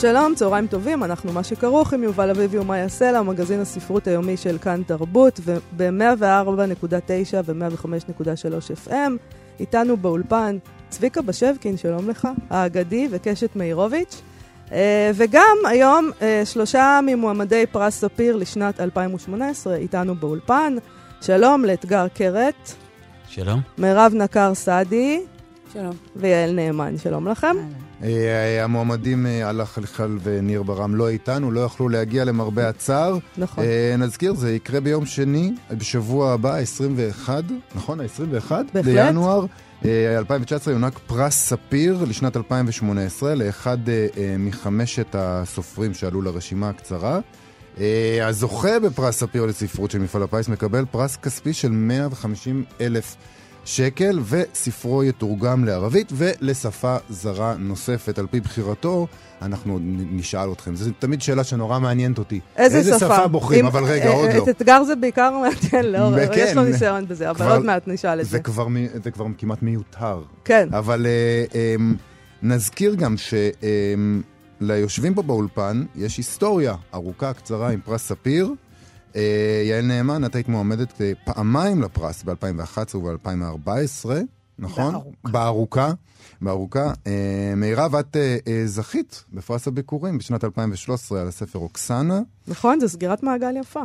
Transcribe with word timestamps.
שלום, 0.00 0.34
צהריים 0.34 0.66
טובים, 0.66 1.04
אנחנו 1.04 1.32
מה 1.32 1.44
שכרוך 1.44 1.92
עם 1.92 2.02
יובל 2.02 2.30
אביבי 2.30 2.58
יעשה 2.76 3.12
לה, 3.12 3.22
מגזין 3.22 3.60
הספרות 3.60 4.06
היומי 4.06 4.36
של 4.36 4.58
כאן 4.58 4.82
תרבות, 4.86 5.40
וב-104.9 5.44 7.34
ו-105.3 7.44 8.88
FM. 8.88 9.12
איתנו 9.60 9.96
באולפן 9.96 10.58
צביקה 10.88 11.22
בשבקין, 11.22 11.76
שלום 11.76 12.10
לך, 12.10 12.28
האגדי 12.50 13.08
וקשת 13.10 13.56
מאירוביץ'. 13.56 14.22
אה, 14.72 15.10
וגם 15.14 15.56
היום 15.68 16.10
אה, 16.22 16.42
שלושה 16.44 17.00
ממועמדי 17.06 17.66
פרס 17.66 18.00
ספיר 18.00 18.36
לשנת 18.36 18.80
2018 18.80 19.76
איתנו 19.76 20.14
באולפן. 20.14 20.76
שלום 21.20 21.64
לאתגר 21.64 22.08
קרת, 22.08 22.72
שלום. 23.28 23.60
מירב 23.78 24.12
נקר 24.14 24.54
סעדי 24.54 25.20
שלום. 25.72 25.94
ויעל 26.16 26.52
נאמן, 26.52 26.98
שלום 26.98 27.28
לכם. 27.28 27.56
אה, 28.02 28.64
המועמדים 28.64 29.26
אה, 29.26 29.48
עלה 29.48 29.66
חלחל 29.66 30.18
וניר 30.22 30.62
ברם 30.62 30.94
לא 30.94 31.08
איתנו, 31.08 31.50
לא 31.50 31.60
יכלו 31.60 31.88
להגיע 31.88 32.24
למרבה 32.24 32.68
הצער. 32.68 33.18
נכון. 33.38 33.64
אה, 33.64 33.94
נזכיר, 33.98 34.34
זה 34.34 34.52
יקרה 34.52 34.80
ביום 34.80 35.06
שני, 35.06 35.52
בשבוע 35.70 36.32
הבא, 36.32 36.56
21, 36.56 37.44
נכון? 37.74 38.00
ה-21? 38.00 38.22
בהחלט. 38.30 38.66
בינואר. 38.84 39.46
אה, 39.84 40.18
2019 40.18 40.74
יונק 40.74 40.98
פרס 40.98 41.34
ספיר 41.34 42.04
לשנת 42.08 42.36
2018 42.36 43.34
לאחד 43.34 43.88
אה, 43.88 44.06
אה, 44.16 44.36
מחמשת 44.38 45.14
הסופרים 45.18 45.94
שעלו 45.94 46.22
לרשימה 46.22 46.68
הקצרה. 46.68 47.20
אה, 47.80 48.26
הזוכה 48.26 48.80
בפרס 48.80 49.18
ספיר 49.18 49.46
לספרות 49.46 49.90
של 49.90 49.98
מפעל 49.98 50.22
הפיס 50.22 50.48
מקבל 50.48 50.84
פרס 50.90 51.16
כספי 51.16 51.52
של 51.52 51.70
150 51.70 52.64
אלף 52.80 53.16
שקל, 53.74 54.18
וספרו 54.28 55.04
יתורגם 55.04 55.64
לערבית 55.64 56.12
ולשפה 56.12 56.96
זרה 57.10 57.54
נוספת 57.58 58.18
על 58.18 58.26
פי 58.30 58.40
בחירתו. 58.40 59.06
אנחנו 59.42 59.72
עוד 59.72 59.82
נשאל 60.12 60.52
אתכם, 60.52 60.76
זו 60.76 60.90
תמיד 60.98 61.22
שאלה 61.22 61.44
שנורא 61.44 61.78
מעניינת 61.78 62.18
אותי. 62.18 62.40
איזה 62.56 62.98
שפה? 62.98 63.26
בוחרים? 63.26 63.60
אם- 63.60 63.66
אבל 63.66 63.84
רגע, 63.84 64.04
אה, 64.08 64.12
עוד 64.12 64.28
אה, 64.28 64.36
לא. 64.38 64.42
את 64.42 64.48
אתגר 64.48 64.84
זה 64.84 64.96
בעיקר 64.96 65.30
מעניין, 65.30 65.92
לא, 65.92 65.98
וכן. 66.16 66.38
יש 66.38 66.56
לו 66.56 66.64
ניסיון 66.64 67.06
בזה, 67.08 67.30
אבל 67.30 67.38
כבר- 67.38 67.54
עוד 67.56 67.64
מעט 67.64 67.82
נשאל 67.88 68.20
את 68.20 68.24
זה. 68.24 68.30
זה 68.30 68.38
כבר, 68.38 68.66
זה 69.04 69.10
כבר 69.10 69.26
כמעט 69.38 69.62
מיותר. 69.62 70.22
כן, 70.44 70.68
אבל 70.72 71.06
אה, 71.06 71.44
אה, 71.54 71.74
נזכיר 72.42 72.94
גם 72.94 73.14
שליושבים 74.60 75.14
פה 75.14 75.22
באולפן 75.22 75.84
יש 75.96 76.16
היסטוריה 76.16 76.74
ארוכה, 76.94 77.32
קצרה, 77.32 77.70
עם 77.70 77.80
פרס 77.84 78.08
ספיר. 78.08 78.52
אה, 79.16 79.62
יעל 79.64 79.84
נאמן, 79.84 80.24
את 80.24 80.34
היית 80.34 80.48
מועמדת 80.48 81.00
אה, 81.00 81.12
פעמיים 81.24 81.82
לפרס 81.82 82.22
ב-2011 82.22 82.96
וב-2014, 82.96 84.10
נכון? 84.58 84.92
בארוכה. 84.92 85.30
בארוכה. 85.30 85.92
בארוכה. 86.40 86.92
אה, 87.06 87.52
מירב, 87.56 87.94
את 87.94 88.16
זכית 88.66 89.24
בפרס 89.32 89.68
הביקורים 89.68 90.18
בשנת 90.18 90.44
2013 90.44 91.20
על 91.20 91.28
הספר 91.28 91.58
אוקסנה, 91.58 92.20
נכון, 92.48 92.80
זו 92.80 92.88
סגירת 92.88 93.22
מעגל 93.22 93.56
יפה. 93.56 93.82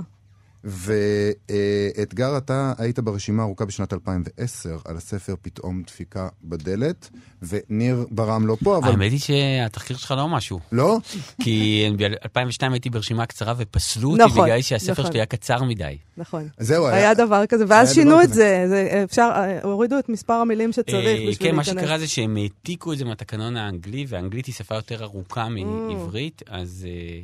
ואתגר, 0.65 2.37
אתה 2.37 2.73
היית 2.77 2.99
ברשימה 2.99 3.43
ארוכה 3.43 3.65
בשנת 3.65 3.93
2010 3.93 4.77
על 4.85 4.97
הספר 4.97 5.35
פתאום 5.41 5.83
דפיקה 5.87 6.27
בדלת, 6.43 7.09
וניר 7.41 8.05
ברם 8.11 8.47
לא 8.47 8.57
פה, 8.63 8.77
אבל... 8.77 8.89
האמת 8.89 9.11
היא 9.11 9.19
שהתחקיר 9.19 9.97
שלך 9.97 10.11
לא 10.17 10.29
משהו. 10.29 10.59
לא? 10.71 10.97
כי 11.41 11.85
ב-2002 11.97 12.71
הייתי 12.71 12.89
ברשימה 12.89 13.25
קצרה 13.25 13.53
ופסלו 13.57 14.11
אותי 14.11 14.23
נכון, 14.23 14.43
בגלל 14.43 14.61
שהספר 14.61 14.91
נכון. 14.91 15.05
שלי 15.05 15.19
היה 15.19 15.25
קצר 15.25 15.63
מדי. 15.63 15.97
נכון. 16.17 16.47
זהו, 16.59 16.87
היה 16.87 17.13
דבר 17.13 17.45
כזה, 17.45 17.65
ואז 17.67 17.87
היה 17.87 17.95
שינו 17.95 18.21
את. 18.21 18.33
זה, 18.33 18.65
זה 18.67 19.01
אפשר, 19.03 19.29
הורידו 19.63 19.99
את 19.99 20.09
מספר 20.09 20.33
המילים 20.33 20.71
שצריך 20.71 20.95
אה, 20.95 21.27
בשביל 21.29 21.49
כן, 21.49 21.55
מה 21.55 21.61
להיכנס. 21.65 21.83
שקרה 21.83 21.99
זה 21.99 22.07
שהם 22.07 22.37
העתיקו 22.37 22.93
את 22.93 22.97
זה 22.97 23.05
מהתקנון 23.05 23.57
האנגלי, 23.57 24.05
והאנגלית 24.07 24.45
היא 24.45 24.55
שפה 24.55 24.75
יותר 24.75 25.03
ארוכה 25.03 25.49
מעברית, 25.49 26.41
אז... 26.47 26.87
אה, 26.89 27.19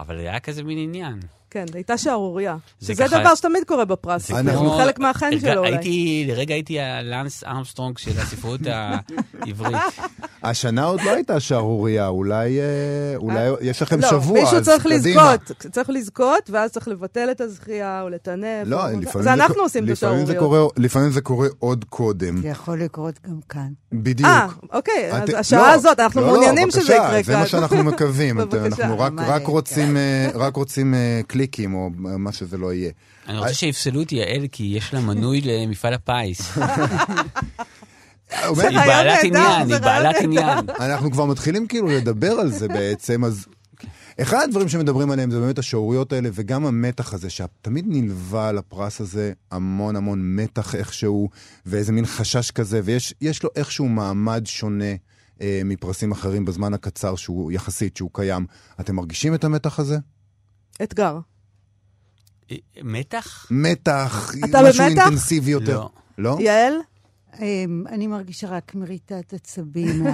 אבל 0.00 0.18
היה 0.18 0.40
כזה 0.40 0.62
מין 0.62 0.78
עניין. 0.78 1.20
כן, 1.56 1.64
הייתה 1.74 1.98
שערורייה. 1.98 2.56
זה 2.80 2.94
שזה 2.94 3.04
ככה- 3.04 3.18
דבר 3.20 3.34
שתמיד 3.34 3.64
קורה 3.66 3.84
בפרס, 3.84 4.28
זה 4.28 4.34
זה 4.44 4.50
כמו- 4.52 4.70
חלק 4.70 4.98
מהחן 4.98 5.26
הרגע- 5.26 5.40
שלו 5.52 5.58
אולי. 5.60 5.72
הייתי, 5.72 6.24
לרגע 6.28 6.54
הייתי 6.54 6.80
הלאנס 6.80 7.44
ארמסטרונג 7.44 7.98
של 7.98 8.10
הספרות 8.20 8.60
העברית. 9.42 9.76
השנה 10.42 10.84
עוד 10.84 11.00
לא 11.02 11.10
הייתה 11.10 11.40
שערורייה, 11.40 12.08
אולי, 12.08 12.58
אה, 12.60 12.64
אולי 13.16 13.48
יש 13.60 13.82
לכם 13.82 14.00
לא, 14.00 14.08
שבוע, 14.10 14.40
מישהו 14.40 14.56
אז 14.58 14.64
צריך 14.64 14.82
קדימה. 14.86 15.34
לזכות, 15.34 15.72
צריך 15.72 15.90
לזכות, 15.90 16.50
ואז 16.50 16.70
צריך 16.70 16.88
לבטל 16.88 17.28
את 17.30 17.40
הזכייה 17.40 18.02
או 18.02 18.08
לטנף. 18.08 18.44
לא, 18.66 18.90
או- 18.90 19.00
לפעמים 19.00 19.22
זה 19.22 19.32
אנחנו 19.32 19.54
קו- 19.54 19.60
עושים 19.60 19.84
את 19.84 19.88
לפעמים 19.88 20.26
זה 20.26 20.32
השערוריות. 20.32 20.60
קורה- 20.72 20.84
לפעמים 20.84 21.10
זה 21.10 21.20
קורה 21.20 21.48
עוד 21.58 21.84
קודם. 21.88 22.36
זה 22.42 22.48
יכול 22.48 22.80
לקרות 22.82 23.14
גם 23.28 23.38
כאן. 23.48 23.68
בדיוק. 23.92 24.28
אה, 24.28 24.46
אוקיי, 24.72 25.12
אז 25.12 25.28
את- 25.30 25.34
השעה 25.34 25.60
לא, 25.62 25.72
הזאת, 25.72 26.00
אנחנו 26.00 26.20
לא, 26.20 26.26
לא, 26.26 26.32
מעוניינים 26.32 26.70
שזה 26.70 26.80
בבקשה, 26.80 26.94
יקרה 26.94 27.22
זה 27.22 27.32
כאן. 27.32 27.40
מה 27.40 27.46
שאנחנו 27.46 27.84
מקווים. 27.84 28.40
את-. 28.40 28.54
אנחנו 28.54 28.98
רק- 28.98 29.12
רק? 29.18 29.46
רוצים, 29.46 29.96
אה, 29.96 30.28
אה, 31.46 31.50
קליקים, 31.50 31.74
או 31.74 31.90
מה 31.98 32.32
שזה 32.32 32.56
לא 32.56 32.72
יהיה. 32.72 32.90
אני 33.28 33.38
רוצה 33.38 33.54
שיפסלו 33.54 34.02
את 34.02 34.12
יעל, 34.12 34.46
כי 34.52 34.64
יש 34.76 34.94
לה 34.94 35.00
מנוי 35.00 35.40
למפעל 35.40 35.94
הפיס. 35.94 36.40
היא 38.32 38.78
בעלת 38.78 39.18
עניין, 39.24 39.70
היא 39.70 39.78
בעלת 39.78 40.16
עניין. 40.20 40.58
אנחנו 40.80 41.10
כבר 41.10 41.24
מתחילים 41.24 41.66
כאילו 41.66 41.88
לדבר 41.88 42.32
על 42.32 42.50
זה 42.50 42.68
בעצם, 42.68 43.24
אז 43.24 43.46
אחד 44.20 44.42
הדברים 44.44 44.68
שמדברים 44.68 45.10
עליהם 45.10 45.30
זה 45.30 45.40
באמת 45.40 45.58
השעוריות 45.58 46.12
האלה, 46.12 46.28
וגם 46.32 46.66
המתח 46.66 47.14
הזה, 47.14 47.30
שתמיד 47.30 47.84
נלווה 47.88 48.52
לפרס 48.52 49.00
הזה 49.00 49.32
המון 49.50 49.96
המון 49.96 50.36
מתח 50.36 50.74
איכשהו, 50.74 51.28
ואיזה 51.66 51.92
מין 51.92 52.06
חשש 52.06 52.50
כזה, 52.50 52.80
ויש 52.84 53.14
יש 53.20 53.42
לו 53.42 53.50
איכשהו 53.56 53.88
מעמד 53.88 54.42
שונה 54.46 54.94
אה, 55.40 55.60
מפרסים 55.64 56.12
אחרים 56.12 56.44
בזמן 56.44 56.74
הקצר 56.74 57.16
שהוא 57.16 57.52
יחסית, 57.52 57.96
שהוא 57.96 58.10
קיים. 58.12 58.46
אתם 58.80 58.96
מרגישים 58.96 59.34
את 59.34 59.44
המתח 59.44 59.78
הזה? 59.78 59.98
אתגר. 60.82 61.18
אה, 62.50 62.56
מתח? 62.82 63.46
מתח, 63.50 64.32
אתה 64.44 64.62
משהו 64.62 64.84
במתח? 64.84 65.02
אינטנסיבי 65.02 65.50
יותר. 65.50 65.78
לא. 65.78 65.90
לא? 66.18 66.36
יעל? 66.40 66.72
אמ, 67.40 67.84
אני 67.88 68.06
מרגישה 68.06 68.48
רק 68.48 68.74
מריטת 68.74 69.32
עצבים 69.34 70.02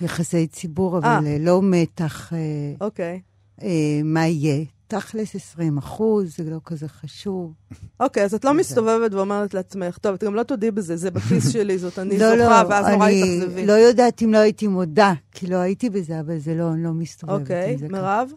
מהיחסי 0.00 0.46
ציבור, 0.46 0.94
אה. 0.94 1.18
אבל 1.18 1.26
אה, 1.26 1.36
לא 1.40 1.60
מתח. 1.62 2.32
אה, 2.32 2.38
אוקיי. 2.80 3.20
אה, 3.62 4.00
מה 4.04 4.26
יהיה? 4.26 4.64
תכלס 4.86 5.34
20 5.34 5.78
אחוז, 5.78 6.36
זה 6.36 6.50
לא 6.50 6.60
כזה 6.64 6.88
חשוב. 6.88 7.52
אוקיי, 8.00 8.24
אז 8.24 8.34
את 8.34 8.44
לא 8.44 8.54
מסתובבת 8.54 9.14
ואומרת 9.14 9.54
לעצמך, 9.54 9.98
טוב, 9.98 10.14
את 10.14 10.24
גם 10.24 10.34
לא 10.34 10.42
תודי 10.42 10.70
בזה, 10.70 10.96
זה 10.96 11.10
בכיס 11.10 11.48
שלי, 11.52 11.78
זאת 11.78 11.98
אני 11.98 12.18
לא, 12.18 12.30
זוכה, 12.30 12.62
לא, 12.62 12.68
ואז 12.68 12.86
נורא 12.86 13.08
התאכזבי. 13.08 13.66
לא 13.66 13.72
יודעת 13.72 14.22
אם 14.22 14.32
לא 14.32 14.38
הייתי 14.38 14.66
מודה, 14.66 15.12
כי 15.32 15.46
לא 15.46 15.56
הייתי 15.56 15.90
בזה, 15.90 16.20
אבל 16.20 16.38
זה 16.38 16.54
לא, 16.54 16.72
אני 16.72 16.84
לא 16.84 16.92
מסתובבת 16.92 17.40
אוקיי, 17.40 17.72
עם 17.72 17.78
זה 17.78 17.88
ככה. 17.88 17.96
מירב? 17.96 18.30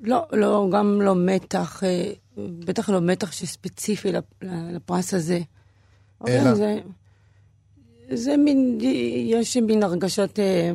לא, 0.00 0.26
לא, 0.32 0.68
גם 0.72 1.00
לא 1.02 1.14
מתח, 1.16 1.82
אה, 1.84 2.12
בטח 2.38 2.88
לא 2.88 3.00
מתח 3.00 3.32
שספציפי 3.32 4.12
לפ- 4.12 4.42
לפרס 4.72 5.14
הזה. 5.14 5.40
אלא? 6.28 6.54
זה, 6.54 6.78
זה 8.12 8.36
מין, 8.36 8.78
יש 9.26 9.56
מין 9.56 9.82
הרגשת, 9.82 10.38
אה, 10.38 10.70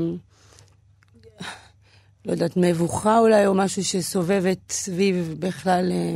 לא 2.25 2.31
יודעת, 2.31 2.51
מבוכה 2.57 3.19
אולי, 3.19 3.47
או 3.47 3.53
משהו 3.53 3.83
שסובבת 3.83 4.57
סביב 4.71 5.35
בכלל, 5.39 5.91
אה, 5.91 6.15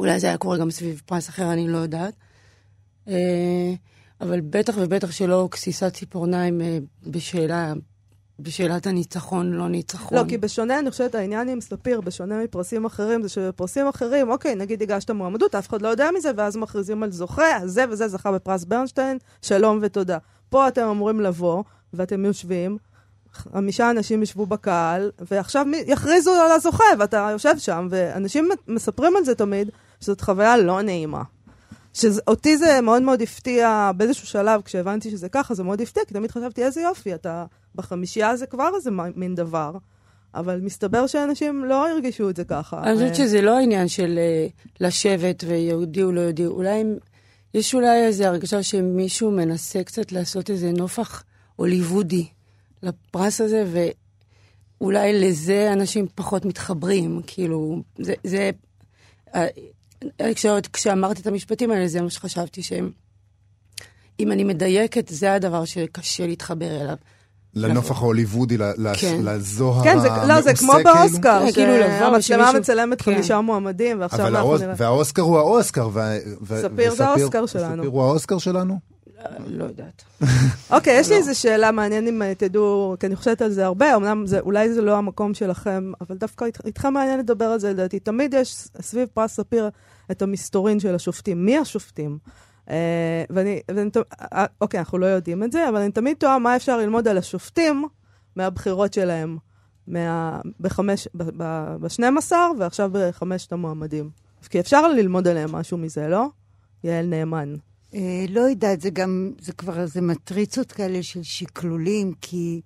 אולי 0.00 0.20
זה 0.20 0.26
היה 0.26 0.38
קורה 0.38 0.58
גם 0.58 0.70
סביב 0.70 1.02
פרס 1.06 1.28
אחר, 1.28 1.52
אני 1.52 1.68
לא 1.68 1.78
יודעת. 1.78 2.14
אבל 4.20 4.40
בטח 4.40 4.74
ובטח 4.78 5.10
שלא 5.10 5.48
גסיסת 5.50 5.92
ציפורניים 5.94 6.60
בשאלה, 7.06 7.72
בשאלת 8.42 8.86
הניצחון, 8.86 9.52
לא 9.52 9.68
ניצחון. 9.68 10.18
לא, 10.18 10.24
כי 10.28 10.38
בשונה, 10.38 10.78
אני 10.78 10.90
חושבת, 10.90 11.14
העניין 11.14 11.48
עם 11.48 11.60
ספיר, 11.60 12.00
בשונה 12.00 12.42
מפרסים 12.44 12.84
אחרים, 12.84 13.22
זה 13.22 13.28
שבפרסים 13.28 13.88
אחרים, 13.88 14.30
אוקיי, 14.30 14.54
נגיד 14.54 14.82
הגשת 14.82 15.10
מועמדות, 15.10 15.54
אף 15.54 15.68
אחד 15.68 15.82
לא 15.82 15.88
יודע 15.88 16.08
מזה, 16.18 16.30
ואז 16.36 16.56
מכריזים 16.56 17.02
על 17.02 17.12
זוכה, 17.12 17.56
אז 17.56 17.70
זה 17.70 17.84
וזה 17.90 18.08
זכה 18.08 18.32
בפרס 18.32 18.64
ברנשטיין, 18.64 19.18
שלום 19.42 19.78
ותודה. 19.82 20.18
פה 20.50 20.68
אתם 20.68 20.86
אמורים 20.86 21.20
לבוא, 21.20 21.62
ואתם 21.94 22.24
יושבים, 22.24 22.78
חמישה 23.32 23.90
אנשים 23.90 24.22
ישבו 24.22 24.46
בקהל, 24.46 25.10
ועכשיו 25.30 25.66
יכריזו 25.86 26.30
על 26.30 26.52
הזוכה, 26.52 26.84
ואתה 26.98 27.28
יושב 27.32 27.58
שם, 27.58 27.88
ואנשים 27.90 28.48
מספרים 28.68 29.16
על 29.16 29.24
זה 29.24 29.34
תמיד, 29.34 29.70
שזאת 30.00 30.20
חוויה 30.20 30.56
לא 30.56 30.82
נעימה. 30.82 31.22
שאותי 31.92 32.56
זה 32.56 32.80
מאוד 32.82 33.02
מאוד 33.02 33.22
הפתיע 33.22 33.90
באיזשהו 33.96 34.26
שלב, 34.26 34.60
כשהבנתי 34.62 35.10
שזה 35.10 35.28
ככה, 35.28 35.54
זה 35.54 35.62
מאוד 35.62 35.80
הפתיע, 35.80 36.02
כי 36.04 36.14
תמיד 36.14 36.30
חשבתי, 36.30 36.64
איזה 36.64 36.80
יופי, 36.80 37.14
אתה 37.14 37.44
בחמישייה 37.74 38.36
זה 38.36 38.46
כבר 38.46 38.70
איזה 38.76 38.90
מין 39.16 39.34
דבר. 39.34 39.72
אבל 40.34 40.60
מסתבר 40.60 41.06
שאנשים 41.06 41.64
לא 41.64 41.88
הרגישו 41.88 42.30
את 42.30 42.36
זה 42.36 42.44
ככה. 42.44 42.82
אני 42.82 42.94
חושבת 42.94 43.10
אה, 43.10 43.14
שזה 43.14 43.40
לא 43.42 43.56
העניין 43.58 43.88
של 43.88 44.18
אה, 44.18 44.46
לשבת 44.80 45.44
ויהודי 45.46 46.02
או 46.02 46.12
לא 46.12 46.20
יהודי, 46.20 46.46
אולי 46.46 46.80
הם- 46.80 46.96
יש 47.54 47.74
אולי 47.74 48.06
איזו 48.06 48.24
הרגשה 48.24 48.62
שמישהו 48.62 49.30
מנסה 49.30 49.84
קצת 49.84 50.12
לעשות 50.12 50.50
איזה 50.50 50.72
נופח 50.72 51.24
הוליוודי 51.56 52.26
לפרס 52.82 53.40
הזה, 53.40 53.64
ואולי 54.80 55.20
לזה 55.20 55.72
אנשים 55.72 56.06
פחות 56.14 56.44
מתחברים, 56.44 57.20
כאילו, 57.26 57.82
זה... 57.98 58.14
זה 58.24 58.50
אה, 60.20 60.34
כש- 60.34 60.46
כשאמרתי 60.72 61.20
את 61.22 61.26
המשפטים 61.26 61.70
האלה, 61.70 61.88
זה 61.88 62.00
מה 62.02 62.10
שחשבתי 62.10 62.62
שהם... 62.62 62.90
אם 64.20 64.32
אני 64.32 64.44
מדייקת, 64.44 65.08
זה 65.08 65.34
הדבר 65.34 65.64
שקשה 65.64 66.26
להתחבר 66.26 66.80
אליו. 66.80 66.96
לנופח 67.54 68.02
ההוליוודי, 68.02 68.56
ל- 68.58 68.62
ל- 68.62 68.92
כן. 69.00 69.20
לזוהר 69.24 69.84
כן, 69.84 69.98
זה, 69.98 70.08
לא, 70.28 70.40
זה 70.40 70.54
כמו 70.54 70.72
המעושה, 70.72 70.92
כאילו. 70.92 71.00
באוסקר, 71.08 71.40
כן, 71.46 71.52
כאילו 71.52 71.72
לבוא 71.78 72.20
שהמצלמה 72.20 72.58
מצלמת 72.60 73.02
כן. 73.02 73.14
חמישה 73.14 73.40
מועמדים, 73.40 74.00
ועכשיו 74.00 74.20
אבל 74.26 74.36
אנחנו 74.36 74.56
נראה. 74.56 74.74
והאוסקר 74.76 75.22
הוא 75.22 75.38
האוסקר, 75.38 75.88
ספיר 76.44 76.94
זה 76.94 77.06
האוסקר 77.06 77.46
שלנו. 77.46 77.76
ספיר 77.82 77.90
הוא 77.90 78.02
האוסקר 78.02 78.38
שלנו? 78.38 78.78
לא 79.46 79.64
יודעת. 79.64 80.02
אוקיי, 80.70 80.98
יש 81.00 81.08
לי 81.08 81.14
לא. 81.14 81.18
איזו 81.20 81.40
שאלה 81.40 81.70
מעניינת 81.70 82.08
אם 82.08 82.22
אה, 82.22 82.34
תדעו, 82.34 82.96
כי 83.00 83.06
אני 83.06 83.16
חושבת 83.16 83.42
על 83.42 83.50
זה 83.50 83.66
הרבה, 83.66 83.96
אמנם 83.96 84.26
זה, 84.26 84.40
אולי 84.40 84.72
זה 84.72 84.82
לא 84.82 84.96
המקום 84.96 85.34
שלכם, 85.34 85.92
אבל 86.00 86.16
דווקא 86.16 86.44
אית- 86.44 86.58
איתכם 86.66 86.92
מעניין 86.92 87.18
לדבר 87.20 87.44
על 87.44 87.58
זה, 87.60 87.70
לדעתי. 87.70 87.98
תמיד 87.98 88.34
יש 88.34 88.54
סביב 88.80 89.08
פרס 89.14 89.32
ספיר 89.36 89.68
את 90.12 90.22
המסתורין 90.22 90.80
של 90.80 90.94
השופטים. 90.94 91.44
מי 91.44 91.58
השופטים? 91.58 92.18
אה, 92.70 93.24
ואני, 93.30 93.60
ואני, 93.68 93.90
אה, 94.32 94.46
אוקיי, 94.60 94.80
אנחנו 94.80 94.98
לא 94.98 95.06
יודעים 95.06 95.42
את 95.42 95.52
זה, 95.52 95.68
אבל 95.68 95.76
אני 95.80 95.92
תמיד 95.92 96.16
תוהה 96.16 96.38
מה 96.38 96.56
אפשר 96.56 96.76
ללמוד 96.76 97.08
על 97.08 97.18
השופטים 97.18 97.84
מהבחירות 98.36 98.92
שלהם, 98.92 99.38
מה, 99.86 100.40
בחמש, 100.60 101.08
ב, 101.14 101.22
ב, 101.22 101.76
ב-12 101.80 102.32
ועכשיו 102.58 102.90
בחמשת 102.92 103.52
המועמדים. 103.52 104.10
כי 104.50 104.60
אפשר 104.60 104.88
ללמוד 104.88 105.28
עליהם 105.28 105.52
משהו 105.52 105.78
מזה, 105.78 106.08
לא? 106.08 106.26
יעל 106.84 107.06
נאמן. 107.06 107.54
אה, 107.94 108.24
לא 108.28 108.40
יודעת, 108.40 108.80
זה 108.80 108.90
גם, 108.90 109.32
זה 109.40 109.52
כבר 109.52 109.80
איזה 109.80 110.00
מטריצות 110.00 110.72
כאלה 110.72 111.02
של 111.02 111.22
שקלולים, 111.22 112.14
כי 112.20 112.60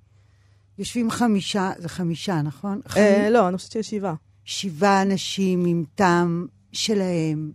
יושבים 0.78 1.10
חמישה, 1.10 1.70
זה 1.78 1.88
חמישה, 1.88 2.42
נכון? 2.42 2.80
אה, 2.96 3.30
לא, 3.30 3.48
אני 3.48 3.56
חושבת 3.56 3.72
שיש 3.72 3.90
שבעה. 3.90 4.14
שבעה 4.44 5.02
אנשים 5.02 5.64
עם 5.66 5.84
טעם 5.94 6.46
שלהם, 6.76 7.50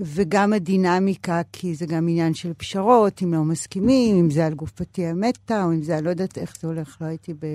וגם 0.00 0.52
הדינמיקה, 0.52 1.40
כי 1.52 1.74
זה 1.74 1.86
גם 1.86 2.08
עניין 2.08 2.34
של 2.34 2.52
פשרות, 2.56 3.22
אם 3.22 3.34
לא 3.34 3.44
מסכימים, 3.44 4.16
אם 4.16 4.30
זה 4.30 4.46
על 4.46 4.54
גופתי 4.54 5.06
המתה, 5.06 5.64
או 5.64 5.72
אם 5.72 5.82
זה, 5.82 5.98
אני 5.98 6.04
לא 6.04 6.10
יודעת 6.10 6.38
איך 6.38 6.56
זה 6.60 6.68
הולך, 6.68 6.96
לא 7.00 7.06
הייתי 7.06 7.34
ב... 7.34 7.46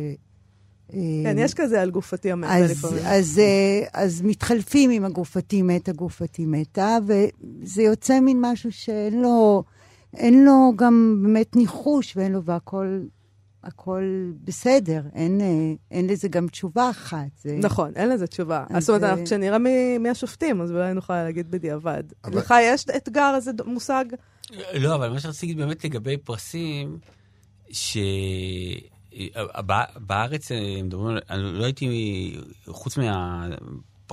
כן, 1.24 1.36
יש 1.38 1.54
כזה 1.54 1.82
על 1.82 1.92
גופתי 1.92 2.32
המתה 2.32 2.58
אז, 2.58 2.72
לפעמים. 2.72 3.04
אז, 3.06 3.40
אה, 3.40 3.86
אז 3.94 4.22
מתחלפים 4.22 4.90
עם 4.90 5.06
הגופתי 5.06 5.62
מתה, 5.62 5.92
גופתי 5.92 6.46
מתה, 6.46 6.98
וזה 7.08 7.84
יוצא 7.84 8.20
מין 8.20 8.38
משהו 8.42 8.72
שאין 8.72 9.22
לו, 9.22 9.64
אין 10.14 10.46
לו 10.46 10.72
גם 10.76 11.20
באמת 11.24 11.56
ניחוש, 11.56 12.18
ואין 12.18 12.32
לו, 12.32 12.44
והכל 12.44 13.00
הכל 13.64 14.04
בסדר. 14.44 15.02
אין, 15.16 15.42
אה, 15.42 15.48
אין 15.92 16.08
לזה 16.08 16.28
גם 16.28 16.48
תשובה 16.48 16.90
אחת. 16.90 17.28
זה... 17.42 17.58
נכון, 17.62 17.92
אין 17.96 18.10
לזה 18.10 18.28
תשובה. 18.28 18.64
אז 18.70 18.84
זאת 18.84 18.90
אומרת, 18.90 19.02
זה- 19.02 19.10
אנחנו- 19.10 19.26
כשנראה 19.26 19.58
מי 19.58 19.98
מי 19.98 20.10
השופטים, 20.10 20.62
אז 20.62 20.72
אולי 20.72 20.94
נוכל 20.94 21.24
להגיד 21.24 21.52
בדיעבד. 21.52 22.04
אבל- 22.24 22.38
לך 22.38 22.54
יש 22.62 22.86
אתגר, 22.98 23.34
איזה 23.36 23.52
מושג? 23.66 24.06
לא, 24.80 24.96
אבל 24.96 25.10
מה 25.10 25.20
שרציתי 25.20 25.46
להגיד 25.46 25.58
באמת 25.66 25.86
לגבי 25.86 26.18
פרסים, 26.18 26.98
שבארץ 29.12 30.52
מדברים 30.84 31.08
על... 31.08 31.20
אני 31.30 31.60
לא 31.60 31.64
הייתי, 31.66 32.36
חוץ 32.68 32.98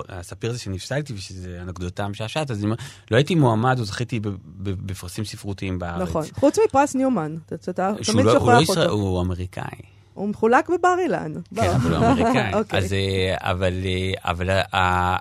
מהספיר 0.09 0.51
הזה 0.51 0.59
שנפסלתי, 0.59 1.13
ושזה 1.13 1.59
אנקדוטה 1.63 2.09
משעשעת, 2.09 2.51
אז 2.51 2.65
לא 3.11 3.17
הייתי 3.17 3.35
מועמד 3.35 3.79
או 3.79 3.85
זכיתי 3.85 4.21
בפרסים 4.59 5.25
ספרותיים 5.25 5.79
בארץ. 5.79 6.09
נכון. 6.09 6.25
חוץ 6.35 6.59
מפרס 6.69 6.95
ניומן, 6.95 7.37
אתה- 7.47 7.93
תמיד 8.05 8.25
לא, 8.25 8.35
לא 8.35 8.41
שוכח 8.41 8.59
ישראל, 8.63 8.87
אותו. 8.89 8.93
הוא 9.01 9.21
אמריקאי. 9.21 9.65
הוא 10.15 10.29
מחולק 10.29 10.69
בבר 10.69 10.97
אילן. 11.05 11.33
כן, 11.55 11.71
אבל 11.71 11.95
הוא 11.97 12.07
אמריקאי. 12.07 12.55
אוקיי. 12.59 12.79
אז, 12.79 12.93
אה, 12.93 13.35
אבל, 13.39 13.73
אה, 13.85 14.31
אבל 14.31 14.51
אה, 14.51 15.17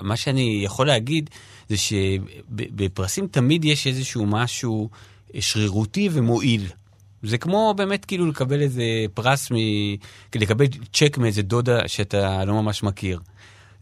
מה 0.00 0.16
שאני 0.16 0.60
יכול 0.64 0.86
להגיד 0.86 1.30
זה 1.68 1.76
שבפרסים 1.76 3.26
תמיד 3.26 3.64
יש 3.64 3.86
איזשהו 3.86 4.26
משהו 4.26 4.90
שרירותי 5.40 6.08
ומועיל. 6.12 6.66
זה 7.22 7.38
כמו 7.38 7.74
באמת 7.76 8.04
כאילו 8.04 8.26
לקבל 8.26 8.60
איזה 8.60 8.82
פרס, 9.14 9.52
מ... 9.52 9.54
לקבל 10.34 10.64
צ'ק 10.92 11.18
מאיזה 11.18 11.42
דודה 11.42 11.78
שאתה 11.88 12.44
לא 12.44 12.54
ממש 12.62 12.82
מכיר. 12.82 13.20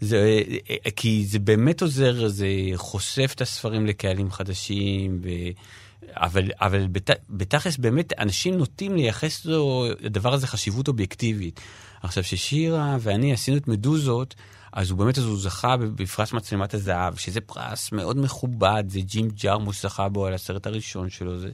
זה, 0.02 0.42
אה, 0.70 0.90
כי 0.96 1.24
זה 1.26 1.38
באמת 1.38 1.82
עוזר, 1.82 2.28
זה 2.28 2.46
חושף 2.74 3.32
את 3.34 3.40
הספרים 3.40 3.86
לקהלים 3.86 4.30
חדשים, 4.30 5.20
ו... 5.22 5.28
אבל, 6.14 6.50
אבל 6.60 6.86
בת, 6.86 7.10
בתכלס 7.30 7.76
באמת 7.76 8.12
אנשים 8.18 8.58
נוטים 8.58 8.96
לייחס 8.96 9.44
לו, 9.44 9.86
לדבר 10.00 10.34
הזה 10.34 10.46
חשיבות 10.46 10.88
אובייקטיבית. 10.88 11.60
עכשיו, 12.02 12.24
ששירה 12.24 12.96
ואני 13.00 13.32
עשינו 13.32 13.56
את 13.56 13.68
מדוזות, 13.68 14.34
אז 14.72 14.90
הוא 14.90 14.98
באמת, 14.98 15.18
אז 15.18 15.24
הוא 15.24 15.38
זכה 15.38 15.76
בפרס 15.76 16.32
מצלמת 16.32 16.74
הזהב, 16.74 17.16
שזה 17.16 17.40
פרס 17.40 17.92
מאוד 17.92 18.18
מכובד, 18.18 18.84
זה 18.88 19.00
ג'ים 19.00 19.28
ג'רמוש 19.28 19.82
זכה 19.82 20.08
בו 20.08 20.26
על 20.26 20.34
הסרט 20.34 20.66
הראשון 20.66 21.10
שלו. 21.10 21.38
זה... 21.38 21.50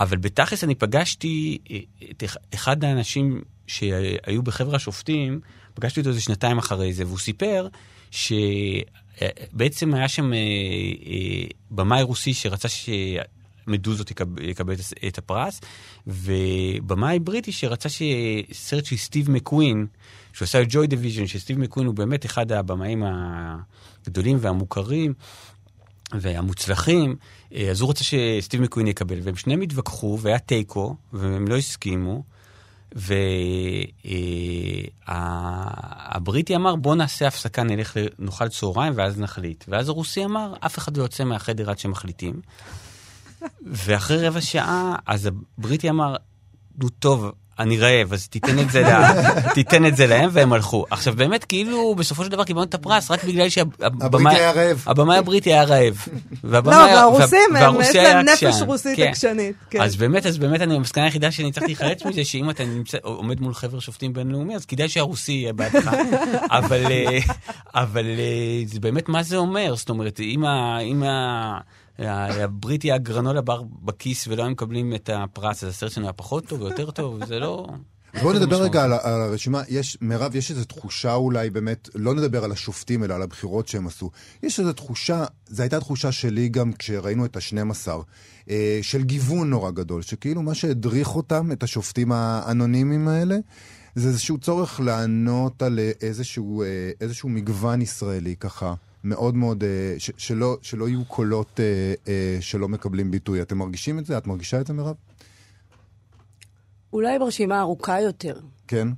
אבל 0.00 0.16
בתכלס 0.16 0.64
אני 0.64 0.74
פגשתי 0.74 1.58
אה, 1.70 1.78
את 2.10 2.24
אח- 2.24 2.36
אחד 2.54 2.84
האנשים 2.84 3.42
שהיו 3.66 4.42
בחבר 4.42 4.74
השופטים, 4.74 5.40
פגשתי 5.76 6.00
אותו 6.00 6.10
איזה 6.10 6.20
שנתיים 6.20 6.58
אחרי 6.58 6.92
זה, 6.92 7.06
והוא 7.06 7.18
סיפר 7.18 7.68
שבעצם 8.10 9.94
היה 9.94 10.08
שם 10.08 10.32
אה, 10.32 10.38
אה, 10.38 11.44
במאי 11.70 12.02
רוסי 12.02 12.34
שרצה 12.34 12.68
שמדוזות 12.68 14.10
יקב- 14.10 14.40
יקבל 14.40 14.74
הס- 14.74 14.92
את 15.08 15.18
הפרס, 15.18 15.60
ובמאי 16.06 17.18
בריטי 17.18 17.52
שרצה 17.52 17.88
שסרט 17.88 18.84
של 18.84 18.96
סטיב 18.96 19.30
מקווין, 19.30 19.86
שהוא 20.32 20.46
עשה 20.46 20.62
את 20.62 20.66
ג'וי 20.70 20.86
דיוויז'ן, 20.86 21.26
שסטיב 21.26 21.58
מקווין 21.58 21.86
הוא 21.86 21.94
באמת 21.94 22.26
אחד 22.26 22.52
הבמאים 22.52 23.02
הגדולים 23.06 24.38
והמוכרים. 24.40 25.14
והמוצלחים, 26.12 27.16
אה, 27.54 27.70
אז 27.70 27.80
הוא 27.80 27.86
רוצה 27.86 28.04
שסטיב 28.04 28.60
מקווין 28.60 28.86
יקבל, 28.86 29.18
והם 29.22 29.36
שניהם 29.36 29.60
התווכחו, 29.60 30.18
והיה 30.20 30.38
תיקו, 30.38 30.96
והם 31.12 31.48
לא 31.48 31.56
הסכימו, 31.56 32.22
והבריטי 35.08 36.56
אמר, 36.56 36.76
בוא 36.76 36.94
נעשה 36.94 37.26
הפסקה, 37.26 37.62
נלך, 37.62 37.96
נאכל 38.18 38.48
צהריים, 38.48 38.92
ואז 38.96 39.20
נחליט. 39.20 39.64
ואז 39.68 39.88
הרוסי 39.88 40.24
אמר, 40.24 40.54
אף 40.60 40.78
אחד 40.78 40.96
לא 40.96 41.02
יוצא 41.02 41.24
מהחדר 41.24 41.70
עד 41.70 41.78
שמחליטים. 41.78 42.40
ואחרי 43.62 44.28
רבע 44.28 44.40
שעה, 44.40 44.96
אז 45.06 45.28
הבריטי 45.58 45.90
אמר, 45.90 46.16
נו 46.82 46.88
טוב, 46.88 47.32
אני 47.58 47.78
רעב, 47.78 48.12
אז 48.12 48.28
תיתן 48.28 48.58
את 48.58 48.70
זה, 48.70 48.80
לה, 48.82 49.12
תיתן 49.54 49.86
את 49.86 49.96
זה 49.96 50.06
להם, 50.06 50.28
והם 50.32 50.52
הלכו. 50.52 50.84
עכשיו 50.90 51.14
באמת, 51.16 51.44
כאילו, 51.44 51.94
בסופו 51.94 52.24
של 52.24 52.30
דבר 52.30 52.44
קיבלנו 52.44 52.64
את 52.64 52.74
הפרס 52.74 53.10
רק 53.10 53.24
בגלל 53.24 53.48
שהבמאי 53.48 54.34
היה 54.36 54.52
רעב. 54.52 54.82
הבמאי 54.86 55.16
הבריטי 55.18 55.52
היה 55.52 55.64
רעב. 55.64 55.94
לא, 56.44 56.58
והרוסים, 56.68 57.38
וה- 57.54 57.60
הם- 57.66 57.80
יש 57.80 57.96
להם 57.96 58.26
נפש. 58.26 58.62
רוסית 58.66 58.96
כן. 58.96 59.02
עקשנית. 59.08 59.56
כן. 59.70 59.80
אז 59.80 59.96
באמת, 59.96 60.26
אז 60.26 60.38
באמת, 60.38 60.60
אני, 60.60 60.76
המסקנה 60.76 61.04
היחידה 61.04 61.30
שאני 61.30 61.52
צריך 61.52 61.66
להיחלץ 61.66 62.04
מזה, 62.04 62.24
שאם 62.24 62.50
אתה 62.50 62.64
נמצא, 62.64 62.98
עומד 63.02 63.40
מול 63.40 63.54
חבר 63.54 63.78
שופטים 63.78 64.12
בינלאומי, 64.12 64.56
אז 64.56 64.64
כדאי 64.66 64.88
שהרוסי 64.88 65.32
יהיה 65.32 65.52
בעדך. 65.52 65.90
אבל, 66.50 66.82
אה, 66.90 67.18
אבל 67.74 68.06
אה, 68.06 68.62
זה 68.66 68.80
באמת, 68.80 69.08
מה 69.08 69.22
זה 69.22 69.36
אומר? 69.36 69.74
זאת 69.76 69.88
אומרת, 69.88 70.20
אם, 70.20 70.44
ה- 71.04 71.58
הבריטי 71.98 72.88
היה 72.88 72.98
גרנולה 72.98 73.40
בר 73.40 73.62
בכיס 73.82 74.28
ולא 74.28 74.42
היו 74.42 74.50
מקבלים 74.50 74.94
את 74.94 75.10
הפרס, 75.12 75.64
אז 75.64 75.70
הסרט 75.70 75.92
שלנו 75.92 76.06
היה 76.06 76.12
פחות 76.12 76.46
טוב 76.46 76.60
או 76.62 76.68
יותר 76.68 76.90
טוב, 76.90 77.24
זה 77.24 77.38
לא... 77.38 77.66
בואו 78.22 78.32
נדבר. 78.32 78.62
רגע 78.62 78.84
על, 78.84 78.92
על 78.92 79.20
הרשימה. 79.20 79.62
יש, 79.68 79.98
מירב, 80.00 80.36
יש 80.36 80.50
איזו 80.50 80.64
תחושה 80.64 81.14
אולי 81.14 81.50
באמת, 81.50 81.88
לא 81.94 82.14
נדבר 82.14 82.44
על 82.44 82.52
השופטים, 82.52 83.04
אלא 83.04 83.14
על 83.14 83.22
הבחירות 83.22 83.68
שהם 83.68 83.86
עשו. 83.86 84.10
יש 84.42 84.60
איזו 84.60 84.72
תחושה, 84.72 85.24
זו 85.48 85.62
הייתה 85.62 85.80
תחושה 85.80 86.12
שלי 86.12 86.48
גם 86.48 86.72
כשראינו 86.72 87.24
את 87.24 87.36
ה-12, 87.36 87.88
אה, 88.50 88.78
של 88.82 89.02
גיוון 89.02 89.50
נורא 89.50 89.70
גדול, 89.70 90.02
שכאילו 90.02 90.42
מה 90.42 90.54
שהדריך 90.54 91.16
אותם, 91.16 91.52
את 91.52 91.62
השופטים 91.62 92.12
האנונימיים 92.12 93.08
האלה, 93.08 93.36
זה 93.94 94.08
איזשהו 94.08 94.38
צורך 94.38 94.80
לענות 94.80 95.62
על 95.62 95.78
איזשהו, 96.00 96.62
אה, 96.62 96.90
איזשהו 97.00 97.28
מגוון 97.28 97.82
ישראלי 97.82 98.36
ככה. 98.36 98.74
מאוד 99.06 99.34
מאוד, 99.34 99.64
אה, 99.64 99.94
ש- 99.98 100.10
שלא, 100.16 100.56
שלא 100.62 100.88
יהיו 100.88 101.04
קולות 101.04 101.60
אה, 101.60 101.94
אה, 102.08 102.38
שלא 102.40 102.68
מקבלים 102.68 103.10
ביטוי. 103.10 103.42
אתם 103.42 103.58
מרגישים 103.58 103.98
את 103.98 104.06
זה? 104.06 104.18
את 104.18 104.26
מרגישה 104.26 104.60
את 104.60 104.66
זה, 104.66 104.72
מירב? 104.72 104.94
אולי 106.92 107.18
ברשימה 107.18 107.60
ארוכה 107.60 108.00
יותר. 108.00 108.40
כן? 108.68 108.88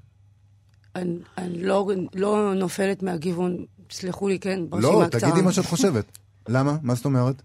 אני, 0.96 1.16
אני 1.38 1.62
לא, 1.62 1.90
לא 2.14 2.54
נופלת 2.54 3.02
מהגיוון, 3.02 3.64
סלחו 3.90 4.28
לי, 4.28 4.38
כן, 4.38 4.70
ברשימה 4.70 4.92
לא, 4.92 5.04
קצרה. 5.08 5.20
תגידי 5.20 5.42
מה 5.42 5.52
שאת 5.52 5.64
חושבת. 5.66 6.04
למה? 6.48 6.76
מה 6.82 6.94
זאת 6.94 7.04
אומרת? 7.04 7.42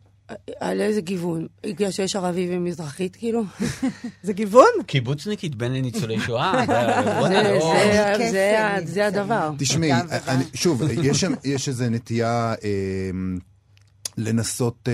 על 0.59 0.81
איזה 0.81 1.01
גיוון? 1.01 1.47
בגלל 1.65 1.91
שיש 1.91 2.15
ערבי 2.15 2.47
ומזרחית, 2.51 3.15
כאילו? 3.15 3.43
זה 4.23 4.33
גיוון? 4.33 4.65
קיבוצניקית 4.85 5.55
בין 5.55 5.73
לניצולי 5.73 6.19
שואה. 6.19 6.53
זה- 6.67 6.73
זה- 7.27 7.59
זה- 7.59 8.13
כיף, 8.17 8.31
זה 8.31 8.67
ה- 8.67 8.81
זה 8.85 8.93
זה 8.93 9.07
הדבר. 9.07 9.51
תשמעי, 9.57 9.91
שוב, 10.53 10.81
יש 11.03 11.21
שם- 11.21 11.33
יש 11.43 11.67
איזו 11.67 11.85
נטייה 11.89 12.53
אה, 12.63 12.69
לנסות 14.17 14.89
אה, 14.89 14.93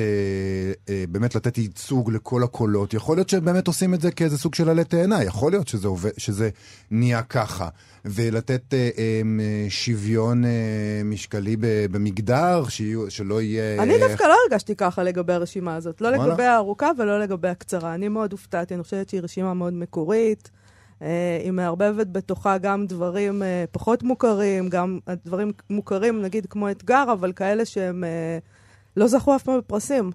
אה, 0.89 1.03
באמת 1.09 1.35
לתת 1.35 1.57
ייצוג 1.57 2.11
לכל 2.11 2.43
הקולות. 2.43 2.93
יכול 2.93 3.17
להיות 3.17 3.29
שבאמת 3.29 3.67
עושים 3.67 3.93
את 3.93 4.01
זה 4.01 4.11
כאיזה 4.11 4.37
סוג 4.37 4.55
של 4.55 4.69
עלה 4.69 4.83
תאנה, 4.83 5.23
יכול 5.23 5.51
להיות 5.51 5.67
שזה, 5.67 5.87
עובד, 5.87 6.11
שזה 6.17 6.49
נהיה 6.91 7.21
ככה. 7.21 7.69
ולתת 8.05 8.73
אה, 8.73 8.89
אה, 8.97 9.21
שוויון 9.69 10.45
אה, 10.45 11.01
משקלי 11.05 11.55
ב- 11.55 11.85
במגדר, 11.91 12.63
שיהיו, 12.69 13.11
שלא 13.11 13.41
יהיה... 13.41 13.83
אני 13.83 13.99
דווקא 13.99 14.23
לא 14.23 14.35
הרגשתי 14.45 14.75
ככה 14.75 15.03
לגבי 15.03 15.33
הרשימה 15.33 15.75
הזאת. 15.75 16.01
לא? 16.01 16.09
לגבי 16.09 16.43
הארוכה 16.43 16.91
ולא 16.97 17.19
לגבי 17.19 17.47
הקצרה. 17.47 17.95
אני 17.95 18.07
מאוד 18.07 18.31
הופתעתי, 18.31 18.73
אני 18.73 18.83
חושבת 18.83 19.09
שהיא 19.09 19.21
רשימה 19.21 19.53
מאוד 19.53 19.73
מקורית. 19.73 20.49
אה, 21.01 21.39
היא 21.43 21.51
מערבבת 21.51 22.07
בתוכה 22.07 22.57
גם 22.57 22.87
דברים 22.87 23.43
אה, 23.43 23.65
פחות 23.71 24.03
מוכרים, 24.03 24.69
גם 24.69 24.99
דברים 25.25 25.51
מוכרים, 25.69 26.21
נגיד 26.21 26.45
כמו 26.45 26.71
אתגר, 26.71 27.05
אבל 27.13 27.33
כאלה 27.33 27.65
שהם 27.65 28.03
אה, 28.03 28.37
לא 28.99 29.07
זכו 29.07 29.35
אף 29.35 29.43
פעם 29.43 29.57
בפרסים. 29.57 30.11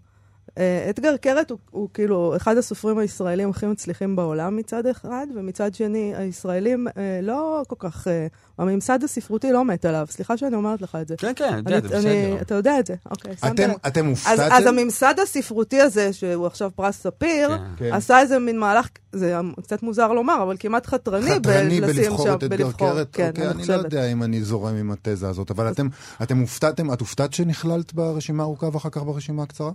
אה, 0.59 0.87
אתגר 0.91 1.17
קרת 1.17 1.51
הוא, 1.51 1.59
הוא 1.71 1.89
כאילו 1.95 2.37
אחד 2.37 2.57
הסופרים 2.57 2.99
הישראלים 2.99 3.51
הכי 3.51 3.67
מצליחים 3.67 4.17
בעולם 4.17 4.57
מצד 4.57 4.87
אחד, 4.87 5.27
ומצד 5.37 5.75
שני, 5.75 6.13
הישראלים 6.17 6.87
אה, 6.97 7.21
לא 7.23 7.63
כל 7.69 7.77
כך... 7.79 8.09
אה, 8.09 8.27
הממסד 8.59 9.05
הספרותי 9.05 9.53
לא 9.53 9.65
מת 9.65 9.85
עליו. 9.85 10.07
סליחה 10.11 10.37
שאני 10.37 10.57
אומרת 10.57 10.83
לך 10.83 10.99
את 11.03 11.09
זה. 11.09 11.15
כן, 11.19 11.33
כן, 11.37 11.45
אני 11.67 11.75
יודע, 11.75 11.79
אני- 11.79 12.03
זה 12.03 12.09
אני- 12.11 12.27
בסדר. 12.33 12.43
אתה 12.43 12.55
יודע 12.55 12.79
את 12.79 12.87
זה, 12.87 12.95
אוקיי, 13.11 13.33
אתם, 13.47 13.71
לב. 13.71 13.77
אתם 13.87 14.07
אז, 14.07 14.09
הופתעתם? 14.09 14.55
אז 14.55 14.67
הממסד 14.67 15.15
הספרותי 15.23 15.81
הזה, 15.81 16.13
שהוא 16.13 16.47
עכשיו 16.47 16.71
פרס 16.77 16.97
ספיר, 17.03 17.49
כן. 17.49 17.63
כן. 17.77 17.93
עשה 17.93 18.21
איזה 18.21 18.39
מין 18.39 18.59
מהלך, 18.59 18.89
זה 19.13 19.35
קצת 19.63 19.83
מוזר 19.83 20.13
לומר, 20.13 20.43
אבל 20.43 20.57
כמעט 20.61 20.87
חתרני, 20.87 21.31
חתרני 21.35 21.81
בלשים 21.81 22.03
בלבחור 22.03 22.27
שם- 22.27 22.35
את 22.35 22.45
אתגר 22.45 22.57
בלבחור. 22.57 22.93
קרת? 22.93 23.09
כן, 23.13 23.29
אוקיי, 23.29 23.47
אני 23.51 23.53
אני 23.63 23.69
לא. 23.69 23.73
יודע 23.75 24.13
אם 24.13 24.23
אני 24.23 24.43
זורם 24.43 24.75
עם 24.77 24.91
התזה 24.91 25.29
הזאת, 25.29 25.51
אבל 25.51 25.71
אתם, 25.73 25.89
אתם 26.23 26.39
הופתעתם, 26.39 26.93
את 26.93 27.01
הופתעת 27.01 27.33
שנכללת 27.33 27.95
ברשימה 27.95 28.43
הארוכה 28.43 28.69
ואחר 28.73 28.91
כך 28.91 29.03
ברשימה 29.03 29.43
הקצרה? 29.43 29.71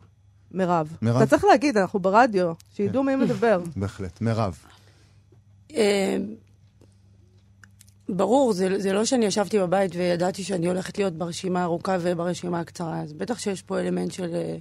מירב. 0.51 0.97
מירב? 1.01 1.21
אתה 1.21 1.29
צריך 1.29 1.43
להגיד, 1.43 1.77
אנחנו 1.77 1.99
ברדיו, 1.99 2.53
שידעו 2.73 3.03
מי 3.03 3.15
מדבר. 3.15 3.61
בהחלט. 3.75 4.21
מירב. 4.21 4.57
אה, 5.75 6.17
ברור, 8.09 8.53
זה, 8.53 8.81
זה 8.81 8.93
לא 8.93 9.05
שאני 9.05 9.25
ישבתי 9.25 9.59
בבית 9.59 9.95
וידעתי 9.95 10.43
שאני 10.43 10.67
הולכת 10.67 10.97
להיות 10.97 11.13
ברשימה 11.13 11.61
הארוכה 11.61 11.97
וברשימה 12.01 12.59
הקצרה, 12.59 13.01
אז 13.01 13.13
בטח 13.13 13.39
שיש 13.39 13.61
פה 13.61 13.79
אלמנט 13.79 14.11
של... 14.11 14.35
אה, 14.35 14.57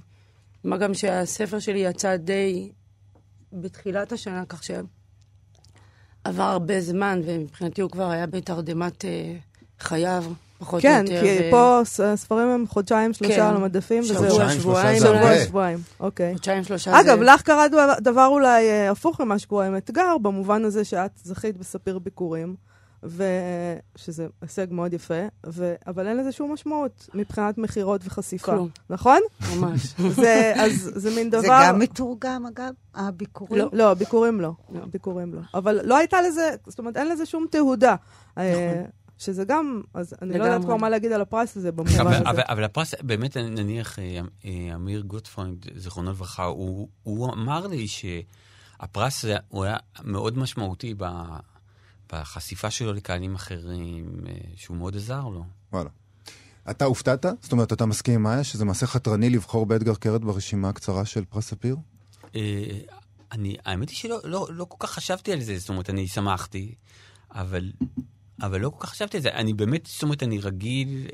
מה 0.63 0.77
גם 0.77 0.93
שהספר 0.93 1.59
שלי 1.59 1.79
יצא 1.79 2.15
די 2.15 2.71
בתחילת 3.53 4.11
השנה, 4.11 4.45
כך 4.45 4.63
שעבר 4.63 6.43
הרבה 6.43 6.81
זמן, 6.81 7.21
ומבחינתי 7.25 7.81
הוא 7.81 7.91
כבר 7.91 8.09
היה 8.09 8.27
בתרדמת 8.27 9.05
אה, 9.05 9.35
חייו, 9.79 10.25
פחות 10.59 10.81
כן, 10.81 11.05
או 11.07 11.11
יותר. 11.13 11.21
כי 11.25 11.47
ו- 11.47 11.51
פה 11.51 11.81
ס- 11.85 11.99
הספרים 11.99 12.47
הם 12.47 12.67
חודשיים, 12.67 13.13
שלושה 13.13 13.35
כן. 13.35 13.41
על 13.41 13.55
המדפים, 13.55 14.03
וזהו. 14.03 14.15
שבוע, 14.15 14.29
חודשיים, 14.29 14.59
שבועיים, 14.61 14.99
שלושה 14.99 15.09
זה 15.13 15.17
שבוע, 15.17 15.29
הרבה. 15.29 15.45
שבועיים, 15.45 15.77
אוקיי. 15.99 16.33
חודשיים, 16.33 16.63
שלושה 16.63 16.99
אגב, 17.01 17.17
זה... 17.19 17.23
לך 17.25 17.41
קרה 17.41 17.65
דבר- 18.01 18.27
אולי 18.27 18.69
אה, 18.69 18.91
הפוך 18.91 19.21
ממה 19.21 19.39
שקורה 19.39 19.65
עם 19.67 19.77
אתגר, 19.77 20.17
במובן 20.21 20.65
הזה 20.65 20.85
שאת 20.85 21.11
זכית 21.23 21.57
בספיר 21.57 21.99
ביקורים, 21.99 22.55
ושזה 23.03 24.27
הישג 24.41 24.67
מאוד 24.71 24.93
יפה, 24.93 25.13
ו... 25.47 25.73
אבל 25.87 26.07
אין 26.07 26.17
לזה 26.17 26.31
שום 26.31 26.53
משמעות 26.53 27.09
מבחינת 27.13 27.57
מכירות 27.57 28.01
וחשיפה. 28.05 28.51
כלום. 28.51 28.69
נכון? 28.89 29.19
ממש. 29.57 29.81
זה, 30.21 30.53
אז 30.55 30.91
זה 30.95 31.15
מין 31.15 31.29
דבר... 31.29 31.41
זה 31.41 31.47
גם 31.67 31.79
מתורגם, 31.79 32.45
אגב, 32.45 32.71
הביכורים? 32.95 33.61
לא. 33.61 33.69
לא, 33.73 33.93
ביכורים 33.93 34.41
לא. 34.41 34.51
לא. 34.73 34.79
ביכורים 34.91 35.33
לא. 35.33 35.39
אבל 35.53 35.79
לא 35.83 35.97
הייתה 35.97 36.21
לזה, 36.21 36.49
זאת 36.67 36.79
אומרת, 36.79 36.97
אין 36.97 37.07
לזה 37.09 37.25
שום 37.25 37.45
תהודה. 37.51 37.95
אה, 38.37 38.53
נכון. 38.73 38.85
שזה 39.19 39.43
גם, 39.43 39.81
אז 39.93 40.13
אני 40.21 40.29
לא 40.29 40.35
יודעת 40.35 40.51
לגמרי. 40.51 40.65
כבר 40.65 40.75
מה 40.75 40.89
להגיד 40.89 41.11
על 41.11 41.21
הפרס 41.21 41.57
הזה 41.57 41.71
במובן 41.71 41.99
אבל, 41.99 42.13
הזה. 42.13 42.29
אבל, 42.29 42.43
אבל 42.47 42.63
הפרס, 42.63 42.93
באמת, 43.01 43.37
נניח, 43.37 43.99
אה, 43.99 44.19
אה, 44.45 44.75
אמיר 44.75 45.01
גוטפרוינד, 45.01 45.65
זיכרונו 45.75 46.11
לברכה, 46.11 46.43
הוא, 46.43 46.89
הוא 47.03 47.33
אמר 47.33 47.67
לי 47.67 47.87
שהפרס 47.87 49.23
הזה, 49.23 49.35
הוא 49.47 49.63
היה 49.63 49.77
מאוד 50.03 50.37
משמעותי 50.37 50.93
ב, 50.97 51.05
בחשיפה 52.13 52.71
שלו 52.71 52.93
לקהלים 52.93 53.35
אחרים, 53.35 54.19
אה, 54.27 54.33
שהוא 54.55 54.77
מאוד 54.77 54.95
עזר 54.95 55.27
לו. 55.27 55.43
וואלה. 55.73 55.89
אתה 56.69 56.85
הופתעת? 56.85 57.25
זאת 57.41 57.51
אומרת, 57.51 57.73
אתה 57.73 57.85
מסכים 57.85 58.13
עם 58.13 58.23
מאיה 58.23 58.43
שזה 58.43 58.65
מעשה 58.65 58.87
חתרני 58.87 59.29
לבחור 59.29 59.65
באתגר 59.65 59.95
קרת 59.95 60.21
ברשימה 60.21 60.69
הקצרה 60.69 61.05
של 61.05 61.25
פרס 61.25 61.47
ספיר? 61.47 61.77
אני, 63.31 63.55
האמת 63.65 63.89
היא 63.89 63.97
שלא 63.97 64.19
לא, 64.23 64.47
לא 64.49 64.65
כל 64.65 64.77
כך 64.79 64.91
חשבתי 64.91 65.33
על 65.33 65.41
זה, 65.41 65.57
זאת 65.57 65.69
אומרת, 65.69 65.89
אני 65.89 66.07
שמחתי, 66.07 66.75
אבל, 67.31 67.71
אבל 68.41 68.61
לא 68.61 68.69
כל 68.69 68.77
כך 68.79 68.89
חשבתי 68.89 69.17
על 69.17 69.23
זה. 69.23 69.29
אני 69.29 69.53
באמת, 69.53 69.85
זאת 69.85 70.03
אומרת, 70.03 70.23
אני 70.23 70.39
רגיל 70.39 71.07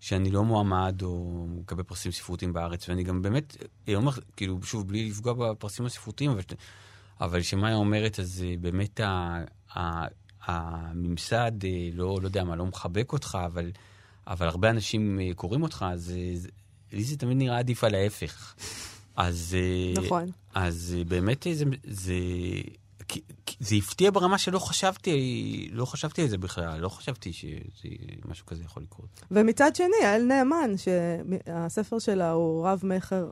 שאני 0.00 0.30
לא 0.30 0.44
מועמד 0.44 1.02
או 1.02 1.46
מקבל 1.50 1.82
פרסים 1.82 2.12
ספרותיים 2.12 2.52
בארץ, 2.52 2.88
ואני 2.88 3.02
גם 3.02 3.22
באמת, 3.22 3.56
אה, 3.88 3.94
אומר, 3.94 4.12
כאילו, 4.36 4.62
שוב, 4.62 4.88
בלי 4.88 5.10
לפגוע 5.10 5.32
בפרסים 5.52 5.86
הספרותיים, 5.86 6.30
אבל, 6.30 6.42
אבל 7.20 7.42
שמאיה 7.42 7.74
אומרת, 7.76 8.20
אז 8.20 8.44
אה, 8.46 8.54
באמת 8.60 9.00
ה, 9.00 9.38
ה, 9.76 10.06
הממסד, 10.44 11.52
אה, 11.64 11.70
לא, 11.92 12.18
לא 12.22 12.26
יודע 12.26 12.44
מה, 12.44 12.56
לא 12.56 12.66
מחבק 12.66 13.12
אותך, 13.12 13.38
אבל, 13.46 13.70
אבל 14.26 14.46
הרבה 14.46 14.70
אנשים 14.70 15.20
אה, 15.20 15.34
קוראים 15.34 15.62
אותך, 15.62 15.84
אז 15.90 16.12
זה- 16.34 16.48
לי 16.92 17.04
זה 17.04 17.16
תמיד 17.16 17.36
נראה 17.36 17.58
עדיף 17.58 17.84
על 17.84 17.94
ההפך. 17.94 18.54
אז... 19.16 19.56
נכון. 20.04 20.30
אז 20.54 20.96
באמת 21.08 21.46
זה, 21.52 21.64
זה, 21.84 22.14
זה 23.60 23.74
הפתיע 23.74 24.10
ברמה 24.10 24.38
שלא 24.38 24.58
חשבתי, 24.58 25.68
לא 25.72 25.84
חשבתי 25.84 26.22
על 26.22 26.28
זה 26.28 26.38
בכלל, 26.38 26.80
לא 26.80 26.88
חשבתי 26.88 27.32
שמשהו 27.32 28.46
כזה 28.46 28.62
יכול 28.64 28.82
לקרות. 28.82 29.06
ומצד 29.30 29.76
שני, 29.76 29.96
יעל 30.02 30.22
נאמן, 30.22 30.70
שהספר 30.76 31.98
שלה 31.98 32.30
הוא 32.30 32.68
רב-מכר, 32.68 33.30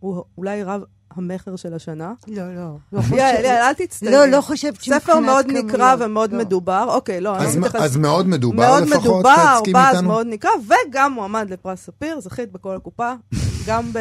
הוא 0.00 0.24
אולי 0.38 0.62
רב 0.62 0.82
המכר 1.10 1.56
של 1.56 1.74
השנה. 1.74 2.12
לא, 2.28 2.54
לא. 2.54 2.76
לא 2.92 3.00
יעל, 3.16 3.46
אל 3.46 3.72
תצטערי. 3.74 4.12
לא, 4.12 4.26
לא 4.26 4.40
חושבת 4.40 4.74
שמבחינת 4.74 5.02
ספר 5.02 5.18
מאוד 5.18 5.44
כמויות, 5.44 5.64
נקרא 5.64 5.96
ומאוד 6.00 6.32
לא. 6.32 6.38
מדובר. 6.38 6.86
אוקיי, 6.88 7.20
לא, 7.20 7.36
אני 7.36 7.46
אז, 7.46 7.54
לא 7.54 7.60
מ- 7.60 7.64
מתייחסת. 7.64 7.84
אז 7.84 7.96
מאוד 7.96 8.26
מדובר 8.26 8.56
מאוד 8.56 8.82
לפחות, 8.82 9.02
מדובר, 9.04 9.56
תסכים 9.58 9.72
באז 9.72 9.94
איתנו? 9.96 10.08
מאוד 10.08 10.26
נקרא, 10.30 10.50
וגם 10.88 11.12
מועמד 11.12 11.50
לפרס 11.50 11.80
ספיר, 11.86 12.20
זכית 12.20 12.52
בכל 12.52 12.76
הקופה, 12.76 13.12
גם, 13.66 13.92
ב, 13.92 13.98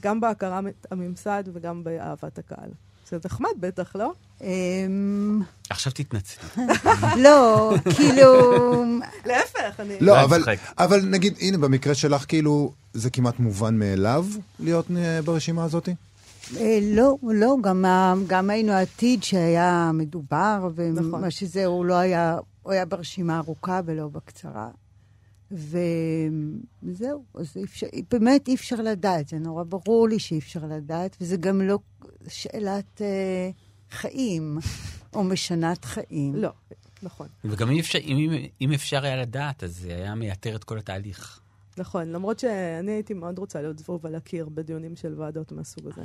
גם 0.00 0.20
בהכרה 0.20 0.60
הממסד 0.90 1.44
וגם 1.52 1.84
באהבת 1.84 2.38
הקהל. 2.38 2.70
זה 3.10 3.18
נחמד 3.24 3.50
בטח, 3.60 3.96
לא? 3.96 4.12
אמ, 4.40 5.40
עכשיו 5.70 5.92
תתנצל. 5.92 6.40
לא, 7.24 7.72
כאילו... 7.96 8.24
להפך, 9.26 9.80
אני... 9.80 9.94
לא, 10.00 10.24
אבל, 10.78 11.00
נגיד, 11.04 11.34
הנה, 11.40 11.58
במקרה 11.58 11.94
שלך, 11.94 12.24
כאילו, 12.28 12.72
זה 12.92 13.10
כמעט 13.10 13.38
מובן 13.38 13.78
מאליו 13.78 14.26
להיות 14.60 14.86
אה, 14.96 15.22
ברשימה 15.22 15.64
הזאת? 15.64 15.88
אה, 16.56 16.78
לא, 16.82 17.16
לא, 17.22 17.56
גם, 18.26 18.50
היינו 18.50 18.72
עתיד 18.72 19.22
שהיה 19.22 19.90
מדובר, 19.94 20.68
נכון. 20.94 21.14
ומה 21.14 21.30
שזה, 21.30 21.66
הוא 21.66 21.84
לא 21.84 21.94
היה, 21.94 22.36
הוא 22.62 22.72
היה 22.72 22.84
ברשימה 22.84 23.38
ארוכה 23.38 23.80
ולא 23.84 24.08
בקצרה. 24.08 24.68
וזהו, 25.52 27.24
אז 27.34 27.52
אי 27.56 27.64
אפשר, 27.64 27.86
באמת 28.10 28.48
אי 28.48 28.54
אפשר 28.54 28.76
לדעת, 28.76 29.28
זה 29.28 29.38
נורא 29.38 29.64
ברור 29.64 30.08
לי 30.08 30.18
שאי 30.18 30.38
אפשר 30.38 30.60
לדעת, 30.70 31.16
וזה 31.20 31.36
גם 31.36 31.60
לא 31.60 31.78
שאלת 32.28 33.02
אה, 33.02 33.50
חיים, 33.90 34.58
או 35.14 35.24
משנת 35.24 35.84
חיים. 35.84 36.34
לא, 36.36 36.50
נכון. 37.02 37.26
וגם 37.44 37.70
אם 37.70 37.78
אפשר, 37.78 37.98
אם, 37.98 38.30
אם 38.60 38.72
אפשר 38.72 39.04
היה 39.04 39.16
לדעת, 39.16 39.64
אז 39.64 39.76
זה 39.76 39.94
היה 39.94 40.14
מייתר 40.14 40.56
את 40.56 40.64
כל 40.64 40.78
התהליך. 40.78 41.40
נכון, 41.78 42.08
למרות 42.12 42.38
שאני 42.38 42.92
הייתי 42.92 43.14
מאוד 43.14 43.38
רוצה 43.38 43.60
להיות 43.62 43.78
זבוב 43.78 44.06
על 44.06 44.14
הקיר 44.14 44.48
בדיונים 44.54 44.96
של 44.96 45.14
ועדות 45.20 45.52
מהסוג 45.52 45.84
הזה. 45.86 46.02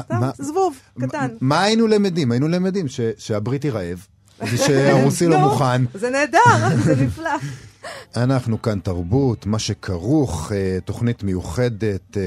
סתם, 0.00 0.20
זבוב, 0.38 0.76
קטן. 1.00 1.36
מה- 1.40 1.62
היינו 1.62 1.86
למדים? 1.86 2.32
היינו 2.32 2.48
למדים 2.48 2.88
ש, 2.88 3.00
שהבריטי 3.18 3.70
רעב, 3.70 4.06
ושהרוסי 4.52 5.26
לא 5.28 5.38
מוכן. 5.48 5.82
זה 5.94 6.10
נהדר, 6.10 6.76
זה 6.84 7.04
נפלא. 7.04 7.30
אנחנו 8.16 8.62
כאן 8.62 8.78
תרבות, 8.80 9.46
מה 9.46 9.58
שכרוך, 9.58 10.52
אה, 10.52 10.78
תוכנית 10.84 11.22
מיוחדת 11.22 12.16
אה, 12.16 12.22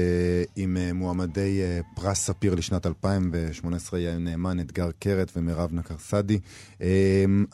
עם 0.56 0.76
אה, 0.76 0.92
מועמדי 0.92 1.60
פרס 1.94 2.18
ספיר 2.18 2.54
לשנת 2.54 2.86
2018, 2.86 4.00
יאיר 4.00 4.18
נאמן, 4.18 4.60
אתגר 4.60 4.90
קרת 4.98 5.32
ומירב 5.36 5.70
נקרסדי. 5.72 6.38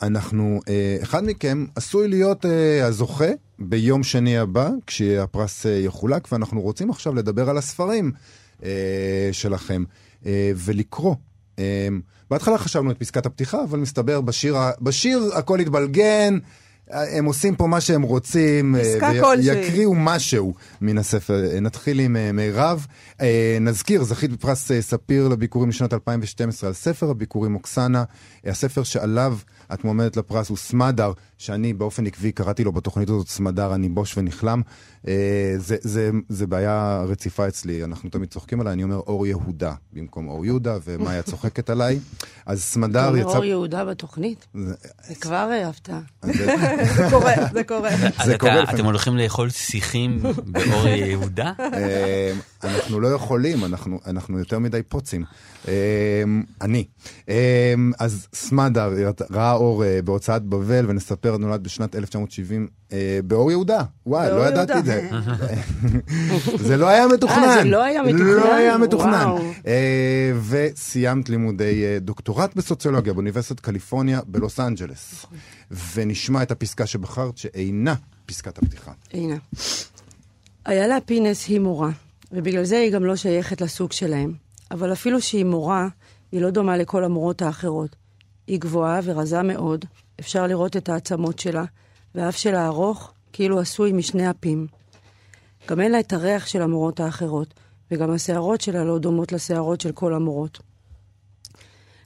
אנחנו, 0.01 0.59
אחד 1.03 1.23
מכם 1.25 1.65
עשוי 1.75 2.07
להיות 2.07 2.45
הזוכה 2.83 3.29
ביום 3.59 4.03
שני 4.03 4.37
הבא, 4.37 4.69
כשהפרס 4.87 5.65
יחולק, 5.65 6.31
ואנחנו 6.31 6.61
רוצים 6.61 6.89
עכשיו 6.89 7.15
לדבר 7.15 7.49
על 7.49 7.57
הספרים 7.57 8.11
שלכם 9.31 9.83
ולקרוא. 10.55 11.15
בהתחלה 12.29 12.57
חשבנו 12.57 12.91
את 12.91 12.97
פסקת 12.97 13.25
הפתיחה, 13.25 13.63
אבל 13.63 13.79
מסתבר 13.79 14.21
בשיר, 14.21 14.57
בשיר 14.81 15.29
הכל 15.33 15.59
התבלגן. 15.59 16.37
הם 16.93 17.25
עושים 17.25 17.55
פה 17.55 17.67
מה 17.67 17.81
שהם 17.81 18.01
רוצים, 18.01 18.75
כלשהי. 18.99 19.51
ויקריאו 19.51 19.95
משהו 19.95 20.53
מן 20.81 20.97
הספר. 20.97 21.43
אה, 21.53 21.59
נתחיל 21.59 21.99
עם 21.99 22.15
אה, 22.15 22.31
מירב. 22.31 22.87
אה, 23.21 23.57
נזכיר, 23.61 24.03
זכית 24.03 24.31
בפרס 24.31 24.71
אה, 24.71 24.81
ספיר 24.81 25.27
לביקורים 25.27 25.69
לשנת 25.69 25.93
2012 25.93 26.67
על 26.67 26.73
ספר 26.73 27.09
הביקורים 27.09 27.55
אוקסנה. 27.55 28.03
אה, 28.45 28.51
הספר 28.51 28.83
שעליו 28.83 29.37
את 29.73 29.83
מועמדת 29.83 30.17
לפרס 30.17 30.49
הוא 30.49 30.57
סמדר, 30.57 31.11
שאני 31.37 31.73
באופן 31.73 32.07
עקבי 32.07 32.31
קראתי 32.31 32.63
לו 32.63 32.71
בתוכנית 32.71 33.09
הזאת 33.09 33.27
סמדר, 33.27 33.75
אני 33.75 33.89
בוש 33.89 34.17
ונכלם. 34.17 34.61
אה, 35.07 35.13
זה, 35.57 35.75
זה, 35.81 36.09
זה 36.29 36.47
בעיה 36.47 37.03
רציפה 37.07 37.47
אצלי, 37.47 37.83
אנחנו 37.83 38.09
תמיד 38.09 38.29
צוחקים 38.29 38.61
עליי, 38.61 38.73
אני 38.73 38.83
אומר 38.83 38.95
אור 38.95 39.27
יהודה 39.27 39.73
במקום 39.93 40.27
אור 40.27 40.45
יהודה, 40.45 40.77
ומאיה 40.85 41.21
צוחקת 41.31 41.69
עליי. 41.69 41.99
אז 42.45 42.57
אתה 42.59 42.67
סמדר 42.67 43.07
אומר 43.07 43.17
יצא... 43.17 43.29
אור 43.29 43.45
יהודה 43.45 43.85
בתוכנית? 43.85 44.47
זה- 44.53 44.73
זה 45.07 45.15
כבר 45.15 45.49
הפתעה. 45.69 45.99
זה- 46.33 46.45
קורה, 47.09 47.31
זה 47.53 47.63
קורה. 47.63 47.89
אז 48.17 48.25
זה 48.25 48.35
אתה- 48.35 48.37
קורה. 48.39 48.63
אתם 48.63 48.85
הולכים 48.85 49.17
לאכול 49.17 49.49
שיחים 49.49 50.19
באור 50.45 50.87
יהודה? 50.87 51.51
אה, 51.59 52.31
אנחנו 52.63 52.99
לא 52.99 53.07
יכולים, 53.07 53.65
אנחנו, 53.65 53.99
אנחנו 54.07 54.39
יותר 54.39 54.59
מדי 54.59 54.83
פוצים. 54.83 55.23
אה, 55.67 55.73
אני. 56.61 56.85
אה, 57.29 57.73
אז 57.99 58.27
סמדר 58.33 58.93
ראה 59.31 59.51
אור 59.63 59.83
אה, 59.85 60.01
בהוצאת 60.01 60.43
בבל, 60.43 60.85
ונספר, 60.89 61.37
נולד 61.37 61.63
בשנת 61.63 61.95
1970 61.95 62.67
אה, 62.91 63.19
באור 63.23 63.51
יהודה. 63.51 63.83
וואי, 64.05 64.29
לא 64.29 64.47
ידעתי 64.47 64.79
את. 64.79 64.85
זה. 64.85 65.09
זה 66.67 66.77
לא 66.77 66.87
היה 66.87 67.07
מתוכנן. 67.07 67.43
אה, 67.43 67.63
זה 67.63 67.69
לא 67.69 67.83
היה 67.83 68.03
מתוכנן? 68.03 68.25
לא 68.25 68.53
היה 68.55 68.77
מתוכנן. 68.77 69.27
אה, 69.67 70.31
וסיימת 70.49 71.29
לימודי 71.29 71.99
דוקטורט 72.01 72.55
בסוציולוגיה 72.55 73.13
באוניברסיטת 73.13 73.59
קליפורניה 73.59 74.21
בלוס 74.27 74.59
אנג'לס. 74.59 75.25
ונשמע 75.95 76.43
את 76.43 76.51
הפסקה 76.51 76.85
שבחרת, 76.85 77.37
שאינה 77.37 77.95
פסקת 78.25 78.57
הפתיחה. 78.57 78.91
הנה. 79.13 79.35
איילה 80.67 80.97
פינס 81.05 81.47
היא 81.47 81.59
מורה, 81.59 81.89
ובגלל 82.31 82.63
זה 82.63 82.77
היא 82.77 82.91
גם 82.91 83.05
לא 83.05 83.15
שייכת 83.15 83.61
לסוג 83.61 83.91
שלהם. 83.91 84.33
אבל 84.71 84.93
אפילו 84.93 85.21
שהיא 85.21 85.45
מורה, 85.45 85.87
היא 86.31 86.41
לא 86.41 86.49
דומה 86.49 86.77
לכל 86.77 87.03
המורות 87.03 87.41
האחרות. 87.41 88.02
היא 88.47 88.59
גבוהה 88.59 88.99
ורזה 89.03 89.41
מאוד, 89.41 89.85
אפשר 90.19 90.47
לראות 90.47 90.77
את 90.77 90.89
העצמות 90.89 91.39
שלה, 91.39 91.63
והאף 92.15 92.37
שלה 92.37 92.67
ארוך, 92.67 93.13
כאילו 93.33 93.59
עשוי 93.59 93.91
משני 93.91 94.29
אפים. 94.29 94.67
גם 95.67 95.79
אין 95.79 95.91
לה 95.91 95.99
את 95.99 96.13
הריח 96.13 96.47
של 96.47 96.61
המורות 96.61 96.99
האחרות, 96.99 97.53
וגם 97.91 98.11
השערות 98.11 98.61
שלה 98.61 98.83
לא 98.83 98.99
דומות 98.99 99.31
לשערות 99.31 99.81
של 99.81 99.91
כל 99.91 100.13
המורות. 100.13 100.59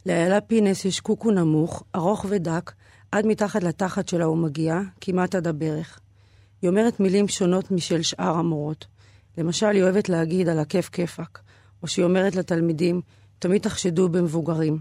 לאיילה 0.05 0.41
פינס 0.41 0.85
יש 0.85 0.99
קוקו 0.99 1.31
נמוך, 1.31 1.83
ארוך 1.95 2.25
ודק, 2.29 2.71
עד 3.11 3.25
מתחת 3.25 3.63
לתחת 3.63 4.07
שלה 4.07 4.25
הוא 4.25 4.37
מגיע, 4.37 4.79
כמעט 5.01 5.35
עד 5.35 5.47
הברך. 5.47 5.99
היא 6.61 6.69
אומרת 6.69 6.99
מילים 6.99 7.27
שונות 7.27 7.71
משל 7.71 8.01
שאר 8.01 8.37
המורות. 8.37 8.85
למשל, 9.37 9.67
היא 9.67 9.83
אוהבת 9.83 10.09
להגיד 10.09 10.49
על 10.49 10.59
הכיף 10.59 10.89
כיפאק, 10.89 11.39
או 11.83 11.87
שהיא 11.87 12.05
אומרת 12.05 12.35
לתלמידים, 12.35 13.01
תמיד 13.39 13.61
תחשדו 13.61 14.09
במבוגרים. 14.09 14.79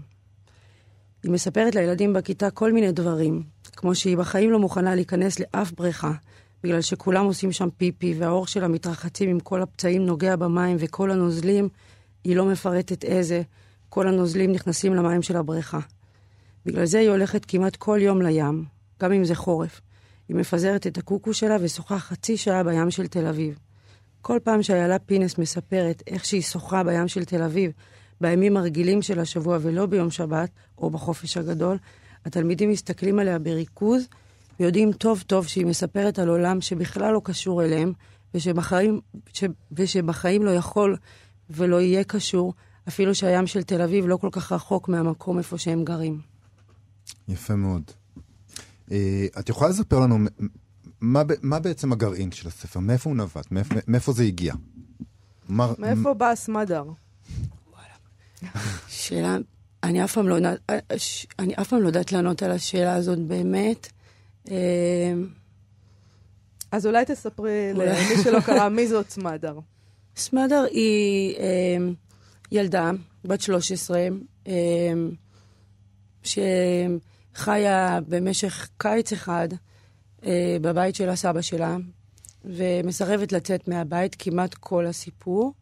היא 1.23 1.31
מספרת 1.31 1.75
לילדים 1.75 2.13
בכיתה 2.13 2.49
כל 2.49 2.73
מיני 2.73 2.91
דברים, 2.91 3.43
כמו 3.75 3.95
שהיא 3.95 4.17
בחיים 4.17 4.51
לא 4.51 4.59
מוכנה 4.59 4.95
להיכנס 4.95 5.39
לאף 5.39 5.71
בריכה, 5.71 6.11
בגלל 6.63 6.81
שכולם 6.81 7.25
עושים 7.25 7.51
שם 7.51 7.69
פיפי, 7.77 8.15
והאור 8.17 8.47
שלה 8.47 8.67
מתרחצים 8.67 9.29
עם 9.29 9.39
כל 9.39 9.61
הפצעים 9.61 10.05
נוגע 10.05 10.35
במים 10.35 10.77
וכל 10.79 11.11
הנוזלים, 11.11 11.69
היא 12.23 12.35
לא 12.35 12.45
מפרטת 12.45 13.03
איזה, 13.03 13.41
כל 13.89 14.07
הנוזלים 14.07 14.51
נכנסים 14.51 14.93
למים 14.93 15.21
של 15.21 15.37
הבריכה. 15.37 15.79
בגלל 16.65 16.85
זה 16.85 16.99
היא 16.99 17.09
הולכת 17.09 17.45
כמעט 17.45 17.75
כל 17.75 17.99
יום 18.01 18.21
לים, 18.21 18.65
גם 19.01 19.11
אם 19.11 19.25
זה 19.25 19.35
חורף. 19.35 19.81
היא 20.27 20.35
מפזרת 20.35 20.87
את 20.87 20.97
הקוקו 20.97 21.33
שלה 21.33 21.57
ושוחה 21.61 21.99
חצי 21.99 22.37
שעה 22.37 22.63
בים 22.63 22.91
של 22.91 23.07
תל 23.07 23.25
אביב. 23.25 23.59
כל 24.21 24.39
פעם 24.43 24.63
שאיילה 24.63 24.99
פינס 24.99 25.37
מספרת 25.37 26.03
איך 26.07 26.25
שהיא 26.25 26.41
שוחה 26.41 26.83
בים 26.83 27.07
של 27.07 27.25
תל 27.25 27.43
אביב, 27.43 27.71
בימים 28.21 28.57
הרגילים 28.57 29.01
של 29.01 29.19
השבוע 29.19 29.57
ולא 29.61 29.85
ביום 29.85 30.11
שבת, 30.11 30.49
או 30.77 30.89
בחופש 30.89 31.37
הגדול, 31.37 31.77
התלמידים 32.25 32.69
מסתכלים 32.69 33.19
עליה 33.19 33.39
בריכוז, 33.39 34.07
ויודעים 34.59 34.93
טוב 34.93 35.23
טוב 35.27 35.47
שהיא 35.47 35.65
מספרת 35.65 36.19
על 36.19 36.29
עולם 36.29 36.61
שבכלל 36.61 37.13
לא 37.13 37.21
קשור 37.23 37.63
אליהם, 37.63 37.93
ושבחיים, 38.33 38.99
ש, 39.33 39.43
ושבחיים 39.71 40.45
לא 40.45 40.51
יכול 40.51 40.97
ולא 41.49 41.81
יהיה 41.81 42.03
קשור, 42.03 42.53
אפילו 42.87 43.15
שהים 43.15 43.47
של 43.47 43.63
תל 43.63 43.81
אביב 43.81 44.07
לא 44.07 44.17
כל 44.17 44.29
כך 44.31 44.51
רחוק 44.51 44.89
מהמקום 44.89 45.37
איפה 45.37 45.57
שהם 45.57 45.83
גרים. 45.83 46.21
יפה 47.27 47.55
מאוד. 47.55 47.83
אה, 48.91 49.25
את 49.39 49.49
יכולה 49.49 49.69
לספר 49.69 49.99
לנו 49.99 50.17
מה, 51.01 51.23
מה 51.41 51.59
בעצם 51.59 51.91
הגרעין 51.91 52.31
של 52.31 52.47
הספר? 52.47 52.79
מאיפה 52.79 53.09
הוא 53.09 53.17
נבט? 53.17 53.51
מאיפה, 53.51 53.75
מאיפה 53.87 54.11
זה 54.11 54.23
הגיע? 54.23 54.53
מה, 55.49 55.73
מאיפה 55.77 56.13
בא 56.13 56.31
הסמדר? 56.31 56.83
שאלה, 58.87 59.37
אני 59.83 60.03
אף 60.03 60.13
פעם 60.13 60.27
לא 60.27 60.37
ש- 60.97 61.27
אני 61.39 61.53
אף 61.61 61.67
פעם 61.69 61.81
לא 61.81 61.87
יודעת 61.87 62.11
לענות 62.11 62.43
על 62.43 62.51
השאלה 62.51 62.95
הזאת 62.95 63.19
באמת. 63.19 63.87
אה, 64.51 65.13
אז 66.71 66.85
אולי 66.85 67.05
תספרי. 67.05 67.73
למי 67.73 68.23
שלא 68.23 68.39
קרא 68.39 68.69
מי 68.69 68.87
זאת 68.87 69.09
סמדר. 69.09 69.59
סמדר 70.15 70.65
היא 70.71 71.35
אה, 71.37 71.77
ילדה 72.51 72.91
בת 73.25 73.41
13, 73.41 74.07
אה, 74.47 74.53
שחיה 77.33 77.99
במשך 78.07 78.69
קיץ 78.77 79.13
אחד 79.13 79.47
אה, 80.25 80.57
בבית 80.61 80.95
של 80.95 81.09
הסבא 81.09 81.41
שלה, 81.41 81.77
ומסרבת 82.45 83.31
לצאת 83.31 83.67
מהבית 83.67 84.15
כמעט 84.19 84.53
כל 84.53 84.85
הסיפור, 84.85 85.53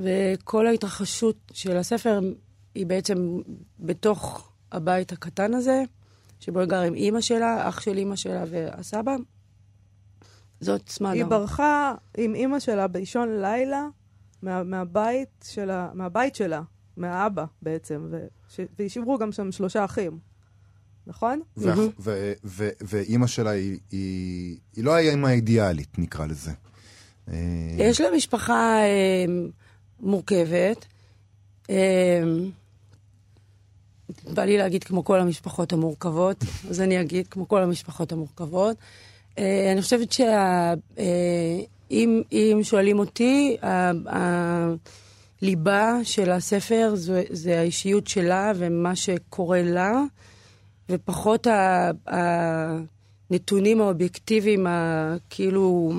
וכל 0.00 0.66
ההתרחשות 0.66 1.36
של 1.52 1.76
הספר 1.76 2.20
היא 2.74 2.86
בעצם 2.86 3.40
בתוך 3.80 4.52
הבית 4.72 5.12
הקטן 5.12 5.54
הזה, 5.54 5.82
שבו 6.40 6.60
היא 6.60 6.68
גר 6.68 6.80
עם 6.80 6.94
אימא 6.94 7.20
שלה, 7.20 7.68
אח 7.68 7.80
של 7.80 7.98
אימא 7.98 8.16
שלה 8.16 8.44
והסבא. 8.50 9.16
זאת 10.60 10.88
סמדר. 10.88 11.10
היא 11.12 11.24
ברחה 11.24 11.94
עם 12.16 12.34
אימא 12.34 12.58
שלה 12.60 12.86
באישון 12.88 13.28
לילה 13.40 13.86
מה, 14.42 14.62
מהבית 14.62 15.28
שלה, 15.44 15.90
מהבית 15.94 16.34
שלה, 16.34 16.62
מהאבא 16.96 17.44
בעצם, 17.62 18.08
וש, 18.10 18.60
והשאירו 18.78 19.18
גם 19.18 19.32
שם 19.32 19.52
שלושה 19.52 19.84
אחים, 19.84 20.18
נכון? 21.06 21.40
ואח- 21.56 21.78
ו- 22.00 22.32
ו- 22.44 22.68
ואימא 22.80 23.26
שלה 23.26 23.50
היא, 23.50 23.78
היא, 23.90 24.58
היא 24.76 24.84
לא 24.84 24.94
האימא 24.94 25.26
האידיאלית, 25.28 25.98
נקרא 25.98 26.26
לזה. 26.26 26.50
אה, 27.28 27.34
יש 27.78 28.00
לה 28.00 28.08
משפחה 28.16 28.78
אה, 28.82 29.24
מורכבת. 30.02 30.86
אה, 31.70 32.22
בא 34.34 34.44
לי 34.44 34.58
להגיד 34.58 34.84
כמו 34.84 35.04
כל 35.04 35.20
המשפחות 35.20 35.72
המורכבות, 35.72 36.36
אז 36.70 36.80
אני 36.80 37.00
אגיד 37.00 37.28
כמו 37.28 37.48
כל 37.48 37.62
המשפחות 37.62 38.12
המורכבות. 38.12 38.76
אה, 39.38 39.72
אני 39.72 39.82
חושבת 39.82 40.12
שאם 40.12 42.22
אם 42.32 42.60
שואלים 42.62 42.98
אותי, 42.98 43.56
הליבה 45.42 45.98
של 46.02 46.30
הספר 46.30 46.92
זה, 46.94 47.22
זה 47.30 47.60
האישיות 47.60 48.06
שלה 48.06 48.52
ומה 48.56 48.96
שקורה 48.96 49.62
לה, 49.62 50.02
ופחות 50.88 51.46
הנתונים 53.30 53.80
האובייקטיביים, 53.80 54.66
הכאילו... 54.68 55.92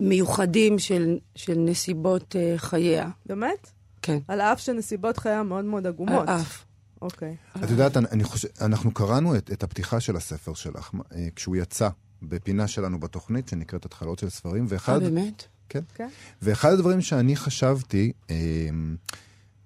מיוחדים 0.00 0.78
של, 0.78 1.18
של 1.34 1.58
נסיבות 1.58 2.36
uh, 2.36 2.58
חייה. 2.58 3.08
באמת? 3.26 3.70
כן. 4.02 4.18
על 4.28 4.40
אף 4.40 4.60
שנסיבות 4.60 5.18
חייה 5.18 5.42
מאוד 5.42 5.64
מאוד 5.64 5.86
עגומות. 5.86 6.28
על 6.28 6.34
אף. 6.34 6.64
אוקיי. 7.02 7.36
את 7.64 7.70
יודעת, 7.70 7.96
אני, 7.96 8.06
אני 8.12 8.24
חושב, 8.24 8.48
אנחנו 8.60 8.94
קראנו 8.94 9.36
את, 9.36 9.50
את 9.52 9.62
הפתיחה 9.62 10.00
של 10.00 10.16
הספר 10.16 10.54
שלך, 10.54 10.90
אה, 11.12 11.28
כשהוא 11.36 11.56
יצא 11.56 11.88
בפינה 12.22 12.68
שלנו 12.68 13.00
בתוכנית, 13.00 13.48
שנקראת 13.48 13.84
התחלות 13.84 14.18
של 14.18 14.28
ספרים, 14.28 14.62
אה, 14.62 14.68
ואחד, 14.68 15.02
באמת? 15.02 15.44
כן. 15.68 15.80
כן. 15.94 16.08
ואחד 16.42 16.72
הדברים 16.72 17.00
שאני 17.00 17.36
חשבתי, 17.36 18.12
אה, 18.30 18.36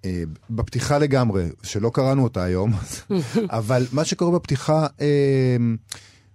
אה, 0.04 0.22
בפתיחה 0.50 0.98
לגמרי, 0.98 1.48
שלא 1.62 1.90
קראנו 1.94 2.24
אותה 2.24 2.42
היום, 2.44 2.72
אבל 3.50 3.86
מה 3.92 4.04
שקורה 4.04 4.38
בפתיחה, 4.38 4.86
אה, 5.00 5.56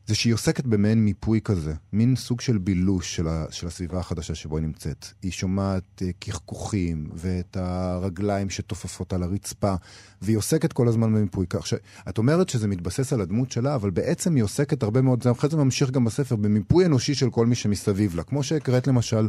זה 0.07 0.15
שהיא 0.15 0.33
עוסקת 0.33 0.65
במעין 0.65 1.05
מיפוי 1.05 1.39
כזה, 1.43 1.73
מין 1.93 2.15
סוג 2.15 2.41
של 2.41 2.57
בילוש 2.57 3.15
של, 3.15 3.27
ה, 3.27 3.45
של 3.51 3.67
הסביבה 3.67 3.99
החדשה 3.99 4.35
שבו 4.35 4.57
היא 4.57 4.65
נמצאת. 4.65 5.05
היא 5.21 5.31
שומעת 5.31 6.01
אה, 6.01 6.09
קחקוחים 6.19 7.09
ואת 7.13 7.57
הרגליים 7.59 8.49
שתופפות 8.49 9.13
על 9.13 9.23
הרצפה, 9.23 9.75
והיא 10.21 10.37
עוסקת 10.37 10.73
כל 10.73 10.87
הזמן 10.87 11.13
במיפוי. 11.15 11.45
כך 11.49 11.67
שאת 11.67 12.17
אומרת 12.17 12.49
שזה 12.49 12.67
מתבסס 12.67 13.13
על 13.13 13.21
הדמות 13.21 13.51
שלה, 13.51 13.75
אבל 13.75 13.89
בעצם 13.89 14.35
היא 14.35 14.43
עוסקת 14.43 14.83
הרבה 14.83 15.01
מאוד, 15.01 15.23
זה 15.23 15.31
אחרי 15.31 15.49
זה 15.49 15.57
ממשיך 15.57 15.91
גם 15.91 16.05
בספר, 16.05 16.35
במיפוי 16.35 16.85
אנושי 16.85 17.15
של 17.15 17.29
כל 17.29 17.45
מי 17.45 17.55
שמסביב 17.55 18.15
לה. 18.15 18.23
כמו 18.23 18.43
שהקראת 18.43 18.87
למשל 18.87 19.27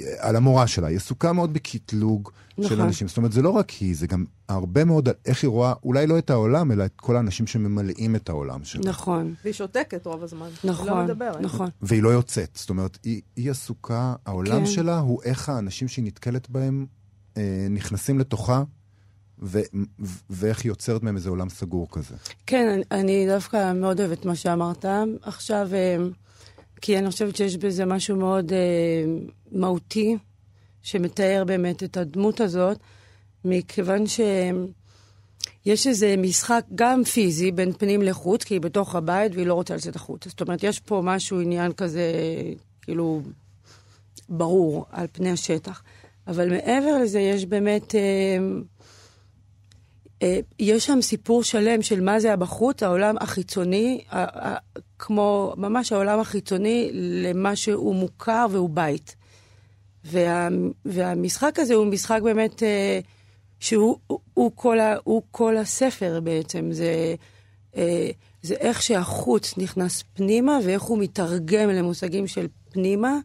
אה, 0.00 0.06
על 0.18 0.36
המורה 0.36 0.66
שלה, 0.66 0.86
היא 0.86 0.96
עסוקה 0.96 1.32
מאוד 1.32 1.52
בקטלוג 1.52 2.30
של 2.60 2.74
נכון. 2.74 2.80
אנשים. 2.80 3.08
זאת 3.08 3.16
אומרת, 3.16 3.32
זה 3.32 3.42
לא 3.42 3.50
רק 3.50 3.70
היא, 3.70 3.96
זה 3.96 4.06
גם 4.06 4.24
הרבה 4.48 4.84
מאוד 4.84 5.08
על 5.08 5.14
איך 5.26 5.42
היא 5.42 5.48
רואה, 5.48 5.72
אולי 5.84 6.06
לא 6.06 6.18
את 6.18 6.30
העולם, 6.30 6.72
אלא 6.72 6.84
את 6.84 6.92
כל 6.96 7.16
האנשים 7.16 7.46
שממלאים 7.46 8.16
את 8.16 8.28
העולם 8.28 8.64
שלה. 8.64 8.82
נכון. 8.84 9.34
והיא 9.44 9.54
שותקת 9.54 9.99
צוחקת 10.02 10.06
רוב 10.06 10.22
הזמן. 10.22 10.48
היא 10.62 10.70
לא 10.70 10.72
נכון, 10.72 11.04
מדברת. 11.04 11.40
נכון. 11.40 11.68
והיא 11.82 12.02
לא 12.02 12.08
יוצאת. 12.08 12.50
זאת 12.54 12.70
אומרת, 12.70 12.98
היא, 13.04 13.20
היא 13.36 13.50
עסוקה, 13.50 14.14
העולם 14.26 14.58
כן. 14.58 14.66
שלה 14.66 14.98
הוא 14.98 15.22
איך 15.24 15.48
האנשים 15.48 15.88
שהיא 15.88 16.04
נתקלת 16.04 16.50
בהם 16.50 16.86
אה, 17.36 17.66
נכנסים 17.70 18.18
לתוכה, 18.18 18.62
ו, 19.42 19.60
ו, 20.00 20.18
ואיך 20.30 20.64
היא 20.64 20.70
יוצרת 20.70 21.02
מהם 21.02 21.16
איזה 21.16 21.30
עולם 21.30 21.48
סגור 21.48 21.88
כזה. 21.90 22.14
כן, 22.46 22.68
אני, 22.68 22.82
אני 23.00 23.26
דווקא 23.28 23.72
מאוד 23.72 24.00
אוהבת 24.00 24.24
מה 24.24 24.34
שאמרת 24.36 24.84
עכשיו, 25.22 25.68
אה, 25.72 25.96
כי 26.80 26.98
אני 26.98 27.10
חושבת 27.10 27.36
שיש 27.36 27.56
בזה 27.56 27.84
משהו 27.84 28.16
מאוד 28.16 28.52
אה, 28.52 28.58
מהותי, 29.52 30.16
שמתאר 30.82 31.44
באמת 31.46 31.82
את 31.82 31.96
הדמות 31.96 32.40
הזאת, 32.40 32.78
מכיוון 33.44 34.06
שיש 35.64 35.86
איזה 35.86 36.14
משחק 36.18 36.64
גם 36.74 37.04
פיזי 37.04 37.52
בין 37.52 37.72
פנים 37.72 38.02
לחוץ, 38.02 38.44
כי 38.44 38.54
היא 38.54 38.60
בתוך 38.60 38.94
הבית 38.94 39.32
והיא 39.34 39.46
לא 39.46 39.54
רוצה 39.54 39.76
לצאת 39.76 39.96
החוצה. 39.96 40.30
זאת 40.30 40.40
אומרת, 40.40 40.62
יש 40.62 40.80
פה 40.80 41.00
משהו, 41.04 41.40
עניין 41.40 41.72
כזה, 41.72 42.12
כאילו, 42.82 43.22
ברור 44.28 44.86
על 44.90 45.06
פני 45.12 45.30
השטח. 45.30 45.82
אבל 46.26 46.50
מעבר 46.50 46.98
לזה, 46.98 47.20
יש 47.20 47.46
באמת... 47.46 47.94
אה, 47.94 48.38
אה, 50.22 50.40
יש 50.58 50.86
שם 50.86 50.98
סיפור 51.02 51.42
שלם 51.42 51.82
של 51.82 52.00
מה 52.00 52.20
זה 52.20 52.32
הבחוץ, 52.32 52.82
העולם 52.82 53.14
החיצוני, 53.20 54.04
ה- 54.10 54.48
ה- 54.48 54.58
כמו 54.98 55.54
ממש 55.56 55.92
העולם 55.92 56.20
החיצוני 56.20 56.90
למה 56.92 57.56
שהוא 57.56 57.94
מוכר 57.94 58.46
והוא 58.50 58.70
בית. 58.70 59.16
וה, 60.04 60.48
והמשחק 60.84 61.58
הזה 61.58 61.74
הוא 61.74 61.86
משחק 61.86 62.20
באמת 62.24 62.62
אה, 62.62 63.00
שהוא 63.60 63.98
הוא, 64.34 64.52
כל, 64.54 64.80
ה, 64.80 64.96
הוא 65.04 65.22
כל 65.30 65.56
הספר 65.56 66.20
בעצם. 66.20 66.72
זה, 66.72 67.14
אה, 67.76 68.10
זה 68.42 68.54
איך 68.54 68.82
שהחוץ 68.82 69.54
נכנס 69.58 70.04
פנימה 70.14 70.58
ואיך 70.64 70.82
הוא 70.82 70.98
מתרגם 70.98 71.68
למושגים 71.68 72.26
של 72.26 72.46
פנימה. 72.70 73.18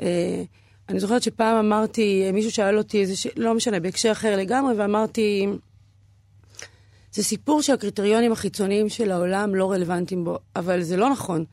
אה, 0.00 0.42
אני 0.88 1.00
זוכרת 1.00 1.22
שפעם 1.22 1.56
אמרתי, 1.56 2.30
מישהו 2.32 2.50
שאל 2.50 2.78
אותי 2.78 3.00
איזה, 3.00 3.16
ש... 3.16 3.26
לא 3.36 3.54
משנה, 3.54 3.80
בהקשר 3.80 4.12
אחר 4.12 4.36
לגמרי, 4.36 4.74
ואמרתי, 4.74 5.46
זה 7.12 7.24
סיפור 7.24 7.62
שהקריטריונים 7.62 8.32
החיצוניים 8.32 8.88
של 8.88 9.10
העולם 9.10 9.54
לא 9.54 9.72
רלוונטיים 9.72 10.24
בו, 10.24 10.38
אבל 10.56 10.82
זה 10.82 10.96
לא 10.96 11.10
נכון, 11.10 11.44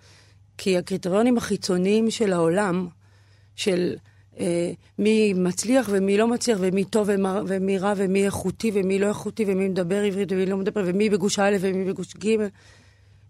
כי 0.58 0.77
הקריטריונים 0.77 1.38
החיצוניים 1.38 2.12
של 2.12 2.34
העולם, 2.34 2.88
של 3.56 3.95
מי 5.00 5.34
מצליח 5.34 5.89
ומי 5.91 6.17
לא 6.17 6.28
מצליח, 6.28 6.58
ומי 6.62 6.84
טוב 6.84 7.10
ומי 7.47 7.78
רע 7.78 7.93
ומי 7.97 8.26
איכותי 8.26 8.71
ומי 8.73 9.00
לא 9.00 9.08
איכותי, 9.08 9.45
ומי 9.47 9.69
מדבר 9.69 10.04
עברית 10.04 10.32
ומי 10.32 10.45
לא 10.45 10.58
מדבר, 10.58 10.84
ומי 10.86 11.10
בגוש 11.10 11.39
א' 11.39 11.58
ומי 11.60 11.86
בגוש 11.86 12.13
ג' 12.15 12.36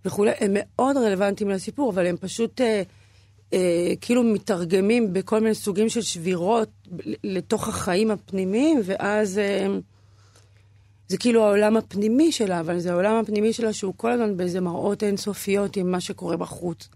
וכולי, 0.06 0.32
הם 0.40 0.52
מאוד 0.54 0.98
רלוונטיים 0.98 1.50
לסיפור, 1.50 1.92
אבל 1.92 2.06
הם 2.06 2.18
פשוט 2.18 2.62
אה, 2.62 2.82
אה, 3.54 3.94
כאילו 4.02 4.24
מתרגמים 4.24 5.14
בכל 5.14 5.40
מיני 5.40 5.56
סוגים 5.56 5.90
של 5.90 6.02
שבירות 6.02 6.70
לתוך 7.24 7.68
החיים 7.68 8.12
הפנימיים, 8.12 8.82
ואז... 8.84 9.38
אה, 9.38 9.68
זה 11.10 11.18
כאילו 11.18 11.44
העולם 11.44 11.78
הפנימי 11.78 12.32
שלה, 12.32 12.60
אבל 12.60 12.80
זה 12.80 12.92
העולם 12.92 13.16
הפנימי 13.16 13.54
שלה 13.54 13.74
שהוא 13.74 13.94
כל 13.98 14.12
הזמן 14.12 14.38
באיזה 14.38 14.62
מראות 14.62 15.04
אינסופיות 15.04 15.78
עם 15.78 15.92
מה 15.92 16.02
שקורה 16.02 16.38
בחוץ. 16.38 16.90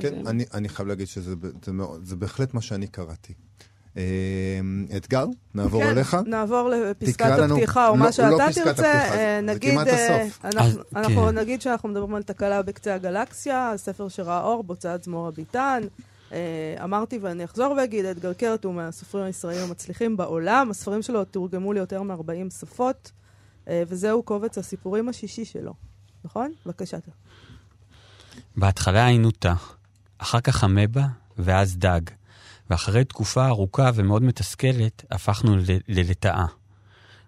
כן, 0.00 0.20
אז, 0.20 0.26
אני, 0.28 0.44
אני 0.54 0.68
חייב 0.68 0.88
להגיד 0.88 1.06
שזה 1.06 1.34
זה 1.64 1.72
מאוד, 1.72 2.04
זה 2.04 2.16
בהחלט 2.16 2.54
מה 2.54 2.60
שאני 2.60 2.86
קראתי. 2.86 3.34
אה, 3.96 4.02
אתגר, 4.96 5.26
נעבור 5.54 5.82
כן, 5.82 5.88
אליך. 5.88 6.16
נעבור 6.26 6.68
לפסקת 6.68 7.26
הפתיחה, 7.26 7.88
או 7.88 7.92
לא- 7.92 7.98
מה 7.98 8.04
לא 8.06 8.12
שאתה 8.12 8.28
פסקת 8.48 8.64
תרצה. 8.64 8.70
הפתיחה, 8.70 9.14
אה, 9.14 9.16
זה 9.40 9.40
נגיד, 9.42 9.70
כמעט 9.72 9.86
אה, 9.86 10.22
הסוף. 10.24 10.44
אנחנו- 10.44 10.60
אז, 10.66 10.78
אנחנו 10.96 11.14
כן. 11.26 11.38
נגיד 11.38 11.62
שאנחנו 11.62 11.88
מדברים 11.88 12.14
על 12.14 12.22
תקלה 12.22 12.62
בקצה 12.62 12.94
הגלקסיה, 12.94 13.70
הספר 13.70 14.08
שראה 14.08 14.40
אור 14.42 14.64
בהוצאת 14.64 15.04
זמורה 15.04 15.30
ביטן. 15.30 15.82
אה, 16.32 16.38
אמרתי 16.84 17.18
ואני 17.18 17.44
אחזור 17.44 17.74
ואגיד, 17.76 18.04
אדגר 18.04 18.32
קרת 18.32 18.64
הוא 18.64 18.74
מהסופרים 18.74 19.24
הישראלים 19.24 19.62
המצליחים 19.62 20.16
בעולם. 20.16 20.70
הספרים 20.70 21.02
שלו 21.02 21.24
תורגמו 21.24 21.72
ליותר 21.72 22.02
מ-40 22.02 22.20
שפות, 22.60 23.12
אה, 23.68 23.82
וזהו 23.88 24.22
קובץ 24.22 24.58
הסיפורים 24.58 25.08
השישי 25.08 25.44
שלו. 25.44 25.72
נכון? 26.24 26.52
בבקשה. 26.66 26.96
בהתחלה 28.56 29.06
היינו 29.06 29.30
תא, 29.30 29.52
אחר 30.22 30.40
כך 30.40 30.64
אמבה, 30.64 31.06
ואז 31.38 31.76
דג. 31.76 32.00
ואחרי 32.70 33.04
תקופה 33.04 33.46
ארוכה 33.46 33.90
ומאוד 33.94 34.22
מתסכלת, 34.22 35.04
הפכנו 35.10 35.56
ללטאה. 35.88 36.44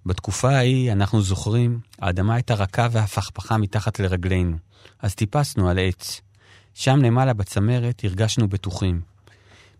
בתקופה 0.06 0.50
ההיא, 0.50 0.92
אנחנו 0.92 1.22
זוכרים, 1.22 1.80
האדמה 1.98 2.34
הייתה 2.34 2.54
רכה 2.54 2.88
והפכפכה 2.92 3.58
מתחת 3.58 4.00
לרגלינו. 4.00 4.56
אז 4.98 5.14
טיפסנו 5.14 5.68
על 5.68 5.78
עץ. 5.78 6.20
שם 6.74 6.98
למעלה 7.02 7.32
בצמרת 7.32 8.04
הרגשנו 8.04 8.48
בטוחים. 8.48 9.00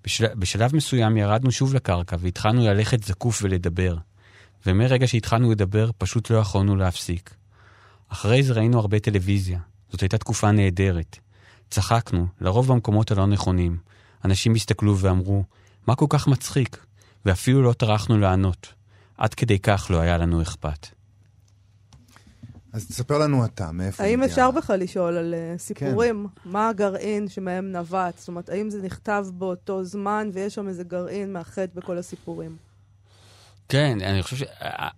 בשל... 0.04 0.34
בשלב 0.34 0.76
מסוים 0.76 1.16
ירדנו 1.16 1.52
שוב 1.52 1.74
לקרקע 1.74 2.16
והתחלנו 2.20 2.64
ללכת 2.64 3.04
זקוף 3.04 3.40
ולדבר. 3.42 3.96
ומרגע 4.66 5.06
שהתחלנו 5.06 5.50
לדבר, 5.50 5.90
פשוט 5.98 6.30
לא 6.30 6.36
יכולנו 6.38 6.76
להפסיק. 6.76 7.34
אחרי 8.08 8.42
זה 8.42 8.52
ראינו 8.52 8.78
הרבה 8.78 8.98
טלוויזיה. 8.98 9.58
זאת 9.90 10.00
הייתה 10.00 10.18
תקופה 10.18 10.52
נהדרת. 10.52 11.18
צחקנו, 11.70 12.26
לרוב 12.40 12.68
במקומות 12.72 13.10
הלא 13.10 13.26
נכונים. 13.26 13.76
אנשים 14.24 14.54
הסתכלו 14.54 14.98
ואמרו, 14.98 15.44
מה 15.86 15.94
כל 15.94 16.06
כך 16.08 16.28
מצחיק? 16.28 16.86
ואפילו 17.24 17.62
לא 17.62 17.72
טרחנו 17.72 18.18
לענות. 18.18 18.72
עד 19.18 19.34
כדי 19.34 19.58
כך 19.58 19.86
לא 19.90 20.00
היה 20.00 20.18
לנו 20.18 20.42
אכפת. 20.42 20.86
אז 22.72 22.86
תספר 22.88 23.18
לנו 23.18 23.44
אתה, 23.44 23.72
מאיפה 23.72 24.02
האם 24.04 24.22
הגיע- 24.22 24.32
אפשר 24.32 24.50
בכלל 24.50 24.80
לשאול 24.80 25.16
על 25.16 25.34
אה, 25.34 25.54
סיפורים? 25.58 26.26
מה 26.44 26.68
הגרעין 26.68 27.28
שמהם 27.28 27.72
נבט? 27.72 28.18
זאת 28.18 28.28
אומרת, 28.28 28.48
האם 28.48 28.70
זה 28.70 28.82
נכתב 28.82 29.26
באותו 29.32 29.84
זמן 29.84 30.30
ויש 30.32 30.54
שם 30.54 30.68
איזה 30.68 30.84
גרעין 30.84 31.32
מאחד 31.32 31.66
בכל 31.74 31.98
הסיפורים? 31.98 32.56
כן, 33.68 33.98
אני 34.02 34.22
חושב, 34.22 34.36
ש... 34.36 34.42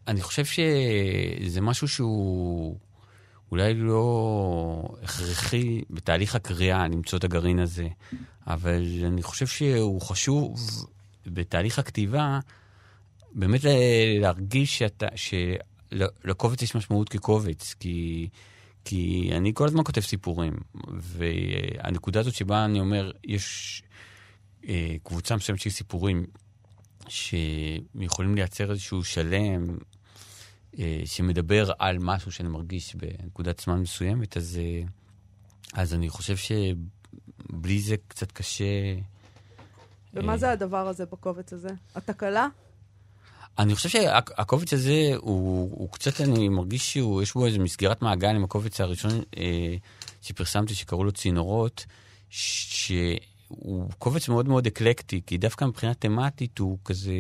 אני 0.09 0.23
חושב 0.23 0.45
שזה 0.45 1.61
משהו 1.61 1.89
שהוא 1.89 2.77
אולי 3.51 3.75
לא 3.75 4.89
הכרחי 5.03 5.83
בתהליך 5.91 6.35
הקריאה 6.35 6.89
למצוא 6.89 7.19
את 7.19 7.25
הגרעין 7.25 7.59
הזה, 7.59 7.89
אבל 8.47 8.83
אני 9.05 9.23
חושב 9.23 9.47
שהוא 9.47 10.01
חשוב 10.01 10.57
בתהליך 11.27 11.79
הכתיבה, 11.79 12.39
באמת 13.33 13.61
להרגיש 14.21 14.79
שאתה, 14.79 15.07
שלקובץ 15.17 16.63
יש 16.63 16.75
משמעות 16.75 17.09
כקובץ, 17.09 17.75
כי, 17.81 18.29
כי 18.85 19.31
אני 19.33 19.51
כל 19.55 19.67
הזמן 19.67 19.85
כותב 19.85 20.01
סיפורים, 20.01 20.53
והנקודה 21.01 22.21
הזאת 22.21 22.35
שבה 22.35 22.65
אני 22.65 22.81
אומר, 22.81 23.13
יש 23.25 23.83
אה, 24.69 24.97
קבוצה 25.03 25.37
מסוימת 25.37 25.61
של 25.61 25.71
סיפורים 25.71 26.27
שיכולים 27.09 28.35
לייצר 28.35 28.71
איזשהו 28.71 29.05
שלם 29.05 29.77
שמדבר 31.05 31.71
על 31.79 31.99
משהו 32.01 32.33
שאני 32.33 32.49
מרגיש 32.49 32.95
בנקודת 32.95 33.61
זמן 33.61 33.81
מסוימת, 33.81 34.37
אז, 34.37 34.61
אה, 34.63 34.83
אז 35.75 35.95
אני 35.95 36.09
חושב 36.09 36.37
שבלי 36.37 37.81
זה 37.81 37.97
קצת 38.09 38.33
קשה. 38.33 38.65
ומה 40.15 40.33
אה, 40.33 40.39
זה 40.39 40.51
הדבר 40.51 40.89
הזה 40.89 41.07
בקובץ 41.07 41.53
הזה? 41.53 41.69
התקלה? 41.95 42.49
אני 43.59 43.75
חושב 43.75 43.89
שהקובץ 43.89 44.73
הזה 44.73 45.13
הוא, 45.17 45.71
הוא 45.73 45.93
קצת, 45.93 46.21
אני 46.21 46.49
מרגיש 46.49 46.93
שיש 46.93 47.35
בו 47.35 47.47
איזו 47.47 47.61
מסגרת 47.61 48.03
מעגל 48.03 48.29
עם 48.29 48.45
הקובץ 48.45 48.81
הראשון 48.81 49.11
אה, 49.37 49.77
שפרסמתי, 50.23 50.75
שקראו 50.75 51.05
לו 51.05 51.13
צינורות, 51.13 51.87
שהוא 52.31 53.91
קובץ 53.99 54.29
מאוד 54.29 54.49
מאוד 54.49 54.67
אקלקטי, 54.67 55.21
כי 55.27 55.39
דווקא 55.39 55.65
מבחינה 55.65 55.95
תמטית 55.95 56.59
הוא 56.59 56.79
כזה 56.85 57.13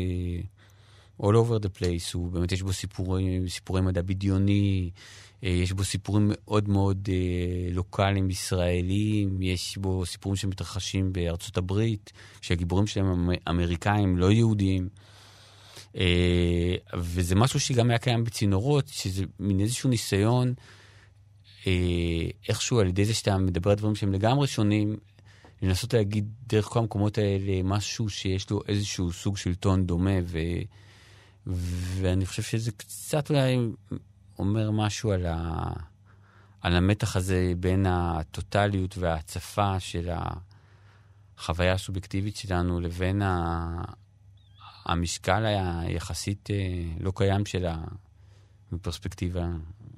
all 1.22 1.34
over 1.34 1.58
the 1.62 1.80
place, 1.80 2.10
הוא 2.14 2.30
באמת 2.30 2.52
יש 2.52 2.62
בו 2.62 2.72
סיפורי, 2.72 3.40
סיפורי 3.48 3.80
מדע 3.80 4.02
בדיוני, 4.02 4.90
אה, 5.44 5.48
יש 5.48 5.72
בו 5.72 5.84
סיפורים 5.84 6.30
מאוד 6.32 6.68
מאוד 6.68 7.08
אה, 7.12 7.72
לוקאליים 7.72 8.30
ישראלים, 8.30 9.42
יש 9.42 9.78
בו 9.78 10.06
סיפורים 10.06 10.36
שמתרחשים 10.36 11.12
בארצות 11.12 11.56
הברית, 11.56 12.12
שהגיבורים 12.40 12.86
שלהם 12.86 13.06
הם 13.06 13.30
אמריקאים, 13.48 14.18
לא 14.18 14.32
יהודים. 14.32 14.88
אה, 15.96 16.74
וזה 16.98 17.34
משהו 17.34 17.60
שגם 17.60 17.90
היה 17.90 17.98
קיים 17.98 18.24
בצינורות, 18.24 18.88
שזה 18.88 19.24
מין 19.40 19.60
איזשהו 19.60 19.90
ניסיון, 19.90 20.54
איכשהו 22.48 22.80
על 22.80 22.88
ידי 22.88 23.04
זה 23.04 23.14
שאתה 23.14 23.38
מדבר 23.38 23.70
על 23.70 23.76
דברים 23.76 23.94
שהם 23.94 24.12
לגמרי 24.12 24.46
שונים, 24.46 24.96
לנסות 25.62 25.94
להגיד 25.94 26.28
דרך 26.46 26.64
כל 26.64 26.78
המקומות 26.78 27.18
האלה 27.18 27.62
משהו 27.64 28.08
שיש 28.08 28.50
לו 28.50 28.60
איזשהו 28.68 29.12
סוג 29.12 29.36
של 29.36 29.54
טון 29.54 29.86
דומה, 29.86 30.18
ו, 30.24 30.38
ואני 31.46 32.26
חושב 32.26 32.42
שזה 32.42 32.72
קצת 32.72 33.30
אולי 33.30 33.58
אומר 34.38 34.70
משהו 34.70 35.12
על, 35.12 35.26
ה, 35.26 35.70
על 36.60 36.76
המתח 36.76 37.16
הזה 37.16 37.52
בין 37.60 37.86
הטוטליות 37.86 38.98
וההצפה 38.98 39.80
של 39.80 40.10
החוויה 41.38 41.72
הסובייקטיבית 41.72 42.36
שלנו 42.36 42.80
לבין 42.80 43.22
ה... 43.22 43.84
המשקל 44.86 45.44
היחסית 45.44 46.50
אה, 46.50 46.56
לא 47.00 47.12
קיים 47.16 47.46
שלה 47.46 47.78
בפרספקטיבה 48.72 49.46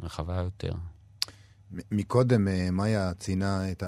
רחבה 0.03 0.37
יותר. 0.37 0.73
מקודם 1.93 2.49
אה, 2.49 2.71
מאיה 2.71 3.15
ציינה 3.15 3.71
את 3.71 3.83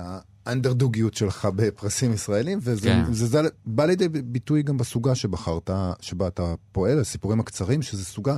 האנדרדוגיות 0.50 1.14
שלך 1.14 1.48
בפרסים 1.56 2.12
ישראלים, 2.12 2.58
וזה 2.62 2.88
כן. 2.88 3.12
זה, 3.12 3.26
זה 3.26 3.40
בא 3.66 3.84
לידי 3.84 4.08
ביטוי 4.08 4.62
גם 4.62 4.76
בסוגה 4.76 5.14
שבחרת, 5.14 5.70
שבה 6.00 6.26
אתה 6.26 6.54
פועל, 6.72 7.00
הסיפורים 7.00 7.40
הקצרים, 7.40 7.82
שזו 7.82 8.04
סוגה 8.04 8.36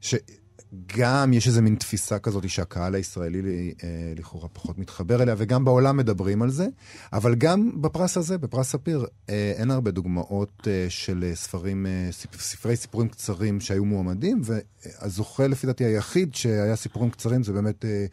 שגם 0.00 1.32
יש 1.32 1.46
איזה 1.46 1.62
מין 1.62 1.74
תפיסה 1.74 2.18
כזאת 2.18 2.48
שהקהל 2.48 2.94
הישראלי 2.94 3.40
אה, 3.84 3.88
לכאורה 4.16 4.48
פחות 4.48 4.78
מתחבר 4.78 5.22
אליה, 5.22 5.34
וגם 5.38 5.64
בעולם 5.64 5.96
מדברים 5.96 6.42
על 6.42 6.50
זה, 6.50 6.66
אבל 7.12 7.34
גם 7.34 7.82
בפרס 7.82 8.16
הזה, 8.16 8.38
בפרס 8.38 8.70
ספיר, 8.72 9.06
אה, 9.30 9.52
אין 9.56 9.70
הרבה 9.70 9.90
דוגמאות 9.90 10.68
אה, 10.70 10.86
של 10.88 11.24
אה, 11.28 11.34
ספרים, 11.34 11.86
אה, 11.86 12.08
ספ- 12.12 12.40
ספרי 12.40 12.76
סיפורים 12.76 13.08
קצרים 13.08 13.60
שהיו 13.60 13.84
מועמדים, 13.84 14.42
והזוכה 14.44 15.46
לפי 15.46 15.66
דעתי 15.66 15.84
היחיד 15.84 16.34
שהיה 16.34 16.76
סיפורים 16.76 17.10
קצרים 17.10 17.42
זה 17.42 17.52
באמת... 17.52 17.84
אה, 17.84 18.06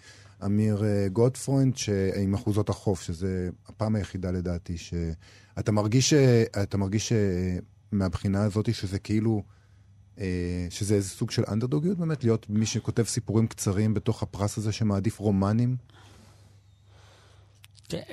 אמיר 0.45 0.84
אה, 0.86 1.08
גוטפרוינד, 1.08 1.77
ש- 1.77 1.89
עם 2.21 2.34
אחוזות 2.34 2.69
החוף, 2.69 3.01
שזה 3.01 3.49
הפעם 3.67 3.95
היחידה 3.95 4.32
לדעתי, 4.32 4.77
שאתה 4.77 5.71
מרגיש, 5.71 6.13
אתה 6.63 6.77
מרגיש 6.77 7.13
מהבחינה 7.91 8.43
הזאת 8.43 8.73
שזה 8.73 8.99
כאילו, 8.99 9.43
אה, 10.19 10.67
שזה 10.69 10.95
איזה 10.95 11.10
סוג 11.10 11.32
של 11.32 11.43
אנדרדוגיות 11.47 11.97
באמת, 11.97 12.23
להיות 12.23 12.49
מי 12.49 12.65
שכותב 12.65 13.04
סיפורים 13.04 13.47
קצרים 13.47 13.93
בתוך 13.93 14.23
הפרס 14.23 14.58
הזה 14.58 14.71
שמעדיף 14.71 15.19
רומנים? 15.19 15.75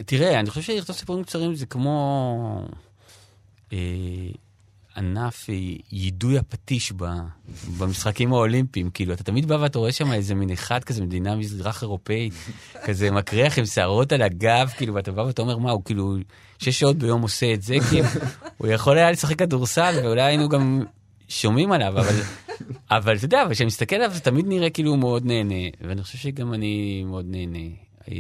תראה, 0.07 0.41
אני 0.41 0.51
חושב 0.51 0.63
שלכתוב 0.63 0.97
סיפורים 0.97 1.25
קצרים 1.25 1.55
זה 1.55 1.67
כמו 1.67 2.69
אה, 3.73 3.79
ענף 4.99 5.51
אה, 5.51 5.55
יידוי 5.93 6.39
הפטיש 6.39 6.93
ב, 6.93 7.05
במשחקים 7.79 8.33
האולימפיים. 8.33 8.91
כאילו, 8.91 9.13
אתה 9.13 9.25
תמיד 9.25 9.47
בא 9.47 9.55
ואתה 9.55 9.79
רואה 9.79 9.93
שם 9.93 10.13
איזה 10.13 10.35
מין 10.35 10.51
אחד 10.51 10.85
כזה, 10.85 11.03
מדינה 11.03 11.37
מזרח 11.37 11.83
אירופאית, 11.83 12.33
כזה 12.85 13.11
מקריח 13.11 13.59
עם 13.59 13.67
שערות 13.67 14.13
על 14.13 14.23
הגב, 14.23 14.73
כאילו, 14.77 14.95
ואתה 14.95 15.13
בא 15.13 15.21
ואתה 15.21 15.43
אומר, 15.43 15.59
מה, 15.59 15.71
הוא 15.71 15.83
כאילו 15.85 16.17
שש 16.59 16.81
שעות 16.81 16.97
ביום 16.97 17.23
עושה 17.23 17.55
את 17.55 17.63
זה, 17.63 17.77
כאילו, 17.91 18.09
הוא 18.59 18.69
יכול 18.69 18.99
היה 18.99 19.11
לשחק 19.11 19.39
כדורסל, 19.39 20.01
ואולי 20.03 20.23
היינו 20.23 20.49
גם 20.49 20.85
שומעים 21.29 21.73
עליו, 21.73 21.99
אבל... 21.99 22.15
אבל 22.91 23.17
אתה 23.17 23.25
יודע, 23.25 23.43
אבל 23.43 23.55
כשאני 23.55 23.67
מסתכל 23.67 23.97
עליו 23.97 24.11
זה 24.11 24.21
תמיד 24.21 24.47
נראה 24.49 24.71
כאילו 24.71 24.91
הוא 24.91 24.99
מאוד 24.99 25.25
נהנה, 25.25 25.69
ואני 25.81 26.03
חושב 26.03 26.19
שגם 26.19 26.55
אני 26.55 27.05
מאוד 27.07 27.25
נהנה. 27.29 27.69
אה, 28.11 28.15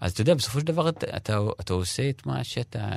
אז 0.00 0.12
אתה 0.12 0.20
יודע, 0.20 0.34
בסופו 0.34 0.60
של 0.60 0.66
דבר 0.66 0.88
אתה, 0.88 1.16
אתה, 1.16 1.38
אתה 1.60 1.72
עושה 1.72 2.08
את 2.10 2.26
מה 2.26 2.44
שאתה 2.44 2.88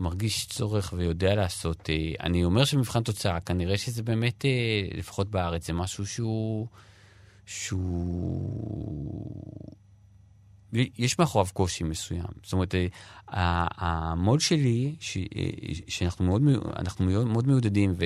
מרגיש 0.00 0.46
צורך 0.46 0.92
ויודע 0.96 1.34
לעשות. 1.34 1.90
אה, 1.90 1.94
אני 2.20 2.44
אומר 2.44 2.64
שבמבחן 2.64 3.02
תוצאה, 3.02 3.40
כנראה 3.40 3.78
שזה 3.78 4.02
באמת, 4.02 4.44
אה, 4.44 4.50
לפחות 4.98 5.30
בארץ, 5.30 5.66
זה 5.66 5.72
משהו 5.72 6.06
שהוא... 6.06 6.66
שהוא... 7.46 9.32
יש 10.98 11.18
מאחוריו 11.18 11.46
קושי 11.52 11.84
מסוים. 11.84 12.22
זאת 12.42 12.52
אומרת, 12.52 12.74
אה, 12.74 12.86
המוד 13.76 14.40
שלי, 14.40 14.94
ש, 15.00 15.18
שאנחנו 15.88 16.24
מאוד, 16.24 16.42
אנחנו 16.76 17.04
מאוד, 17.04 17.26
מאוד 17.26 17.46
מעודדים, 17.46 17.94
ו, 17.98 18.04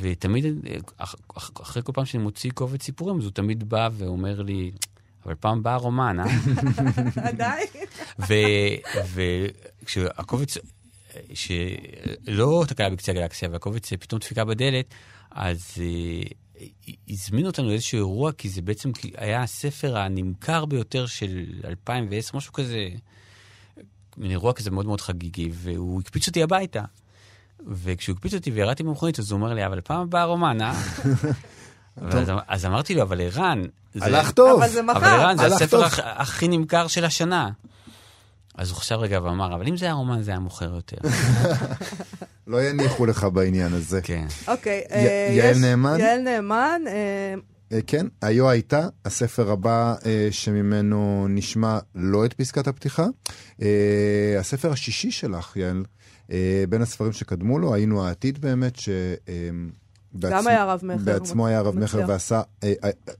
ותמיד, 0.00 0.44
אח- 0.98 1.14
אח- 1.36 1.50
אחרי 1.62 1.82
כל 1.82 1.92
פעם 1.92 2.04
שאני 2.04 2.22
מוציא 2.22 2.50
קובץ 2.50 2.82
סיפורים, 2.82 3.18
אז 3.18 3.24
הוא 3.24 3.32
תמיד 3.32 3.68
בא 3.68 3.88
ואומר 3.92 4.42
לי, 4.42 4.70
אבל 5.26 5.34
פעם 5.34 5.62
באה 5.62 5.76
רומן, 5.76 6.16
אה? 6.20 6.24
עדיין. 7.28 7.66
וכשהקובץ, 9.82 10.58
שלא 11.34 12.64
תקלה 12.68 12.90
בקצה 12.90 13.12
הגלקסיה, 13.12 13.48
והקובץ 13.52 13.92
פתאום 13.92 14.18
דפיקה 14.20 14.44
בדלת, 14.44 14.86
אז 15.30 15.60
אה, 15.80 16.66
הזמינו 17.08 17.46
אותנו 17.46 17.68
לאיזשהו 17.68 17.98
אירוע, 17.98 18.32
כי 18.32 18.48
זה 18.48 18.62
בעצם 18.62 18.90
היה 19.16 19.42
הספר 19.42 19.98
הנמכר 19.98 20.64
ביותר 20.64 21.06
של 21.06 21.44
2010, 21.64 22.36
משהו 22.36 22.52
כזה, 22.52 22.88
מין 24.16 24.30
אירוע 24.30 24.52
כזה 24.52 24.70
מאוד 24.70 24.86
מאוד 24.86 25.00
חגיגי, 25.00 25.48
והוא 25.52 26.00
הקפיץ 26.00 26.28
אותי 26.28 26.42
הביתה. 26.42 26.82
וכשהוא 27.68 28.16
הקפיץ 28.16 28.34
אותי 28.34 28.50
וירדתי 28.50 28.82
במכונית, 28.82 29.18
אז 29.18 29.30
הוא 29.30 29.40
אומר 29.40 29.54
לי, 29.54 29.66
אבל 29.66 29.80
פעם 29.80 30.00
הבאה 30.00 30.24
רומן, 30.24 30.60
אה? 30.62 30.72
ואז, 31.96 32.28
אז 32.48 32.66
אמרתי 32.66 32.94
לו, 32.94 33.02
אבל 33.02 33.20
ערן... 33.20 33.62
זה- 33.94 34.04
הלך 34.04 34.30
טוב. 34.30 34.62
אבל 34.62 34.68
זה 34.72 34.80
אבל 34.80 34.90
מחר. 34.90 35.06
ערן, 35.06 35.36
זה 35.36 35.46
הספר 35.46 35.84
הכי 36.04 36.48
נמכר 36.48 36.86
של 36.86 37.04
השנה. 37.04 37.50
אז 38.54 38.70
הוא 38.70 38.76
חשב 38.78 38.94
רגע 38.94 39.20
ואמר, 39.22 39.54
אבל 39.54 39.68
אם 39.68 39.76
זה 39.76 39.84
היה 39.84 39.94
רומן, 39.94 40.22
זה 40.22 40.30
היה 40.30 40.40
מוכר 40.40 40.74
יותר. 40.74 40.96
לא 42.46 42.62
יניחו 42.62 43.06
לך 43.06 43.24
בעניין 43.24 43.72
הזה. 43.72 44.00
כן. 44.02 44.26
אוקיי. 44.48 44.82
אה, 44.90 45.28
יעל 45.30 45.58
נאמן? 45.58 46.00
יעל 46.00 46.20
נאמן. 46.20 46.82
אה, 46.86 47.34
אה, 47.72 47.78
כן, 47.86 48.06
היו 48.22 48.50
הייתה, 48.50 48.88
הספר 49.04 49.50
הבא 49.50 49.94
אה, 50.06 50.28
שממנו 50.30 51.26
נשמע 51.30 51.78
לא 51.94 52.24
את 52.24 52.32
פסקת 52.32 52.68
הפתיחה. 52.68 53.06
אה, 53.62 54.36
הספר 54.38 54.72
השישי 54.72 55.10
שלך, 55.10 55.56
יעל, 55.56 55.84
אה, 56.32 56.64
בין 56.68 56.82
הספרים 56.82 57.12
שקדמו 57.12 57.58
לו, 57.58 57.74
היינו 57.74 58.06
העתיד 58.06 58.40
באמת, 58.40 58.76
ש... 58.76 58.88
אה, 59.28 59.34
גם 60.18 60.46
היה 60.46 60.64
רב-מכר. 60.64 61.04
בעצמו 61.04 61.46
היה 61.46 61.60
רב 61.60 61.78
מכר. 61.78 62.00
ועשה, 62.08 62.42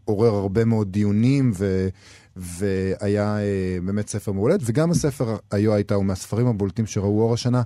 עורר 0.05 0.35
הרבה 0.35 0.65
מאוד 0.65 0.93
דיונים 0.93 1.53
ו, 1.55 1.89
והיה 2.37 3.39
אה, 3.39 3.79
באמת 3.85 4.09
ספר 4.09 4.33
מעולה, 4.33 4.55
וגם 4.61 4.91
הספר 4.91 5.37
היו 5.51 5.75
הייתה 5.75 5.95
הוא 5.95 6.05
מהספרים 6.05 6.47
הבולטים 6.47 6.87
שראו 6.87 7.23
אור 7.23 7.35
השנה. 7.35 7.63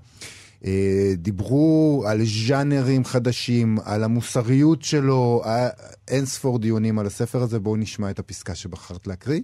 אה, 0.65 1.13
דיברו 1.17 2.05
על 2.09 2.21
ז'אנרים 2.25 3.05
חדשים, 3.05 3.79
על 3.85 4.05
המוסריות 4.05 4.83
שלו, 4.83 5.43
אה, 5.45 5.69
אין 6.09 6.27
ספור 6.27 6.59
דיונים 6.59 6.99
על 6.99 7.07
הספר 7.07 7.43
הזה, 7.43 7.61
בואו 7.61 7.77
נשמע 7.77 8.11
את 8.11 8.19
הפסקה 8.19 8.55
שבחרת 8.55 9.07
להקריא. 9.07 9.41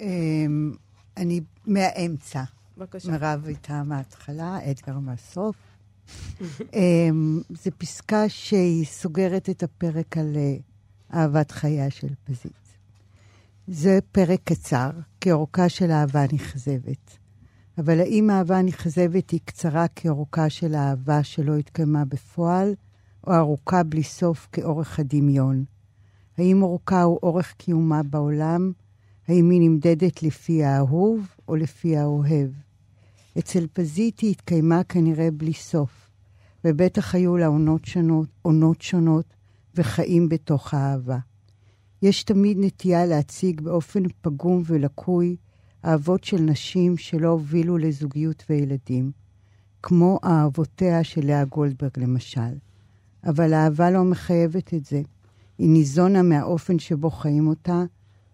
אמ, 0.00 0.72
אני 1.16 1.40
מהאמצע. 1.66 2.42
בבקשה. 2.78 3.10
מירב 3.10 3.42
הייתה 3.46 3.82
מההתחלה, 3.82 4.58
אדגר 4.70 4.98
מהסוף. 4.98 5.56
אמ, 6.74 7.40
זו 7.64 7.70
פסקה 7.78 8.28
שהיא 8.28 8.86
סוגרת 8.86 9.50
את 9.50 9.62
הפרק 9.62 10.16
על 10.16 10.36
אה, 10.36 10.56
אהבת 11.18 11.50
חייה 11.50 11.90
של 11.90 12.08
פזית. 12.24 12.61
זה 13.74 13.98
פרק 14.12 14.40
קצר, 14.44 14.90
כאורכה 15.20 15.68
של 15.68 15.90
אהבה 15.90 16.24
נכזבת. 16.32 17.18
אבל 17.78 18.00
האם 18.00 18.30
אהבה 18.30 18.62
נכזבת 18.62 19.30
היא 19.30 19.40
קצרה 19.44 19.88
כאורכה 19.88 20.50
של 20.50 20.74
אהבה 20.74 21.22
שלא 21.22 21.56
התקיימה 21.56 22.04
בפועל, 22.04 22.74
או 23.26 23.34
ארוכה 23.34 23.82
בלי 23.82 24.02
סוף 24.02 24.48
כאורך 24.52 24.98
הדמיון? 24.98 25.64
האם 26.38 26.62
אורכה 26.62 27.02
הוא 27.02 27.18
אורך 27.22 27.52
קיומה 27.52 28.02
בעולם? 28.02 28.72
האם 29.28 29.50
היא 29.50 29.60
נמדדת 29.60 30.22
לפי 30.22 30.64
האהוב 30.64 31.26
או 31.48 31.56
לפי 31.56 31.96
האוהב? 31.96 32.50
אצל 33.38 33.66
פזית 33.72 34.20
היא 34.20 34.30
התקיימה 34.30 34.84
כנראה 34.84 35.28
בלי 35.30 35.52
סוף, 35.52 36.10
ובטח 36.64 37.14
היו 37.14 37.36
לה 37.36 37.46
עונות 37.46 37.84
שונות, 37.84 38.28
עונות 38.42 38.82
שונות 38.82 39.34
וחיים 39.74 40.28
בתוך 40.28 40.74
האהבה. 40.74 41.18
יש 42.02 42.22
תמיד 42.22 42.58
נטייה 42.60 43.06
להציג 43.06 43.60
באופן 43.60 44.02
פגום 44.20 44.62
ולקוי 44.66 45.36
אהבות 45.84 46.24
של 46.24 46.40
נשים 46.40 46.96
שלא 46.96 47.28
הובילו 47.28 47.78
לזוגיות 47.78 48.44
וילדים, 48.50 49.12
כמו 49.82 50.18
אהבותיה 50.24 51.04
של 51.04 51.26
לאה 51.26 51.44
גולדברג 51.44 51.90
למשל. 51.96 52.54
אבל 53.24 53.52
האהבה 53.52 53.90
לא 53.90 54.04
מחייבת 54.04 54.74
את 54.74 54.84
זה. 54.84 55.02
היא 55.58 55.68
ניזונה 55.68 56.22
מהאופן 56.22 56.78
שבו 56.78 57.10
חיים 57.10 57.46
אותה, 57.46 57.84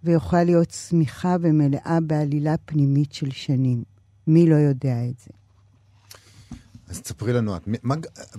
ויכולה 0.05 0.45
להיות 0.45 0.69
צמיחה 0.69 1.37
ומלאה 1.41 1.99
בעלילה 2.07 2.57
פנימית 2.57 3.13
של 3.13 3.31
שנים. 3.31 3.83
מי 4.27 4.47
לא 4.47 4.55
יודע 4.55 5.09
את 5.09 5.19
זה? 5.19 5.31
אז 6.89 7.01
תספרי 7.01 7.33
לנו 7.33 7.57
את. 7.57 7.69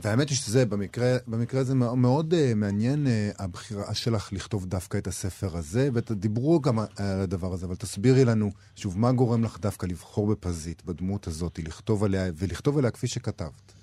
והאמת 0.02 0.30
היא 0.30 0.38
שזה, 0.38 0.66
במקרה, 0.66 1.18
במקרה 1.28 1.62
הזה 1.62 1.76
מאוד, 1.76 2.34
uh, 2.34 2.56
מעניין 2.56 3.08
uh, 3.08 3.44
הבחירה 3.44 3.94
שלך 3.94 4.34
לכתוב 4.34 4.66
דווקא 4.66 4.98
את 4.98 5.08
הספר 5.08 5.58
הזה, 5.58 5.90
ודיברו 5.94 6.62
גם 6.62 6.80
על 6.80 6.88
הדבר 6.98 7.54
הזה, 7.54 7.66
אבל 7.66 7.76
תסבירי 7.76 8.26
לנו, 8.26 8.52
שוב, 8.76 9.00
מה 9.00 9.12
גורם 9.12 9.44
לך 9.44 9.60
דווקא 9.60 9.86
לבחור 9.86 10.28
בפזית, 10.28 10.86
בדמות 10.86 11.28
הזאת, 11.28 11.60
לכתוב 11.60 12.04
עליה, 12.04 12.26
ולכתוב 12.36 12.78
עליה 12.78 12.92
כפי 12.92 13.08
שכתבת? 13.08 13.74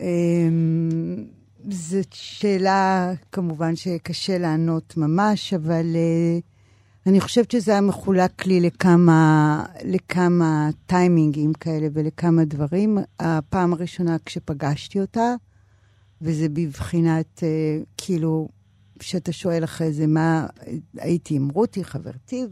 אמ, 0.00 1.24
זאת 1.70 2.12
שאלה, 2.12 3.12
כמובן, 3.32 3.76
שקשה 3.76 4.38
לענות 4.38 4.96
ממש, 4.96 5.54
אבל 5.54 5.86
uh, 5.94 6.57
אני 7.06 7.20
חושבת 7.20 7.50
שזה 7.50 7.72
היה 7.72 7.80
מחולק 7.80 8.46
לי 8.46 8.60
לכמה, 8.60 9.64
לכמה 9.84 10.68
טיימינגים 10.86 11.52
כאלה 11.52 11.86
ולכמה 11.92 12.44
דברים. 12.44 12.98
הפעם 13.20 13.72
הראשונה 13.72 14.16
כשפגשתי 14.24 15.00
אותה, 15.00 15.34
וזה 16.22 16.48
בבחינת, 16.48 17.38
uh, 17.38 17.86
כאילו, 17.96 18.48
שאתה 19.00 19.32
שואל 19.32 19.64
אחרי 19.64 19.92
זה, 19.92 20.06
מה, 20.06 20.46
הייתי 20.98 21.34
עם 21.34 21.48
רותי, 21.48 21.84
חברתי, 21.84 22.46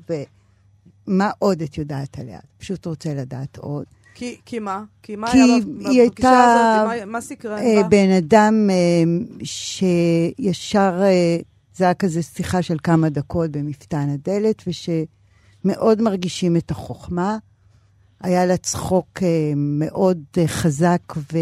ומה 1.08 1.30
עוד 1.38 1.62
את 1.62 1.78
יודעת 1.78 2.18
עליה? 2.18 2.38
פשוט 2.58 2.86
רוצה 2.86 3.14
לדעת 3.14 3.56
עוד. 3.56 3.84
כי, 4.14 4.36
כי 4.44 4.58
מה? 4.58 4.84
כי 5.02 5.16
מה 5.16 5.32
כי 5.32 5.38
היה 5.38 5.58
בפגישה 5.58 6.00
הייתה, 6.00 6.74
הזאת? 6.74 7.00
מה, 7.00 7.04
מה 7.04 7.20
סקרן 7.20 7.58
אה? 7.58 7.82
בן 7.88 8.10
אדם 8.10 8.70
אה, 8.70 9.02
שישר 9.44 11.00
אה, 11.02 11.36
זה 11.76 11.84
היה 11.84 11.94
כזה 11.94 12.22
שיחה 12.22 12.62
של 12.62 12.76
כמה 12.82 13.08
דקות 13.08 13.50
במפתן 13.50 14.08
הדלת, 14.08 14.62
ושמאוד 14.66 16.02
מרגישים 16.02 16.56
את 16.56 16.70
החוכמה. 16.70 17.38
היה 18.20 18.46
לה 18.46 18.56
צחוק 18.56 19.22
אה, 19.22 19.52
מאוד 19.56 20.22
אה, 20.38 20.48
חזק, 20.48 21.02
ו... 21.16 21.38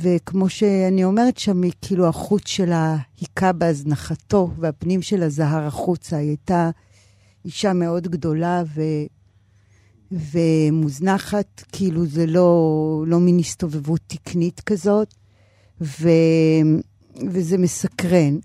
וכמו 0.00 0.48
שאני 0.48 1.04
אומרת 1.04 1.38
שם, 1.38 1.62
היא 1.62 1.72
כאילו 1.82 2.08
החוט 2.08 2.46
שלה 2.46 2.96
היכה 3.20 3.52
בהזנחתו, 3.52 4.50
והפנים 4.58 5.02
שלה 5.02 5.28
זהר 5.28 5.66
החוצה. 5.66 6.16
היא 6.16 6.28
הייתה 6.28 6.70
אישה 7.44 7.72
מאוד 7.72 8.08
גדולה 8.08 8.62
ו... 8.74 8.82
ומוזנחת, 10.12 11.64
כאילו 11.72 12.06
זה 12.06 12.26
לא, 12.26 13.04
לא 13.06 13.20
מין 13.20 13.38
הסתובבות 13.38 14.00
תקנית 14.06 14.60
כזאת, 14.60 15.14
ו... 15.80 16.08
וזה 17.28 17.58
מסקרן. 17.58 18.38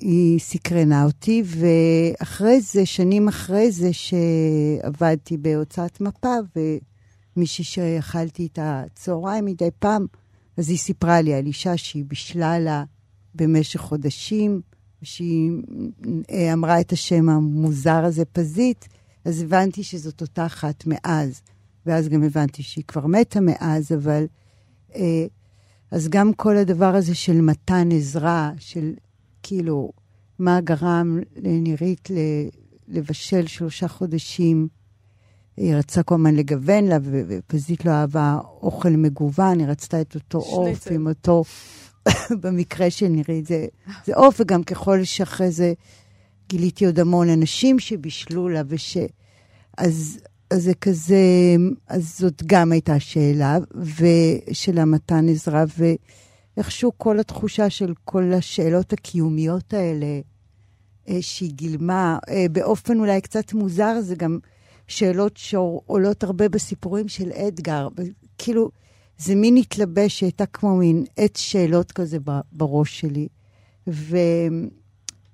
היא 0.00 0.38
סקרנה 0.38 1.04
אותי, 1.04 1.42
ואחרי 1.46 2.60
זה, 2.60 2.86
שנים 2.86 3.28
אחרי 3.28 3.72
זה, 3.72 3.90
שעבדתי 3.92 5.36
בהוצאת 5.36 6.00
מפה, 6.00 6.34
ומישהי 7.36 7.64
שאכלתי 7.64 8.48
את 8.52 8.58
הצהריים 8.62 9.44
מדי 9.44 9.68
פעם, 9.78 10.06
אז 10.56 10.68
היא 10.68 10.78
סיפרה 10.78 11.20
לי 11.20 11.34
על 11.34 11.46
אישה 11.46 11.76
שהיא 11.76 12.04
בישלה 12.04 12.58
לה 12.58 12.84
במשך 13.34 13.80
חודשים, 13.80 14.60
שהיא 15.02 15.50
אה, 16.30 16.52
אמרה 16.52 16.80
את 16.80 16.92
השם 16.92 17.28
המוזר 17.28 18.04
הזה, 18.04 18.24
פזית, 18.24 18.88
אז 19.24 19.42
הבנתי 19.42 19.82
שזאת 19.82 20.20
אותה 20.20 20.46
אחת 20.46 20.84
מאז. 20.86 21.40
ואז 21.86 22.08
גם 22.08 22.22
הבנתי 22.22 22.62
שהיא 22.62 22.84
כבר 22.88 23.06
מתה 23.06 23.40
מאז, 23.40 23.92
אבל... 23.92 24.26
אה, 24.94 25.26
אז 25.90 26.08
גם 26.08 26.32
כל 26.32 26.56
הדבר 26.56 26.94
הזה 26.94 27.14
של 27.14 27.40
מתן 27.40 27.88
עזרה, 27.92 28.52
של 28.58 28.92
כאילו, 29.46 29.92
מה 30.38 30.60
גרם 30.60 31.20
לנירית 31.36 32.08
לבשל 32.88 33.46
שלושה 33.46 33.88
חודשים. 33.88 34.68
היא 35.56 35.74
רצה 35.74 36.02
כל 36.02 36.14
הזמן 36.14 36.34
לגוון 36.34 36.84
לה, 36.84 36.98
ופזית 37.02 37.84
לא 37.84 37.90
אהבה 37.90 38.38
אוכל 38.62 38.88
מגוון, 38.88 39.58
היא 39.58 39.68
רצתה 39.68 40.00
את 40.00 40.14
אותו 40.14 40.38
עוף 40.38 40.88
עם 40.90 41.06
אותו... 41.06 41.44
במקרה 42.42 42.90
של 42.90 43.08
נירית 43.08 43.46
זה, 43.46 43.66
זה 44.06 44.14
עוף, 44.16 44.40
וגם 44.40 44.62
ככל 44.62 45.04
שאחרי 45.04 45.50
זה 45.50 45.72
גיליתי 46.48 46.86
עוד 46.86 47.00
המון 47.00 47.28
אנשים 47.28 47.78
שבישלו 47.78 48.48
לה, 48.48 48.62
וש... 48.68 48.96
אז, 49.78 50.18
אז 50.50 50.64
זה 50.64 50.74
כזה, 50.74 51.16
אז 51.88 52.18
זאת 52.18 52.42
גם 52.46 52.72
הייתה 52.72 53.00
שאלה, 53.00 53.58
ושל 53.74 54.78
המתן 54.78 55.28
עזרה, 55.28 55.64
ואיכשהו 56.56 56.92
כל 56.96 57.20
התחושה 57.20 57.70
של 57.70 57.94
כל 58.04 58.32
השאלות 58.32 58.92
הקיומיות 58.92 59.74
האלה, 59.74 60.20
אה, 61.08 61.22
שהיא 61.22 61.52
גילמה, 61.52 62.18
אה, 62.28 62.46
באופן 62.52 63.00
אולי 63.00 63.20
קצת 63.20 63.52
מוזר, 63.52 64.00
זה 64.00 64.14
גם 64.14 64.38
שאלות 64.86 65.36
שעולות 65.36 66.24
הרבה 66.24 66.48
בסיפורים 66.48 67.08
של 67.08 67.32
אדגר. 67.32 67.88
כאילו, 68.38 68.70
זה 69.18 69.34
מין 69.34 69.56
התלבש 69.56 70.18
שהייתה 70.18 70.46
כמו 70.46 70.76
מין 70.76 71.04
עץ 71.16 71.38
שאלות 71.38 71.92
כזה 71.92 72.18
בראש 72.52 73.00
שלי. 73.00 73.28
ו... 73.88 74.16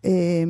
אה, 0.04 0.44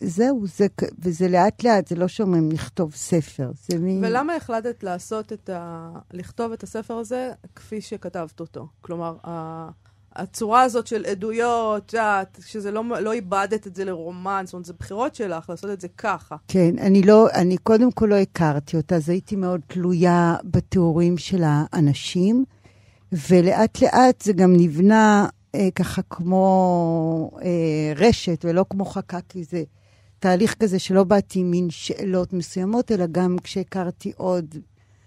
זהו, 0.00 0.46
זה, 0.46 0.66
וזה 0.98 1.28
לאט 1.28 1.64
לאט, 1.64 1.88
זה 1.88 1.96
לא 1.96 2.08
שאומרים 2.08 2.52
לכתוב 2.52 2.94
ספר, 2.94 3.50
זה 3.68 3.78
מין... 3.78 4.04
ולמה 4.04 4.34
החלטת 4.34 4.82
לעשות 4.82 5.32
את 5.32 5.48
ה... 5.48 5.90
לכתוב 6.12 6.52
את 6.52 6.62
הספר 6.62 6.94
הזה 6.94 7.32
כפי 7.54 7.80
שכתבת 7.80 8.40
אותו? 8.40 8.68
כלומר, 8.80 9.16
ה... 9.26 9.68
הצורה 10.16 10.62
הזאת 10.62 10.86
של 10.86 11.04
עדויות, 11.04 11.84
את 11.86 11.92
יודעת, 11.92 12.38
שזה 12.46 12.70
לא, 12.70 12.82
לא 13.00 13.12
איבדת 13.12 13.66
את 13.66 13.74
זה 13.74 13.84
לרומן, 13.84 14.42
זאת 14.46 14.52
אומרת, 14.52 14.66
זה 14.66 14.72
בחירות 14.78 15.14
שלך 15.14 15.50
לעשות 15.50 15.70
את 15.70 15.80
זה 15.80 15.88
ככה. 15.88 16.36
כן, 16.48 16.78
אני 16.78 17.02
לא, 17.02 17.28
אני 17.34 17.56
קודם 17.56 17.92
כל 17.92 18.06
לא 18.06 18.14
הכרתי 18.14 18.76
אותה, 18.76 18.96
אז 18.96 19.08
הייתי 19.08 19.36
מאוד 19.36 19.60
תלויה 19.66 20.36
בתיאורים 20.44 21.18
של 21.18 21.42
האנשים, 21.44 22.44
ולאט 23.30 23.82
לאט 23.82 24.22
זה 24.22 24.32
גם 24.32 24.52
נבנה 24.56 25.26
אה, 25.54 25.68
ככה 25.74 26.02
כמו 26.10 27.30
אה, 27.42 27.92
רשת, 27.96 28.44
ולא 28.44 28.64
כמו 28.70 28.84
חכה, 28.84 29.18
כי 29.28 29.44
זה 29.44 29.62
תהליך 30.18 30.54
כזה 30.54 30.78
שלא 30.78 31.04
באתי 31.04 31.38
עם 31.38 31.50
מין 31.50 31.70
שאלות 31.70 32.32
מסוימות, 32.32 32.92
אלא 32.92 33.04
גם 33.12 33.36
כשהכרתי 33.42 34.12
עוד, 34.16 34.54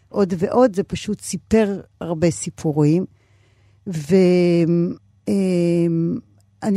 עוד 0.09 0.33
ועוד, 0.37 0.75
זה 0.75 0.83
פשוט 0.83 1.21
סיפר 1.21 1.81
הרבה 2.01 2.31
סיפורים. 2.31 3.05
ואני 3.87 4.97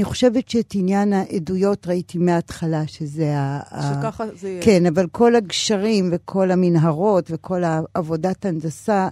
חושבת 0.05 0.49
שאת 0.49 0.73
עניין 0.75 1.13
העדויות 1.13 1.87
ראיתי 1.87 2.19
מההתחלה, 2.19 2.87
שזה 2.87 3.39
ה... 3.39 3.61
שככה 3.83 4.25
זה 4.41 4.49
יהיה. 4.49 4.63
כן, 4.63 4.87
אבל 4.87 5.07
כל 5.07 5.35
הגשרים 5.35 6.09
וכל 6.13 6.51
המנהרות 6.51 7.27
וכל 7.31 7.63
עבודת 7.95 8.45
הנדסה, 8.45 9.09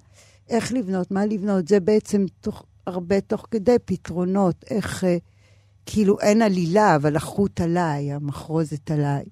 איך 0.49 0.73
לבנות, 0.73 1.11
מה 1.11 1.27
לבנות, 1.27 1.69
זה 1.69 1.81
בעצם 1.81 2.25
תוך, 2.41 2.65
הרבה 2.87 3.21
תוך 3.21 3.47
כדי 3.51 3.77
פתרונות, 3.85 4.65
איך... 4.71 5.05
אה, 5.05 5.17
כאילו 5.87 6.21
אין 6.21 6.43
עלילה, 6.43 6.97
אבל 6.97 7.17
החוט 7.17 7.61
עליי, 7.61 8.13
המחרוזת 8.13 8.91
עליי. 8.91 9.25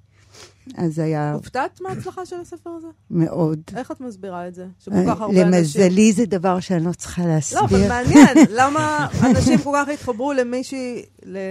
אז 0.77 0.99
היה... 0.99 1.33
הופתעת 1.33 1.81
מההצלחה 1.81 2.27
של 2.27 2.37
הספר 2.41 2.71
הזה? 2.71 2.87
מאוד. 3.11 3.61
איך 3.77 3.91
את 3.91 4.01
מסבירה 4.01 4.49
את 4.49 4.55
זה? 4.55 4.67
שכל 4.79 4.95
כך 5.07 5.21
הרבה 5.21 5.43
אנשים... 5.43 5.81
למזלי 5.81 6.13
זה 6.13 6.27
דבר 6.27 6.61
שאני 6.61 6.85
לא 6.85 6.93
צריכה 6.93 7.27
להסביר. 7.27 7.61
לא, 7.61 7.67
אבל 7.67 7.89
מעניין, 7.89 8.37
למה 8.61 9.09
אנשים 9.31 9.59
כל 9.59 9.73
כך 9.75 9.89
התחברו 9.89 10.33
למישהי, 10.33 11.03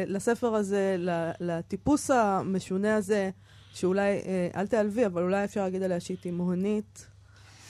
לספר 0.07 0.55
הזה, 0.55 0.95
לטיפוס 1.39 2.11
המשונה 2.11 2.95
הזה, 2.95 3.29
שאולי, 3.73 4.01
אה, 4.01 4.47
אל 4.55 4.67
תעלבי, 4.67 5.05
אבל 5.05 5.21
אולי 5.23 5.43
אפשר 5.43 5.63
להגיד 5.63 5.83
עליה 5.83 5.99
שהיא 5.99 6.17
תימהונית. 6.21 7.07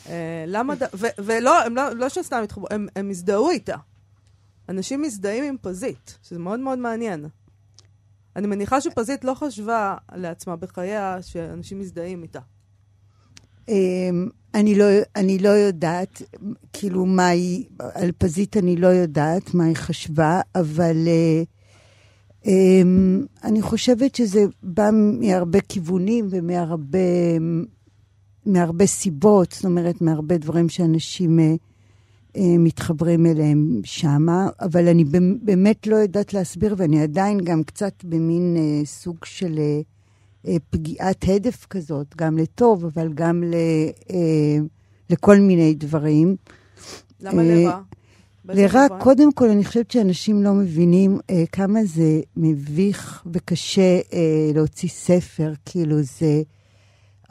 אה, 0.09 0.43
למה... 0.47 0.73
ולא, 1.17 1.63
הם 1.63 1.75
לא, 1.75 1.95
לא 1.95 2.09
שסתם 2.09 2.39
התחברו, 2.43 2.67
הם 2.95 3.09
הזדהו 3.09 3.49
איתה. 3.49 3.75
אנשים 4.69 5.01
מזדהים 5.01 5.43
עם 5.43 5.55
פזית, 5.61 6.17
שזה 6.23 6.39
מאוד 6.39 6.59
מאוד 6.59 6.79
מעניין. 6.79 7.25
אני 8.37 8.47
מניחה 8.47 8.81
שפזית 8.81 9.23
לא 9.23 9.33
חשבה 9.33 9.95
לעצמה 10.15 10.55
בחייה 10.55 11.17
שאנשים 11.21 11.79
מזדהים 11.79 12.23
איתה. 12.23 12.39
אמ, 13.69 14.29
אני 14.53 14.75
לא, 14.75 14.85
אני 15.15 15.39
לא 15.39 15.49
יודעת, 15.49 16.21
כאילו, 16.73 17.05
מה 17.05 17.27
היא, 17.27 17.65
על 17.79 18.11
פזית 18.17 18.57
אני 18.57 18.75
לא 18.75 18.87
יודעת 18.87 19.53
מה 19.53 19.65
היא 19.65 19.75
חשבה, 19.75 20.41
אבל 20.55 21.07
uh, 21.07 22.45
um, 22.45 22.47
אני 23.43 23.61
חושבת 23.61 24.15
שזה 24.15 24.45
בא 24.63 24.89
מהרבה 24.93 25.59
כיוונים 25.61 26.27
ומהרבה 26.29 26.99
מהרבה 28.45 28.85
סיבות, 28.85 29.51
זאת 29.51 29.65
אומרת, 29.65 30.01
מהרבה 30.01 30.37
דברים 30.37 30.69
שאנשים 30.69 31.39
uh, 31.39 31.57
מתחברים 32.39 33.25
אליהם 33.25 33.81
שמה, 33.83 34.49
אבל 34.61 34.87
אני 34.87 35.03
באמת 35.41 35.87
לא 35.87 35.95
יודעת 35.95 36.33
להסביר, 36.33 36.75
ואני 36.77 37.03
עדיין 37.03 37.37
גם 37.37 37.63
קצת 37.63 37.93
במין 38.03 38.55
אה, 38.57 38.85
סוג 38.85 39.17
של 39.25 39.59
אה, 39.59 39.81
אה, 40.47 40.57
פגיעת 40.69 41.25
הדף 41.27 41.65
כזאת, 41.69 42.15
גם 42.17 42.37
לטוב, 42.37 42.85
אבל 42.85 43.13
גם 43.13 43.43
ל, 43.43 43.53
אה, 44.09 44.57
לכל 45.09 45.37
מיני 45.39 45.73
דברים. 45.73 46.35
למה 47.21 47.41
אה, 47.41 47.55
לרע? 47.55 47.81
לרע, 48.45 48.87
קודם 48.99 49.31
כל, 49.31 49.49
אני 49.49 49.65
חושבת 49.65 49.91
שאנשים 49.91 50.43
לא 50.43 50.53
מבינים 50.53 51.19
אה, 51.29 51.43
כמה 51.51 51.79
זה 51.85 52.21
מביך 52.37 53.23
וקשה 53.33 53.99
אה, 54.13 54.51
להוציא 54.53 54.89
ספר, 54.89 55.53
כאילו 55.65 56.01
זה... 56.01 56.41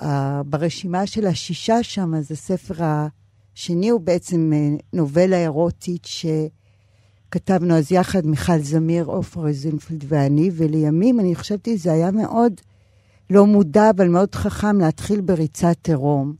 אה, 0.02 0.42
ברשימה 0.46 1.06
של 1.06 1.26
השישה 1.26 1.82
שם, 1.82 2.20
זה 2.20 2.36
ספר 2.36 2.84
ה... 2.84 3.06
השני 3.56 3.88
הוא 3.88 4.00
בעצם 4.00 4.52
אה, 4.54 4.76
נובלה 4.92 5.42
אירוטית 5.42 6.06
שכתבנו 7.28 7.74
אז 7.74 7.92
יחד, 7.92 8.26
מיכל 8.26 8.58
זמיר, 8.58 9.04
עופרה 9.04 9.52
זינפלד 9.52 10.04
ואני, 10.08 10.50
ולימים 10.56 11.20
אני 11.20 11.36
חשבתי 11.36 11.76
זה 11.76 11.92
היה 11.92 12.10
מאוד 12.10 12.60
לא 13.30 13.46
מודע, 13.46 13.90
אבל 13.90 14.08
מאוד 14.08 14.34
חכם 14.34 14.80
להתחיל 14.80 15.20
בריצת 15.20 15.88
עירום. 15.88 16.34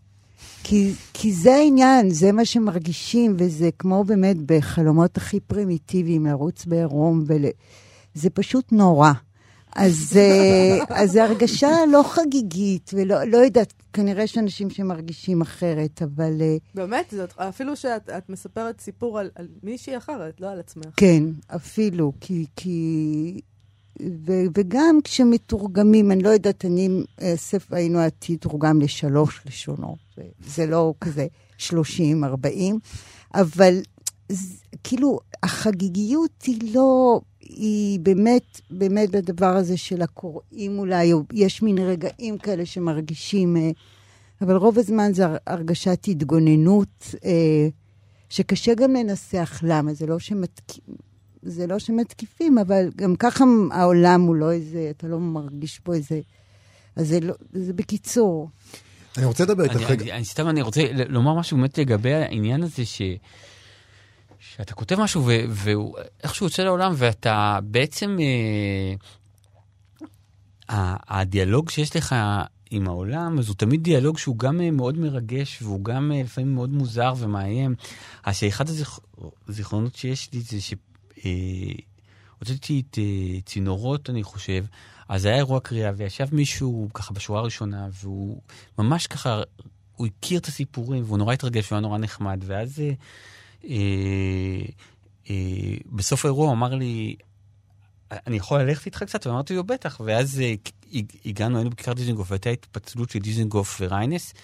כי, 0.62 0.92
כי 1.12 1.33
זה 1.33 1.55
העניין, 1.55 2.11
זה 2.11 2.33
מה 2.33 2.44
שמרגישים, 2.44 3.35
וזה 3.38 3.68
כמו 3.79 4.05
באמת 4.05 4.37
בחלומות 4.46 5.16
הכי 5.16 5.40
פרימיטיביים, 5.40 6.26
לרוץ 6.26 6.64
בעירום, 6.64 7.24
ול... 7.26 7.44
זה 8.14 8.31
פשוט 8.31 8.72
נורא. 8.72 9.12
אז, 9.76 10.16
אה, 10.16 10.84
אז 10.88 11.12
זו 11.12 11.20
הרגשה 11.20 11.70
לא 11.92 12.02
חגיגית, 12.06 12.90
ולא 12.94 13.24
לא 13.24 13.37
יודעת, 13.37 13.72
כנראה 13.92 14.22
יש 14.22 14.38
אנשים 14.38 14.70
שמרגישים 14.70 15.40
אחרת, 15.40 16.02
אבל... 16.02 16.40
אה, 16.40 16.56
באמת, 16.74 17.14
זאת, 17.16 17.33
אפילו 17.38 17.77
שאת 17.77 18.29
מספרת 18.29 18.81
סיפור 18.81 19.18
על, 19.18 19.31
על 19.35 19.48
מישהי 19.62 19.96
אחרת, 19.96 20.40
לא 20.40 20.50
על 20.50 20.60
עצמך. 20.60 20.87
כן, 20.96 21.22
אפילו, 21.46 22.12
כי... 22.20 22.46
כי... 22.56 23.40
ו, 24.27 24.33
וגם 24.58 24.98
כשמתורגמים, 25.04 26.12
אני 26.12 26.22
לא 26.22 26.29
יודעת, 26.29 26.64
אני, 26.64 26.88
ספר 27.37 27.77
היינו 27.77 27.98
עתיד 27.98 28.38
תורגם 28.38 28.81
לשלוש 28.81 29.40
לשונות, 29.46 29.98
זה 30.46 30.66
לא 30.66 30.94
כזה 31.00 31.27
30, 31.58 32.24
40, 32.24 32.79
אבל 33.35 33.81
כאילו, 34.85 35.18
החגיגיות 35.42 36.42
היא 36.42 36.74
לא, 36.74 37.20
היא 37.40 38.00
באמת, 38.00 38.60
באמת 38.70 39.10
בדבר 39.10 39.56
הזה 39.56 39.77
של 39.77 40.02
הקוראים 40.02 40.79
אולי, 40.79 41.12
או 41.12 41.22
יש 41.33 41.62
מין 41.62 41.79
רגעים 41.79 42.38
כאלה 42.38 42.66
שמרגישים, 42.66 43.56
אה, 43.56 43.70
אבל 44.40 44.56
רוב 44.56 44.79
הזמן 44.79 45.12
זה 45.14 45.24
הרגשת 45.46 46.04
התגוננות, 46.08 47.14
אה, 47.24 47.68
שקשה 48.29 48.74
גם 48.74 48.92
לנסח 48.92 49.60
למה, 49.62 49.94
זה 49.94 50.06
לא 50.06 50.18
שמתקיפים. 50.18 50.94
זה 51.42 51.66
לא 51.66 51.79
שמתקיפים, 51.79 52.58
אבל 52.58 52.90
גם 52.96 53.16
ככה 53.16 53.44
העולם 53.70 54.20
הוא 54.20 54.37
לא 54.37 54.52
איזה, 54.52 54.90
אתה 54.90 55.06
לא 55.06 55.18
מרגיש 55.18 55.79
פה 55.79 55.94
איזה... 55.94 56.20
אז 56.96 57.08
זה, 57.08 57.20
לא, 57.20 57.35
זה 57.52 57.72
בקיצור. 57.72 58.50
אני 59.16 59.24
רוצה 59.24 59.44
לדבר 59.44 59.64
איתך 59.64 59.90
רגע. 59.90 60.04
אני, 60.04 60.12
אני, 60.12 60.24
סתם, 60.24 60.48
אני 60.48 60.62
רוצה 60.62 60.83
לומר 61.08 61.35
משהו 61.35 61.56
באמת 61.56 61.79
לגבי 61.79 62.14
העניין 62.14 62.62
הזה 62.62 62.85
ש... 62.85 63.02
שאתה 64.55 64.75
כותב 64.75 65.01
משהו 65.01 65.31
ואיכשהו 65.49 66.47
יוצא 66.47 66.63
לעולם 66.63 66.92
ואתה 66.97 67.59
בעצם, 67.63 68.19
אה, 68.21 68.94
הדיאלוג 71.09 71.71
שיש 71.71 71.97
לך 71.97 72.15
עם 72.71 72.88
העולם, 72.88 73.38
אז 73.38 73.49
הוא 73.49 73.57
תמיד 73.57 73.83
דיאלוג 73.83 74.19
שהוא 74.19 74.38
גם 74.38 74.61
אה, 74.61 74.71
מאוד 74.71 74.99
מרגש 74.99 75.63
והוא 75.63 75.85
גם 75.85 76.13
אה, 76.13 76.23
לפעמים 76.23 76.55
מאוד 76.55 76.71
מוזר 76.71 77.15
ומאיים. 77.19 77.75
אז 78.25 78.37
שאחד 78.37 78.65
הזיכרונות 79.49 79.97
שיש 79.97 80.33
לי 80.33 80.40
זה 80.40 80.57
שהוצאתי 82.40 82.83
את 82.90 82.99
אה, 82.99 83.40
צינורות, 83.44 84.11
אני 84.11 84.23
חושב, 84.23 84.65
אז 85.09 85.25
היה 85.25 85.37
אירוע 85.37 85.61
קריאה 85.61 85.92
וישב 85.97 86.27
מישהו 86.33 86.88
ככה 86.94 87.15
בשורה 87.15 87.40
הראשונה 87.40 87.88
והוא 87.92 88.40
ממש 88.79 89.07
ככה, 89.07 89.42
הוא 89.97 90.07
הכיר 90.07 90.38
את 90.38 90.47
הסיפורים 90.47 91.03
והוא 91.07 91.19
נורא 91.19 91.33
התרגש 91.33 91.73
והיה 91.73 91.81
נורא 91.81 91.99
נחמד 91.99 92.42
ואז 92.47 92.81
אה, 92.81 92.85
אה, 92.85 92.90
אה, 92.90 92.94
בסוף 95.92 96.25
האירוע 96.25 96.46
הוא 96.46 96.54
אמר 96.54 96.75
לי, 96.75 97.17
אני 98.11 98.37
יכול 98.37 98.61
ללכת 98.63 98.87
איתך 98.87 99.02
קצת? 99.02 99.27
ואמרתי 99.27 99.54
לו, 99.54 99.65
בטח. 99.65 100.00
ואז 100.04 100.40
אה, 100.40 100.54
הגענו, 101.25 101.57
היינו 101.57 101.71
בכיכר 101.71 101.92
דיזנגוף, 101.92 102.31
והייתה 102.31 102.50
התפצלות 102.50 103.11
של 103.11 103.19
דיזנגוף 103.19 103.81
וריינס, 103.81 104.35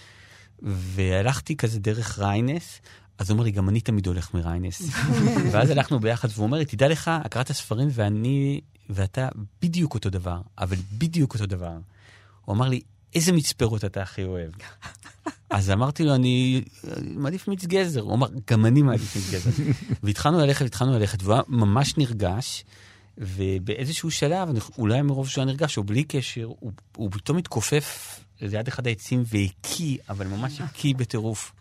והלכתי 0.63 1.57
כזה 1.57 1.81
דרך 1.81 2.19
ריינס, 2.19 2.81
אז 3.19 3.31
הוא 3.31 3.35
אומר 3.35 3.45
לי, 3.45 3.51
גם 3.51 3.69
אני 3.69 3.81
תמיד 3.81 4.07
הולך 4.07 4.35
מריינס. 4.35 4.83
ואז 5.53 5.71
הלכנו 5.71 6.01
ביחד, 6.01 6.29
והוא 6.33 6.45
אומר 6.47 6.59
לי, 6.59 6.65
תדע 6.65 6.89
לך, 6.89 7.11
הקראת 7.25 7.53
ספרים 7.53 7.89
ואני 7.93 8.61
ואתה 8.91 9.29
בדיוק 9.63 9.95
אותו 9.95 10.11
דבר, 10.11 10.41
אבל 10.59 10.77
בדיוק 10.99 11.35
אותו 11.35 11.47
דבר. 11.47 11.77
הוא 12.45 12.55
אמר 12.55 12.69
לי, 12.69 12.81
איזה 13.15 13.33
מצפרות 13.33 13.85
אתה 13.85 14.03
הכי 14.03 14.25
אוהב? 14.25 14.51
אז 15.51 15.71
אמרתי 15.71 16.05
לו, 16.05 16.15
אני 16.15 16.63
מעדיף 17.01 17.49
מיץ 17.49 17.65
גזר. 17.65 18.01
הוא 18.01 18.15
אמר, 18.15 18.27
גם 18.51 18.67
אני 18.67 18.83
מעדיף 18.83 19.17
מיץ 19.17 19.31
גזר. 19.31 19.51
והתחלנו 20.03 20.39
ללכת, 20.39 20.67
התחלנו 20.67 20.93
ללכת, 20.99 21.23
והוא 21.23 21.35
היה 21.35 21.43
ממש 21.49 21.99
נרגש. 21.99 22.65
ובאיזשהו 23.19 24.11
שלב, 24.11 24.49
אולי 24.79 25.03
מרוב 25.03 25.29
שהוא 25.29 25.43
היה 25.43 25.53
נרגש, 25.53 25.79
או 25.79 25.85
בלי 25.85 26.05
קשר, 26.05 26.45
הוא, 26.45 26.73
הוא 26.97 27.11
פתאום 27.13 27.39
התכופף 27.39 28.21
ליד 28.41 28.69
אחד 28.69 28.87
העצים 28.87 29.23
והקיא, 29.27 29.99
אבל 30.09 30.27
ממש 30.27 30.61
הקיא 30.61 30.95
בטירוף. 30.95 31.53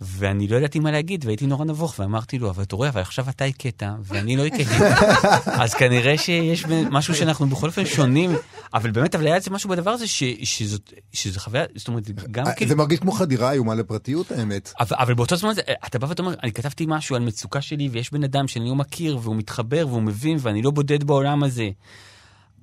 ואני 0.00 0.48
לא 0.48 0.56
ידעתי 0.56 0.78
מה 0.78 0.90
להגיד, 0.90 1.24
והייתי 1.24 1.46
נורא 1.46 1.64
נבוך, 1.64 1.94
ואמרתי 1.98 2.38
לו, 2.38 2.50
אבל 2.50 2.62
אתה 2.62 2.76
רואה, 2.76 2.88
אבל 2.88 3.00
עכשיו 3.00 3.28
אתה 3.28 3.44
הכית, 3.44 3.82
ואני 4.04 4.36
לא 4.36 4.46
הכיתי. 4.46 4.74
אז 5.62 5.74
כנראה 5.74 6.18
שיש 6.18 6.64
משהו 6.90 7.14
שאנחנו 7.14 7.46
בכל 7.46 7.66
אופן 7.66 7.86
שונים, 7.86 8.30
אבל 8.74 8.90
באמת, 8.90 9.14
אבל 9.14 9.26
היה 9.26 9.34
איזה 9.34 9.50
משהו 9.50 9.70
בדבר 9.70 9.90
הזה, 9.90 10.06
שזאת, 10.42 10.92
שזו 11.12 11.40
חוויה, 11.40 11.64
זאת 11.76 11.88
אומרת, 11.88 12.30
גם 12.30 12.44
כאילו... 12.56 12.68
זה 12.68 12.76
מרגיש 12.76 12.98
כמו 12.98 13.12
חדירה 13.12 13.52
איומה 13.52 13.74
לפרטיות, 13.74 14.32
האמת. 14.32 14.72
אבל, 14.80 14.96
אבל 15.00 15.14
באותו 15.14 15.36
זמן, 15.36 15.52
אתה 15.86 15.98
בא 15.98 16.06
ואתה 16.06 16.22
אומר, 16.22 16.34
אני 16.42 16.52
כתבתי 16.52 16.84
משהו 16.88 17.16
על 17.16 17.22
מצוקה 17.22 17.60
שלי, 17.60 17.88
ויש 17.88 18.12
בן 18.12 18.24
אדם 18.24 18.48
שאני 18.48 18.68
לא 18.68 18.74
מכיר, 18.74 19.18
והוא 19.22 19.36
מתחבר, 19.36 19.86
והוא 19.88 20.02
מבין, 20.02 20.36
ואני 20.40 20.62
לא 20.62 20.70
בודד 20.70 21.04
בעולם 21.04 21.42
הזה. 21.42 21.68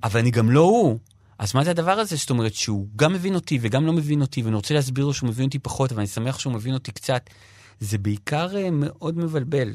אבל 0.02 0.20
אני 0.20 0.30
גם 0.30 0.50
לא 0.50 0.60
הוא. 0.60 0.98
אז 1.38 1.54
מה 1.54 1.64
זה 1.64 1.70
הדבר 1.70 1.92
הזה? 1.92 2.16
זאת 2.16 2.30
אומרת 2.30 2.54
שהוא 2.54 2.86
גם 2.96 3.12
מבין 3.12 3.34
אותי 3.34 3.58
וגם 3.62 3.86
לא 3.86 3.92
מבין 3.92 4.20
אותי, 4.20 4.42
ואני 4.42 4.56
רוצה 4.56 4.74
להסביר 4.74 5.04
לו 5.04 5.14
שהוא 5.14 5.28
מבין 5.28 5.46
אותי 5.46 5.58
פחות, 5.58 5.92
ואני 5.92 6.06
שמח 6.06 6.38
שהוא 6.38 6.52
מבין 6.52 6.74
אותי 6.74 6.92
קצת. 6.92 7.22
זה 7.80 7.98
בעיקר 7.98 8.50
uh, 8.50 8.70
מאוד 8.70 9.18
מבלבל. 9.18 9.74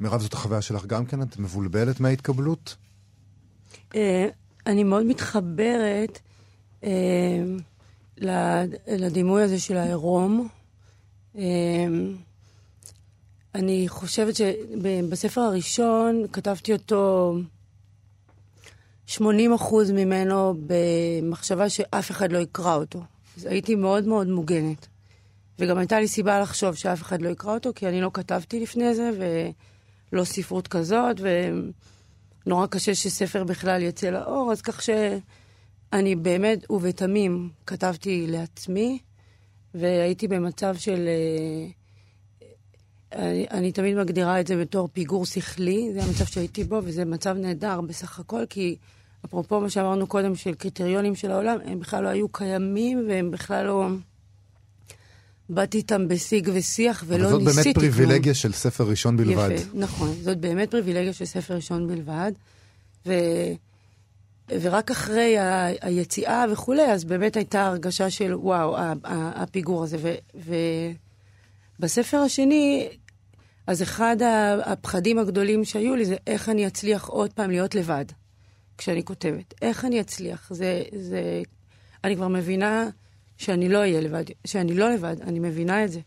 מירב, 0.00 0.20
זאת 0.20 0.32
החוויה 0.32 0.62
שלך 0.62 0.86
גם 0.86 1.06
כן? 1.06 1.22
את 1.22 1.38
מבולבלת 1.38 2.00
מההתקבלות? 2.00 2.76
Uh, 3.92 3.96
אני 4.66 4.84
מאוד 4.84 5.06
מתחברת 5.06 6.20
uh, 6.82 6.86
לדימוי 8.86 9.42
הזה 9.42 9.60
של 9.60 9.76
העירום. 9.76 10.48
אני 13.54 13.88
חושבת 13.88 14.36
שבספר 14.36 15.40
הראשון 15.40 16.24
כתבתי 16.32 16.72
אותו 16.72 17.34
80 19.06 19.52
אחוז 19.52 19.90
ממנו 19.90 20.54
במחשבה 20.66 21.68
שאף 21.68 22.10
אחד 22.10 22.32
לא 22.32 22.38
יקרא 22.38 22.74
אותו. 22.74 23.02
אז 23.36 23.44
הייתי 23.44 23.74
מאוד 23.74 24.06
מאוד 24.06 24.26
מוגנת. 24.28 24.86
וגם 25.58 25.78
הייתה 25.78 26.00
לי 26.00 26.08
סיבה 26.08 26.40
לחשוב 26.40 26.74
שאף 26.74 27.02
אחד 27.02 27.22
לא 27.22 27.28
יקרא 27.28 27.54
אותו, 27.54 27.70
כי 27.74 27.88
אני 27.88 28.00
לא 28.00 28.10
כתבתי 28.14 28.60
לפני 28.60 28.94
זה, 28.94 29.10
ולא 30.12 30.24
ספרות 30.24 30.68
כזאת, 30.68 31.20
ונורא 32.46 32.66
קשה 32.66 32.94
שספר 32.94 33.44
בכלל 33.44 33.82
יצא 33.82 34.10
לאור, 34.10 34.52
אז 34.52 34.62
כך 34.62 34.82
שאני 34.82 36.16
באמת 36.16 36.70
ובתמים 36.70 37.50
כתבתי 37.66 38.26
לעצמי, 38.26 38.98
והייתי 39.74 40.28
במצב 40.28 40.76
של... 40.76 41.08
אה, 41.08 41.68
אני, 43.12 43.46
אני 43.50 43.72
תמיד 43.72 43.96
מגדירה 43.96 44.40
את 44.40 44.46
זה 44.46 44.56
בתור 44.56 44.88
פיגור 44.92 45.26
שכלי, 45.26 45.90
זה 45.92 46.02
המצב 46.02 46.24
שהייתי 46.24 46.64
בו, 46.64 46.80
וזה 46.84 47.04
מצב 47.04 47.36
נהדר 47.36 47.80
בסך 47.80 48.18
הכל, 48.18 48.46
כי 48.46 48.76
אפרופו 49.26 49.60
מה 49.60 49.70
שאמרנו 49.70 50.06
קודם 50.06 50.36
של 50.36 50.54
קריטריונים 50.54 51.14
של 51.14 51.30
העולם, 51.30 51.58
הם 51.64 51.80
בכלל 51.80 52.04
לא 52.04 52.08
היו 52.08 52.28
קיימים, 52.28 53.04
והם 53.08 53.30
בכלל 53.30 53.66
לא... 53.66 53.86
באתי 55.48 55.78
איתם 55.78 56.08
בשיג 56.08 56.50
ושיח 56.52 57.04
ולא 57.06 57.38
ניסיתי 57.38 57.44
כלום. 57.44 57.54
זאת 57.54 57.64
באמת 57.64 57.74
פריבילגיה 57.76 58.34
של 58.34 58.52
ספר 58.52 58.84
ראשון 58.84 59.16
בלבד. 59.16 59.50
יפה, 59.50 59.70
נכון. 59.74 60.14
זאת 60.22 60.38
באמת 60.38 60.70
פריבילגיה 60.70 61.12
של 61.12 61.24
ספר 61.24 61.54
ראשון 61.54 61.88
בלבד. 61.88 62.32
ו... 63.06 63.12
ורק 64.60 64.90
אחרי 64.90 65.38
ה... 65.38 65.66
היציאה 65.80 66.44
וכולי, 66.52 66.92
אז 66.92 67.04
באמת 67.04 67.36
הייתה 67.36 67.66
הרגשה 67.66 68.10
של 68.10 68.34
וואו, 68.34 68.76
הפיגור 69.04 69.84
הזה. 69.84 70.16
ו... 70.36 70.54
ובספר 71.78 72.16
השני, 72.16 72.88
אז 73.66 73.82
אחד 73.82 74.16
הפחדים 74.64 75.18
הגדולים 75.18 75.64
שהיו 75.64 75.96
לי 75.96 76.04
זה 76.04 76.16
איך 76.26 76.48
אני 76.48 76.66
אצליח 76.66 77.08
עוד 77.08 77.32
פעם 77.32 77.50
להיות 77.50 77.74
לבד. 77.74 78.04
כשאני 78.78 79.04
כותבת. 79.04 79.54
איך 79.62 79.84
אני 79.84 80.00
אצליח? 80.00 80.52
זה, 80.52 80.82
זה... 80.98 81.42
אני 82.04 82.16
כבר 82.16 82.28
מבינה 82.28 82.88
שאני 83.36 83.68
לא 83.68 83.78
אהיה 83.78 84.00
לבד, 84.00 84.24
שאני 84.44 84.74
לא 84.74 84.90
לבד, 84.94 85.16
אני 85.20 85.38
מבינה 85.38 85.84
את 85.84 85.92
זה. 85.92 86.00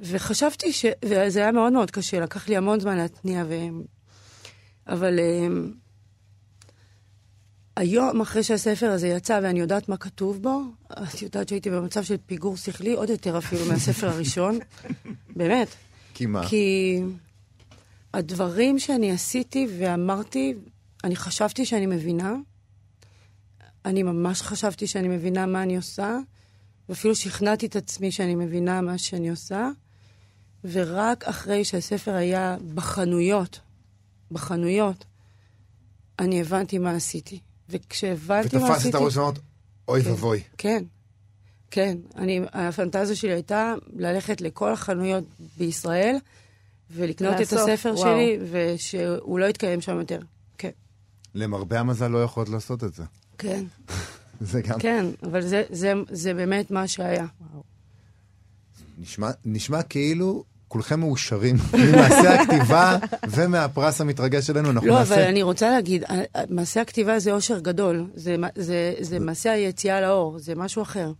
וחשבתי 0.00 0.72
ש... 0.72 0.84
וזה 1.04 1.40
היה 1.40 1.52
מאוד 1.52 1.72
מאוד 1.72 1.90
קשה, 1.90 2.20
לקח 2.20 2.48
לי 2.48 2.56
המון 2.56 2.80
זמן 2.80 2.96
להתניע, 2.96 3.44
ו... 3.48 3.54
אבל 4.86 5.18
um, 5.18 5.74
היום, 7.76 8.20
אחרי 8.20 8.42
שהספר 8.42 8.90
הזה 8.90 9.08
יצא 9.08 9.40
ואני 9.42 9.60
יודעת 9.60 9.88
מה 9.88 9.96
כתוב 9.96 10.42
בו, 10.42 10.62
את 10.92 11.22
יודעת 11.22 11.48
שהייתי 11.48 11.70
במצב 11.70 12.02
של 12.02 12.16
פיגור 12.26 12.56
שכלי, 12.56 12.92
עוד 12.92 13.10
יותר 13.10 13.38
אפילו 13.38 13.66
מהספר 13.66 14.08
הראשון. 14.08 14.58
באמת. 15.36 15.68
כי 16.14 16.26
מה? 16.26 16.48
כי 16.48 16.98
הדברים 18.14 18.78
שאני 18.78 19.12
עשיתי 19.12 19.66
ואמרתי, 19.78 20.54
אני 21.04 21.16
חשבתי 21.16 21.66
שאני 21.66 21.86
מבינה. 21.86 22.34
אני 23.84 24.02
ממש 24.02 24.42
חשבתי 24.42 24.86
שאני 24.86 25.08
מבינה 25.08 25.46
מה 25.46 25.62
אני 25.62 25.76
עושה, 25.76 26.18
ואפילו 26.88 27.14
שכנעתי 27.14 27.66
את 27.66 27.76
עצמי 27.76 28.12
שאני 28.12 28.34
מבינה 28.34 28.80
מה 28.80 28.98
שאני 28.98 29.30
עושה, 29.30 29.68
ורק 30.64 31.24
אחרי 31.24 31.64
שהספר 31.64 32.14
היה 32.14 32.56
בחנויות, 32.74 33.60
בחנויות, 34.30 35.04
אני 36.18 36.40
הבנתי 36.40 36.78
מה 36.78 36.90
עשיתי. 36.90 37.40
וכשהבנתי 37.68 38.56
מה 38.56 38.62
עשיתי... 38.62 38.72
ותפסת 38.72 38.90
את 38.90 38.94
הראש 38.94 39.16
ואמרת, 39.16 39.38
אוי 39.88 40.02
כן, 40.02 40.10
ואבוי. 40.10 40.42
כן, 40.58 40.84
כן. 41.70 41.98
אני, 42.16 42.40
הפנטזיה 42.52 43.16
שלי 43.16 43.32
הייתה 43.32 43.74
ללכת 43.96 44.40
לכל 44.40 44.72
החנויות 44.72 45.24
בישראל 45.56 46.16
ולקנות 46.90 47.34
את 47.34 47.52
הספר 47.52 47.94
וואו. 47.96 48.02
שלי, 48.02 48.38
ושהוא 48.50 49.38
לא 49.38 49.46
יתקיים 49.46 49.80
שם 49.80 49.98
יותר. 49.98 50.20
למרבה 51.34 51.80
המזל 51.80 52.08
לא 52.08 52.22
יכולת 52.22 52.48
לעשות 52.48 52.84
את 52.84 52.94
זה. 52.94 53.02
כן. 53.38 53.64
זה 54.40 54.62
גם... 54.62 54.78
כן, 54.78 55.06
אבל 55.22 55.40
זה, 55.40 55.62
זה, 55.70 55.92
זה 56.10 56.34
באמת 56.34 56.70
מה 56.70 56.88
שהיה. 56.88 57.26
נשמע, 58.98 59.30
נשמע 59.44 59.82
כאילו 59.82 60.44
כולכם 60.68 61.00
מאושרים 61.00 61.56
ממעשה 61.84 62.40
הכתיבה 62.40 62.96
ומהפרס 63.28 64.00
המתרגש 64.00 64.46
שלנו. 64.46 64.72
לא, 64.72 64.80
נעשה... 64.82 65.14
אבל 65.14 65.22
אני 65.22 65.42
רוצה 65.42 65.70
להגיד, 65.70 66.04
מעשה 66.48 66.80
הכתיבה 66.80 67.18
זה 67.18 67.32
אושר 67.32 67.58
גדול. 67.58 68.06
זה, 68.14 68.36
זה, 68.54 68.94
זה 69.00 69.18
מעשה 69.18 69.52
היציאה 69.52 70.00
לאור, 70.00 70.38
זה 70.38 70.54
משהו 70.54 70.82
אחר. 70.82 71.12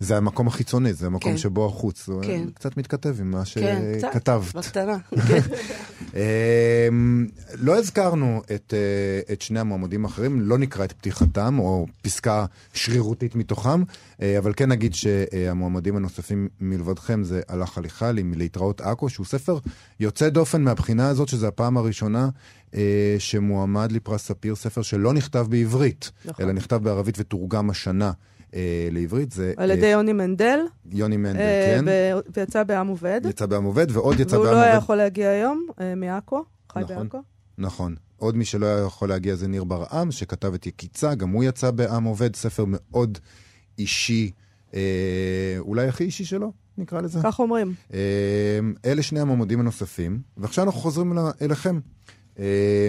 זה 0.00 0.16
המקום 0.16 0.46
החיצוני, 0.46 0.92
זה 0.92 1.06
המקום 1.06 1.32
כן. 1.32 1.38
שבו 1.38 1.66
החוץ. 1.66 2.08
כן. 2.22 2.50
קצת 2.54 2.76
מתכתב 2.76 3.16
עם 3.20 3.30
מה 3.30 3.44
שכתבת. 3.44 4.12
כן, 4.12 4.18
קצת, 4.18 4.28
בקטנה. 4.54 4.96
אמ, 6.16 7.26
לא 7.54 7.78
הזכרנו 7.78 8.42
את, 8.54 8.74
אה, 8.76 9.32
את 9.34 9.42
שני 9.42 9.60
המועמדים 9.60 10.04
האחרים, 10.04 10.40
לא 10.40 10.58
נקרא 10.58 10.84
את 10.84 10.92
פתיחתם, 10.92 11.58
או 11.58 11.86
פסקה 12.02 12.46
שרירותית 12.74 13.34
מתוכם, 13.34 13.82
אה, 14.22 14.38
אבל 14.38 14.52
כן 14.56 14.68
נגיד 14.68 14.94
שהמועמדים 14.94 15.96
הנוספים 15.96 16.48
מלבדכם 16.60 17.24
זה 17.24 17.40
הלך 17.48 17.78
הליכה 17.78 18.10
עם 18.18 18.34
להתראות 18.36 18.80
עכו, 18.80 19.08
שהוא 19.08 19.26
ספר 19.26 19.58
יוצא 20.00 20.28
דופן 20.28 20.62
מהבחינה 20.62 21.08
הזאת, 21.08 21.28
שזו 21.28 21.46
הפעם 21.46 21.76
הראשונה 21.76 22.28
אה, 22.74 23.16
שמועמד 23.18 23.92
לפרס 23.92 24.24
ספיר, 24.26 24.54
ספר 24.54 24.82
שלא 24.82 25.12
נכתב 25.12 25.46
בעברית, 25.50 26.10
נכון. 26.24 26.44
אלא 26.44 26.52
נכתב 26.52 26.76
בערבית 26.76 27.14
ותורגם 27.18 27.70
השנה. 27.70 28.12
אה, 28.54 28.60
לעברית 28.92 29.32
זה... 29.32 29.52
על 29.56 29.70
אה, 29.70 29.76
ידי 29.76 29.86
יוני 29.86 30.12
מנדל, 30.12 30.58
יוני 30.92 31.16
מנדל, 31.16 31.38
אה, 31.40 31.74
כן. 31.78 31.84
ב- 31.84 32.20
ויצא 32.36 32.62
בעם 32.62 32.86
עובד. 32.88 33.20
יצא 33.28 33.46
בעם 33.46 33.64
עובד, 33.64 33.86
ועוד 33.90 34.20
יצא 34.20 34.34
והוא 34.34 34.44
בעם 34.46 34.54
לא 34.54 34.60
היה 34.60 34.70
עובד. 34.72 34.82
יכול 34.82 34.96
להגיע 34.96 35.28
היום 35.28 35.66
אה, 35.80 35.94
מעכו, 35.94 36.44
חי 36.72 36.80
נכון. 36.80 36.96
בעכו. 37.08 37.22
נכון. 37.58 37.94
עוד 38.16 38.36
מי 38.36 38.44
שלא 38.44 38.66
היה 38.66 38.86
יכול 38.86 39.08
להגיע 39.08 39.34
זה 39.34 39.48
ניר 39.48 39.64
ברעם, 39.64 40.10
שכתב 40.10 40.54
את 40.54 40.66
יקיצה, 40.66 41.14
גם 41.14 41.30
הוא 41.30 41.44
יצא 41.44 41.70
בעם 41.70 42.04
עובד, 42.04 42.36
ספר 42.36 42.64
מאוד 42.68 43.18
אישי, 43.78 44.30
אה, 44.74 44.80
אולי 45.58 45.88
הכי 45.88 46.04
אישי 46.04 46.24
שלו, 46.24 46.52
נקרא 46.78 47.00
לזה. 47.00 47.20
כך 47.22 47.38
אומרים. 47.40 47.74
אה, 47.94 47.98
אלה 48.84 49.02
שני 49.02 49.20
המועמדים 49.20 49.60
הנוספים, 49.60 50.20
ועכשיו 50.36 50.64
אנחנו 50.64 50.80
חוזרים 50.80 51.18
אל- 51.18 51.24
אליכם. 51.42 51.80
אה, 52.38 52.88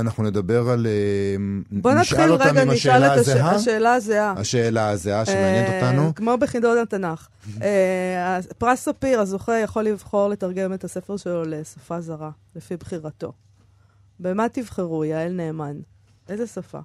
אנחנו 0.00 0.22
נדבר 0.24 0.70
על... 0.70 0.86
אה, 0.86 1.36
בוא 1.70 1.92
נתחיל 1.92 2.20
רגע, 2.20 2.62
עם 2.62 2.70
נשאל 2.70 3.02
השאלה 3.02 3.14
את 3.14 3.20
הש-. 3.20 3.28
השאלה 3.28 3.94
הזהה. 3.94 4.34
השאלה 4.36 4.88
הזהה 4.88 5.24
שמעניינת 5.24 5.68
אה, 5.68 5.88
אותנו. 5.88 6.14
כמו 6.14 6.36
בחידון 6.40 6.78
התנ"ך. 6.78 7.28
אה, 7.62 8.38
פרס 8.58 8.80
ספיר, 8.84 9.20
הזוכה 9.20 9.58
יכול 9.58 9.82
לבחור 9.82 10.28
לתרגם 10.28 10.74
את 10.74 10.84
הספר 10.84 11.16
שלו 11.16 11.44
לשפה 11.44 12.00
זרה, 12.00 12.30
לפי 12.56 12.76
בחירתו. 12.76 13.32
במה 14.20 14.48
תבחרו, 14.48 15.04
יעל 15.04 15.32
נאמן? 15.32 15.76
איזה 16.28 16.46
שפה? 16.46 16.78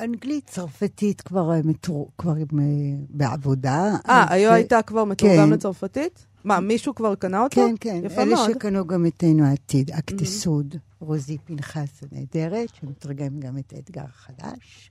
אנגלית, 0.00 0.46
צרפתית 0.46 1.20
כבר, 1.20 1.50
מתור- 1.64 2.10
כבר 2.18 2.32
בעבודה. 3.08 3.90
אה, 4.08 4.22
אז, 4.24 4.28
היו 4.30 4.52
הייתה 4.52 4.82
כבר 4.82 5.04
מתורגם 5.04 5.46
כן. 5.46 5.52
לצרפתית? 5.52 6.26
מה, 6.44 6.60
מישהו 6.60 6.94
כבר 6.94 7.14
קנה 7.14 7.42
אותו? 7.42 7.54
כן, 7.54 7.74
כן. 7.80 8.00
יפה 8.04 8.22
אלה 8.22 8.34
מאוד. 8.34 8.50
שקנו 8.50 8.86
גם 8.86 9.06
את 9.06 9.22
עינו 9.22 9.44
העתיד, 9.46 9.90
אקטסוד, 9.90 10.76
רוזי 11.02 11.38
פנחס 11.44 11.88
הנהדרת, 12.12 12.68
שמתרגם 12.80 13.40
גם 13.40 13.58
את 13.58 13.72
האתגר 13.76 14.02
החדש. 14.14 14.90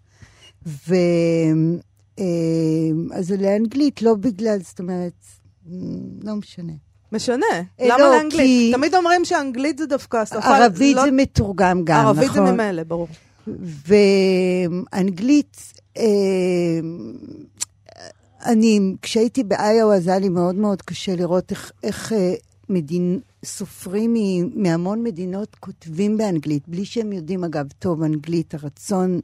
ו... 0.65 0.95
אה, 2.19 2.25
אז 3.13 3.31
לאנגלית, 3.31 4.01
לא 4.01 4.13
בגלל, 4.15 4.59
זאת 4.59 4.79
אומרת, 4.79 5.13
לא 6.23 6.35
משנה. 6.35 6.73
משנה. 7.11 7.45
אה, 7.79 7.87
למה 7.87 7.97
לא, 7.97 8.15
לאנגלית? 8.15 8.33
כי- 8.47 8.71
תמיד 8.75 8.95
אומרים 8.95 9.25
שאנגלית 9.25 9.77
זה 9.77 9.85
דווקא 9.85 10.25
שפה... 10.25 10.37
ערבית 10.39 10.95
לא- 10.95 11.05
זה 11.05 11.11
מתורגם 11.11 11.81
גם, 11.83 12.01
נכון? 12.01 12.17
ערבית 12.17 12.31
זה 12.33 12.39
ממילא, 12.41 12.83
ברור. 12.83 13.07
ואנגלית, 13.87 15.57
אה, 15.97 16.03
אני, 18.45 18.79
כשהייתי 19.01 19.43
באיואה, 19.43 19.99
זה 19.99 20.09
היה 20.09 20.19
לי 20.19 20.29
מאוד 20.29 20.55
מאוד 20.55 20.81
קשה 20.81 21.15
לראות 21.15 21.51
איך, 21.51 21.71
איך 21.83 22.13
אה, 22.13 22.33
מדין, 22.69 23.19
סופרים 23.45 24.13
מהמון 24.55 25.03
מדינות 25.03 25.55
כותבים 25.55 26.17
באנגלית, 26.17 26.67
בלי 26.67 26.85
שהם 26.85 27.13
יודעים, 27.13 27.43
אגב, 27.43 27.65
טוב 27.79 28.03
אנגלית, 28.03 28.53
הרצון 28.53 29.19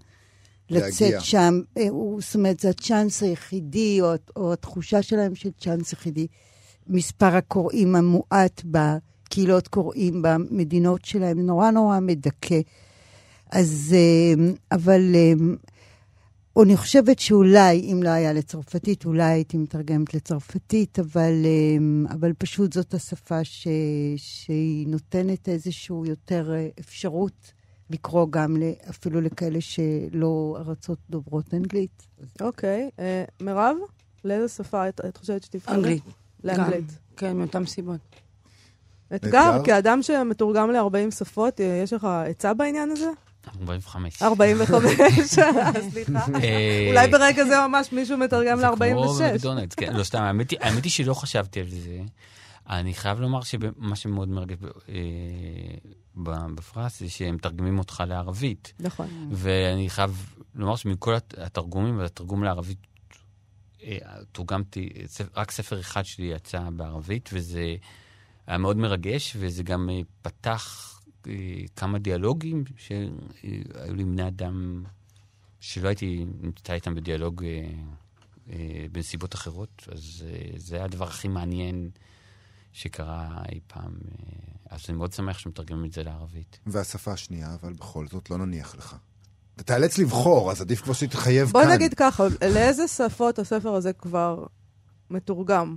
להגיע. 0.69 0.87
לצאת 0.87 1.21
שם, 1.21 1.61
אה, 1.77 1.89
הוא, 1.89 2.21
זאת 2.21 2.35
אומרת, 2.35 2.59
זה 2.59 2.69
הצ'אנס 2.69 3.23
היחידי, 3.23 4.01
או, 4.01 4.07
או 4.35 4.53
התחושה 4.53 5.01
שלהם 5.01 5.35
של 5.35 5.49
צ'אנס 5.59 5.93
יחידי. 5.93 6.27
מספר 6.87 7.35
הקוראים 7.35 7.95
המועט 7.95 8.61
בקהילות 8.65 9.67
קוראים 9.67 10.21
במדינות 10.21 11.05
שלהם, 11.05 11.39
נורא 11.39 11.71
נורא 11.71 11.99
מדכא. 11.99 12.59
אז, 13.51 13.95
אה, 13.97 14.53
אבל 14.71 15.15
אה, 15.15 15.33
אני 16.63 16.77
חושבת 16.77 17.19
שאולי, 17.19 17.79
אם 17.79 18.03
לא 18.03 18.09
היה 18.09 18.33
לצרפתית, 18.33 19.05
אולי 19.05 19.23
הייתי 19.23 19.57
מתרגמת 19.57 20.13
לצרפתית, 20.13 20.99
אבל, 20.99 21.33
אה, 21.45 22.13
אבל 22.15 22.33
פשוט 22.33 22.73
זאת 22.73 22.93
השפה 22.93 23.43
ש, 23.43 23.67
שהיא 24.17 24.87
נותנת 24.87 25.49
איזושהי 25.49 25.95
יותר 26.05 26.53
אה, 26.53 26.67
אפשרות 26.79 27.53
לקרוא 27.89 28.27
גם 28.29 28.57
אפילו 28.89 29.21
לכאלה 29.21 29.61
שלא 29.61 30.57
ארצות 30.59 30.99
דוברות 31.09 31.53
אנגלית. 31.53 32.07
אוקיי. 32.41 32.89
אה, 32.99 33.23
מירב, 33.41 33.75
לאיזה 34.25 34.47
שפה 34.47 34.89
את 34.89 35.01
את 35.07 35.17
חושבת 35.17 35.43
שתבחרי? 35.43 35.75
אנגלית. 35.75 36.03
לאנגלית. 36.43 36.87
גם. 36.87 36.97
כן, 37.17 37.37
מאותן 37.37 37.65
סיבות. 37.65 37.99
אתגר, 39.15 39.55
אתגר? 39.55 39.63
כאדם 39.65 40.01
שמתורגם 40.01 40.71
ל-40 40.71 41.11
שפות, 41.11 41.61
אה, 41.61 41.79
יש 41.83 41.93
לך 41.93 42.07
עצה 42.25 42.53
בעניין 42.53 42.91
הזה? 42.91 43.09
45. 43.61 44.21
45, 44.21 44.93
סליחה. 45.91 46.19
אה, 46.43 46.85
אולי 46.89 47.07
ברגע 47.07 47.43
זה 47.45 47.55
ממש 47.67 47.91
מישהו 47.91 48.17
מתרגם 48.17 48.57
זה 48.59 48.65
כמו 48.75 48.85
ל-46. 48.85 49.33
מקדונלדס, 49.35 49.75
כן, 49.75 49.93
לא 49.95 50.03
סתם, 50.03 50.21
האמת 50.21 50.51
היא- 50.83 50.91
שלא 50.91 51.13
חשבתי 51.13 51.59
על 51.59 51.69
זה. 51.69 51.99
אני 52.69 52.93
חייב 52.93 53.19
לומר 53.19 53.41
שמה 53.41 53.95
שמאוד 53.95 54.29
מרגש 54.29 54.57
אה, 54.89 54.95
בפרס 56.55 56.99
זה 56.99 57.09
שהם 57.09 57.35
מתרגמים 57.35 57.79
אותך 57.79 58.03
לערבית. 58.07 58.73
נכון. 58.79 59.29
ואני 59.31 59.89
חייב 59.89 60.33
לומר 60.55 60.75
שמכל 60.75 61.13
הת- 61.15 61.33
התרגומים, 61.37 61.99
והתרגום 61.99 62.43
לערבית, 62.43 62.77
אה, 63.83 63.97
תורגמתי, 64.31 64.89
רק 65.35 65.51
ספר 65.51 65.79
אחד 65.79 66.05
שלי 66.05 66.25
יצא 66.25 66.59
בערבית, 66.73 67.29
וזה 67.33 67.75
היה 68.47 68.57
מאוד 68.57 68.77
מרגש, 68.77 69.35
וזה 69.39 69.63
גם 69.63 69.89
פתח 70.21 70.93
כמה 71.75 71.99
דיאלוגים 71.99 72.63
שהיו 72.77 73.95
לי 73.95 74.03
בני 74.03 74.27
אדם 74.27 74.83
שלא 75.59 75.87
הייתי 75.87 76.25
נמצא 76.41 76.73
איתם 76.73 76.95
בדיאלוג 76.95 77.43
אה, 77.43 77.69
אה, 78.49 78.85
בנסיבות 78.91 79.35
אחרות, 79.35 79.87
אז 79.91 80.25
אה, 80.27 80.49
זה 80.57 80.75
היה 80.75 80.85
הדבר 80.85 81.05
הכי 81.05 81.27
מעניין 81.27 81.89
שקרה 82.73 83.43
אי 83.51 83.59
פעם. 83.67 83.93
אה, 83.93 84.75
אז 84.75 84.79
אני 84.89 84.97
מאוד 84.97 85.13
שמח 85.13 85.37
שמתרגמים 85.37 85.85
את 85.85 85.93
זה 85.93 86.03
לערבית. 86.03 86.59
והשפה 86.65 87.11
השנייה, 87.11 87.55
אבל 87.61 87.73
בכל 87.73 88.07
זאת 88.07 88.29
לא 88.29 88.37
נניח 88.37 88.75
לך. 88.75 88.95
אתה 89.55 89.63
תיאלץ 89.63 89.97
לבחור, 89.97 90.51
אז 90.51 90.61
עדיף 90.61 90.81
כבר 90.81 90.93
שתתחייב 90.93 91.49
בוא 91.51 91.63
כאן. 91.63 91.71
נגיד 91.71 91.93
ככה, 91.93 92.23
לאיזה 92.53 92.87
שפות 92.87 93.39
הספר 93.39 93.73
הזה 93.73 93.93
כבר 93.93 94.45
מתורגם? 95.09 95.75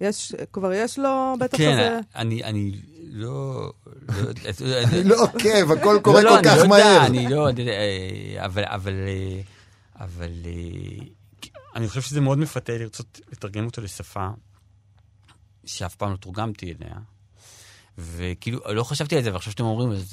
יש, 0.00 0.34
כבר 0.52 0.72
יש 0.72 0.98
לו 0.98 1.34
בטח 1.40 1.58
כן, 1.58 1.70
איזה... 1.70 2.00
אני, 2.14 2.44
אני 2.44 2.72
לא... 3.10 3.72
לא- 4.08 4.82
אני 4.84 5.04
לא 5.04 5.22
עוקב, 5.22 5.70
הכל 5.72 5.98
קורה 6.02 6.22
לא, 6.22 6.30
כל 6.30 6.36
לא, 6.36 6.42
כך 6.44 6.52
אני 6.52 6.62
לא 6.62 6.68
מהר. 6.68 6.78
יודע, 6.78 7.06
אני 7.06 7.28
לא 7.28 7.48
יודע, 7.48 7.62
אה, 7.62 8.44
אבל, 8.44 8.64
אבל, 8.66 8.94
אה, 9.08 9.40
אבל 10.04 10.30
אה, 10.44 11.04
אני 11.74 11.88
חושב 11.88 12.00
שזה 12.00 12.20
מאוד 12.20 12.38
מפתה 12.38 12.72
לרצות 12.72 13.20
לתרגם 13.32 13.66
אותו 13.66 13.80
לשפה 13.80 14.28
שאף 15.64 15.94
פעם 15.94 16.10
לא 16.10 16.16
תורגמתי 16.16 16.74
אליה. 16.80 16.96
וכאילו, 18.00 18.60
לא 18.74 18.84
חשבתי 18.84 19.16
על 19.16 19.22
זה, 19.22 19.32
ועכשיו 19.32 19.52
שאתם 19.52 19.64
אומרים, 19.64 19.90
אז 19.90 20.10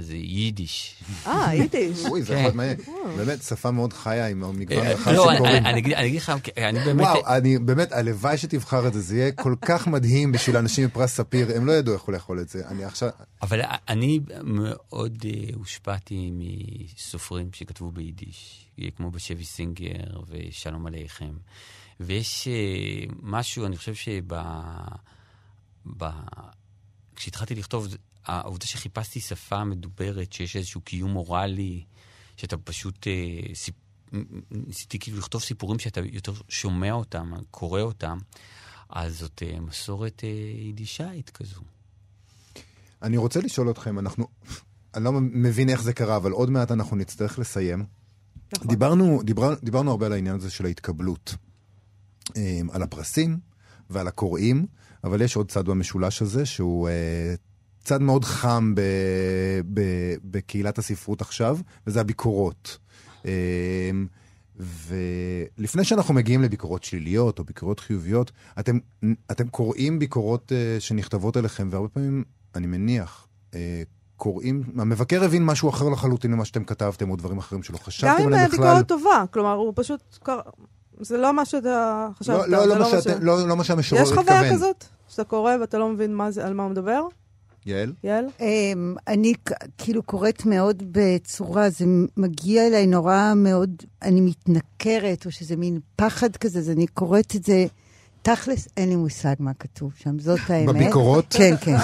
זה- 0.00 0.14
יידיש. 0.16 0.94
אה, 1.26 1.54
יידיש. 1.54 2.04
אוי, 2.04 2.22
זה 2.22 2.34
כן. 2.34 2.40
יכול 2.40 2.52
מעניין. 2.52 2.76
באמת, 3.16 3.42
שפה 3.42 3.70
מאוד 3.70 3.92
חיה 3.92 4.28
עם 4.28 4.58
מגוון 4.58 4.78
אה, 4.86 4.92
רחב 4.94 5.10
לא, 5.10 5.22
של 5.24 5.28
אני- 5.28 5.38
קוראים. 5.38 5.66
אני 5.66 5.78
אגיד- 5.78 5.92
אני 5.92 6.06
אגיד 6.06 6.20
לך, 6.20 6.32
אני 6.56 6.78
באמת... 6.78 7.00
וואו, 7.06 7.26
אני 7.26 7.58
באמת, 7.58 7.92
הלוואי 7.92 8.38
שתבחר 8.38 8.86
את 8.88 8.92
זה, 8.92 9.00
זה 9.00 9.16
יהיה 9.16 9.32
כל 9.32 9.54
כך 9.62 9.86
מדהים 9.86 10.32
בשביל 10.32 10.56
אנשים 10.56 10.84
מפרס 10.84 11.16
ספיר, 11.16 11.56
הם 11.56 11.66
לא 11.66 11.72
ידעו 11.72 11.94
איך 11.94 12.02
הוא 12.02 12.12
לאכול 12.12 12.40
את 12.40 12.48
זה. 12.48 12.68
אני 12.68 12.84
עכשיו... 12.84 13.08
אבל 13.42 13.60
אני 13.88 14.20
מאוד 14.44 15.24
אה, 15.24 15.54
הושפעתי 15.54 16.30
מסופרים 16.32 17.48
שכתבו 17.52 17.90
ביידיש, 17.90 18.66
אה, 18.82 18.88
כמו 18.96 19.10
בשבי 19.10 19.44
סינגר 19.44 19.88
ושלום 20.28 20.86
עליכם. 20.86 21.32
ויש 22.00 22.48
אה, 22.48 22.52
משהו, 23.22 23.66
אני 23.66 23.76
חושב 23.76 23.94
שב... 23.94 24.22
כשהתחלתי 27.16 27.54
לכתוב, 27.54 27.88
העובדה 28.26 28.66
שחיפשתי 28.66 29.20
שפה 29.20 29.64
מדוברת, 29.64 30.32
שיש 30.32 30.56
איזשהו 30.56 30.80
קיום 30.80 31.10
מורלי, 31.10 31.84
שאתה 32.36 32.56
פשוט... 32.56 33.06
אה, 33.06 33.54
סיפ... 33.54 33.74
ניסיתי 34.50 34.98
כאילו 34.98 35.18
לכתוב 35.18 35.42
סיפורים 35.42 35.78
שאתה 35.78 36.00
יותר 36.00 36.32
שומע 36.48 36.92
אותם, 36.92 37.32
קורא 37.50 37.80
אותם, 37.80 38.18
אז 38.90 39.18
זאת 39.18 39.42
אה, 39.46 39.60
מסורת 39.60 40.24
אה, 40.24 40.28
יידישאית 40.58 41.30
כזו. 41.30 41.60
אני 43.02 43.16
רוצה 43.16 43.40
לשאול 43.40 43.70
אתכם, 43.70 43.98
אנחנו... 43.98 44.26
אני 44.94 45.04
לא 45.04 45.12
מבין 45.20 45.68
איך 45.68 45.82
זה 45.82 45.92
קרה, 45.92 46.16
אבל 46.16 46.32
עוד 46.32 46.50
מעט 46.50 46.70
אנחנו 46.70 46.96
נצטרך 46.96 47.38
לסיים. 47.38 47.84
נכון. 48.52 48.68
דיברנו, 48.68 49.22
דיבר, 49.24 49.54
דיברנו 49.62 49.90
הרבה 49.90 50.06
על 50.06 50.12
העניין 50.12 50.36
הזה 50.36 50.50
של 50.50 50.64
ההתקבלות. 50.64 51.34
אה, 52.36 52.60
על 52.72 52.82
הפרסים 52.82 53.38
ועל 53.90 54.08
הקוראים, 54.08 54.66
אבל 55.04 55.22
יש 55.22 55.36
עוד 55.36 55.50
צד 55.50 55.64
במשולש 55.64 56.22
הזה, 56.22 56.46
שהוא 56.46 56.88
אה, 56.88 57.34
צד 57.84 58.02
מאוד 58.02 58.24
חם 58.24 58.74
ב, 58.74 58.80
ב, 59.74 59.80
בקהילת 60.24 60.78
הספרות 60.78 61.20
עכשיו, 61.20 61.58
וזה 61.86 62.00
הביקורות. 62.00 62.78
אה, 63.26 63.90
ולפני 64.56 65.84
שאנחנו 65.84 66.14
מגיעים 66.14 66.42
לביקורות 66.42 66.84
שליליות 66.84 67.38
או 67.38 67.44
ביקורות 67.44 67.80
חיוביות, 67.80 68.32
אתם, 68.58 68.78
אתם 69.30 69.48
קוראים 69.48 69.98
ביקורות 69.98 70.52
uh, 70.52 70.80
שנכתבות 70.80 71.36
אליכם, 71.36 71.68
והרבה 71.70 71.88
פעמים, 71.88 72.24
אני 72.54 72.66
מניח, 72.66 73.26
uh, 73.50 73.54
קוראים, 74.16 74.62
המבקר 74.78 75.24
הבין 75.24 75.44
משהו 75.44 75.68
אחר 75.68 75.88
לחלוטין 75.88 76.32
ממה 76.32 76.44
שאתם 76.44 76.64
כתבתם, 76.64 77.10
או 77.10 77.16
דברים 77.16 77.38
אחרים 77.38 77.62
שלא 77.62 77.76
חשבתם 77.76 78.26
עליהם 78.26 78.28
בכלל. 78.28 78.38
גם 78.38 78.44
אם 78.44 78.50
ביקורת 78.50 78.88
טובה, 78.88 79.24
כלומר, 79.30 79.52
הוא 79.52 79.72
פשוט... 79.76 80.18
קר... 80.22 80.40
זה 81.00 81.16
לא 81.16 81.32
מה 81.32 81.44
שאתה 81.44 82.08
חשבת. 82.18 82.48
לא, 82.48 82.58
לא, 82.58 82.66
לא, 82.66 82.78
לא, 82.78 82.92
מה 82.92 83.02
ש... 83.02 83.06
לא, 83.20 83.48
לא 83.48 83.56
מה 83.56 83.64
שהמשורר 83.64 84.02
התכוון. 84.02 84.24
יש 84.24 84.28
חוויה 84.28 84.52
כזאת? 84.52 84.84
שאתה 85.08 85.24
קורא 85.24 85.52
ואתה 85.60 85.78
לא 85.78 85.88
מבין 85.88 86.14
מה 86.14 86.30
זה, 86.30 86.46
על 86.46 86.54
מה 86.54 86.62
הוא 86.62 86.70
מדבר? 86.70 87.02
יעל? 87.66 87.92
יעל? 88.04 88.26
Um, 88.38 88.42
אני 89.08 89.32
כאילו 89.78 90.02
קוראת 90.02 90.46
מאוד 90.46 90.82
בצורה, 90.92 91.70
זה 91.70 91.84
מגיע 92.16 92.66
אליי 92.66 92.86
נורא 92.86 93.32
מאוד, 93.36 93.82
אני 94.02 94.20
מתנכרת, 94.20 95.26
או 95.26 95.30
שזה 95.30 95.56
מין 95.56 95.80
פחד 95.96 96.36
כזה, 96.36 96.58
אז 96.58 96.70
אני 96.70 96.86
קוראת 96.86 97.36
את 97.36 97.44
זה, 97.44 97.66
תכלס, 98.22 98.68
אין 98.76 98.88
לי 98.88 98.96
מושג 98.96 99.34
מה 99.38 99.54
כתוב 99.54 99.92
שם, 99.96 100.18
זאת 100.18 100.40
האמת. 100.48 100.74
בביקורות? 100.74 101.24
כן, 101.30 101.54
כן. 101.60 101.76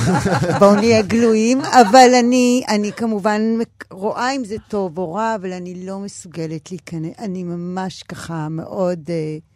בואו 0.59 0.75
נהיה 0.75 1.03
גלויים, 1.03 1.61
אבל 1.61 2.11
אני, 2.21 2.63
אני 2.69 2.93
כמובן 2.93 3.43
רואה 3.91 4.37
אם 4.37 4.45
זה 4.45 4.57
טוב 4.69 4.99
או 4.99 5.15
רע, 5.15 5.35
אבל 5.35 5.53
אני 5.53 5.87
לא 5.87 5.99
מסוגלת 5.99 6.71
להיכנס, 6.71 7.13
אני 7.19 7.43
ממש 7.43 8.03
ככה 8.03 8.49
מאוד... 8.49 9.01
Uh, 9.07 9.49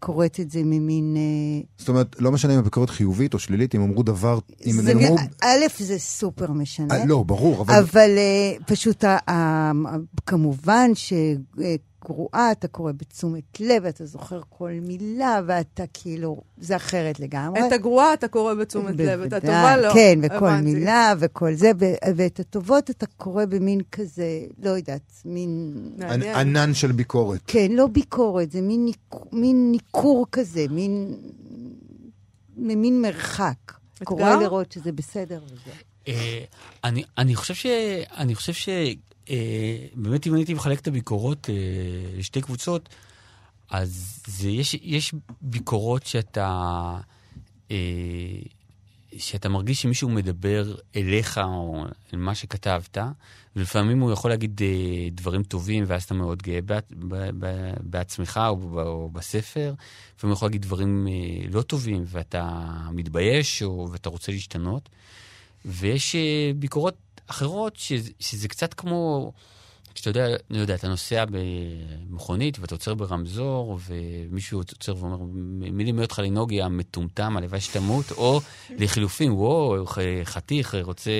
קוראת 0.00 0.40
את 0.40 0.50
זה 0.50 0.60
ממין... 0.64 1.16
אה, 1.16 1.66
זאת 1.78 1.88
אומרת, 1.88 2.16
לא 2.18 2.32
משנה 2.32 2.54
אם 2.54 2.58
הביקורת 2.58 2.90
חיובית 2.90 3.34
או 3.34 3.38
שלילית, 3.38 3.74
אם 3.74 3.82
אמרו 3.82 4.02
דבר... 4.02 4.38
אם 4.66 4.72
זה, 4.72 4.92
אמרו... 4.92 5.16
א', 5.42 5.66
זה 5.78 5.98
סופר 5.98 6.52
משנה. 6.52 7.02
아, 7.02 7.06
לא, 7.06 7.22
ברור, 7.22 7.62
אבל... 7.62 7.74
אבל 7.74 8.10
uh, 8.58 8.64
פשוט, 8.64 9.04
uh, 9.04 9.30
כמובן 10.26 10.90
ש... 10.94 11.12
Uh, 11.56 11.60
גרועה, 12.04 12.52
אתה 12.52 12.68
קורא 12.68 12.92
בתשומת 12.92 13.60
לב, 13.60 13.84
אתה 13.84 14.06
זוכר 14.06 14.40
כל 14.48 14.70
מילה, 14.82 15.40
ואתה 15.46 15.84
כאילו, 15.92 16.40
זה 16.58 16.76
אחרת 16.76 17.20
לגמרי. 17.20 17.66
את 17.66 17.72
הגרועה 17.72 18.14
אתה 18.14 18.28
קורא 18.28 18.54
בתשומת 18.54 18.94
לב, 18.98 19.20
את 19.20 19.32
הטובה 19.32 19.76
לא. 19.76 19.94
כן, 19.94 20.18
וכל 20.22 20.34
הבנתי. 20.34 20.62
מילה 20.74 21.14
וכל 21.18 21.54
זה, 21.54 21.70
ואת 22.16 22.40
הטובות 22.40 22.90
אתה 22.90 23.06
קורא 23.06 23.44
במין 23.44 23.80
כזה, 23.92 24.44
לא 24.62 24.70
יודעת, 24.70 25.12
מין... 25.24 25.74
ענן 26.34 26.74
של 26.74 26.92
ביקורת. 26.92 27.40
כן, 27.46 27.72
לא 27.72 27.86
ביקורת, 27.86 28.52
זה 28.52 28.60
מין, 28.60 28.84
ניק... 28.84 29.14
מין 29.32 29.70
ניכור 29.70 30.26
כזה, 30.32 30.66
מין, 30.70 31.14
מין 32.56 33.02
מרחק. 33.02 33.72
קורא 34.04 34.34
לראות 34.34 34.72
שזה 34.72 34.92
בסדר 34.92 35.40
וזה. 35.46 35.70
אה, 36.08 36.44
אני 37.18 37.34
חושב 37.34 37.54
ש... 37.54 37.66
אני 38.16 38.34
חושב 38.34 38.52
ש... 38.52 38.68
אה, 39.30 39.86
באמת, 39.94 40.26
אם 40.26 40.34
הייתי 40.34 40.54
מחלק 40.54 40.80
את 40.80 40.88
הביקורות 40.88 41.50
אה, 41.50 41.54
לשתי 42.18 42.40
קבוצות, 42.40 42.88
אז 43.70 44.22
זה, 44.26 44.48
יש, 44.48 44.74
יש 44.74 45.14
ביקורות 45.40 46.06
שאתה, 46.06 46.96
אה, 47.70 47.76
שאתה 49.16 49.48
מרגיש 49.48 49.82
שמישהו 49.82 50.08
מדבר 50.08 50.74
אליך 50.96 51.38
או 51.38 51.84
אל 52.14 52.18
מה 52.18 52.34
שכתבת, 52.34 52.98
ולפעמים 53.56 54.00
הוא 54.00 54.12
יכול 54.12 54.30
להגיד 54.30 54.60
דברים 55.12 55.42
טובים, 55.42 55.84
ואז 55.86 56.02
אתה 56.02 56.14
מאוד 56.14 56.42
גאה 56.42 56.58
בעצמך 57.80 58.40
או, 58.48 58.80
או 58.82 59.10
בספר, 59.12 59.74
לפעמים 60.16 60.30
הוא 60.30 60.36
יכול 60.36 60.46
להגיד 60.46 60.62
דברים 60.62 61.06
לא 61.50 61.62
טובים, 61.62 62.04
ואתה 62.06 62.66
מתבייש 62.92 63.62
או, 63.62 63.88
ואתה 63.92 64.08
רוצה 64.08 64.32
להשתנות. 64.32 64.88
ויש 65.64 66.16
ביקורות 66.56 66.96
אחרות, 67.30 67.76
שזה, 67.76 68.10
שזה 68.20 68.48
קצת 68.48 68.74
כמו, 68.74 69.32
שאתה 69.94 70.10
יודע, 70.10 70.26
אני 70.50 70.58
יודע, 70.58 70.74
אתה 70.74 70.88
נוסע 70.88 71.24
במכונית 71.30 72.58
ואתה 72.58 72.74
עוצר 72.74 72.94
ברמזור, 72.94 73.78
ומישהו 73.86 74.58
עוצר 74.58 74.96
ואומר, 74.96 75.18
מי 75.72 75.84
לימד 75.84 76.02
אותך 76.02 76.18
לנהוג 76.18 76.52
יא 76.52 76.68
מטומטם, 76.68 77.36
הלוואי 77.36 77.60
שתמות, 77.60 78.12
או 78.12 78.40
לחילופין, 78.70 79.32
וואו, 79.32 79.86
חתיך, 80.24 80.76
רוצה 80.82 81.10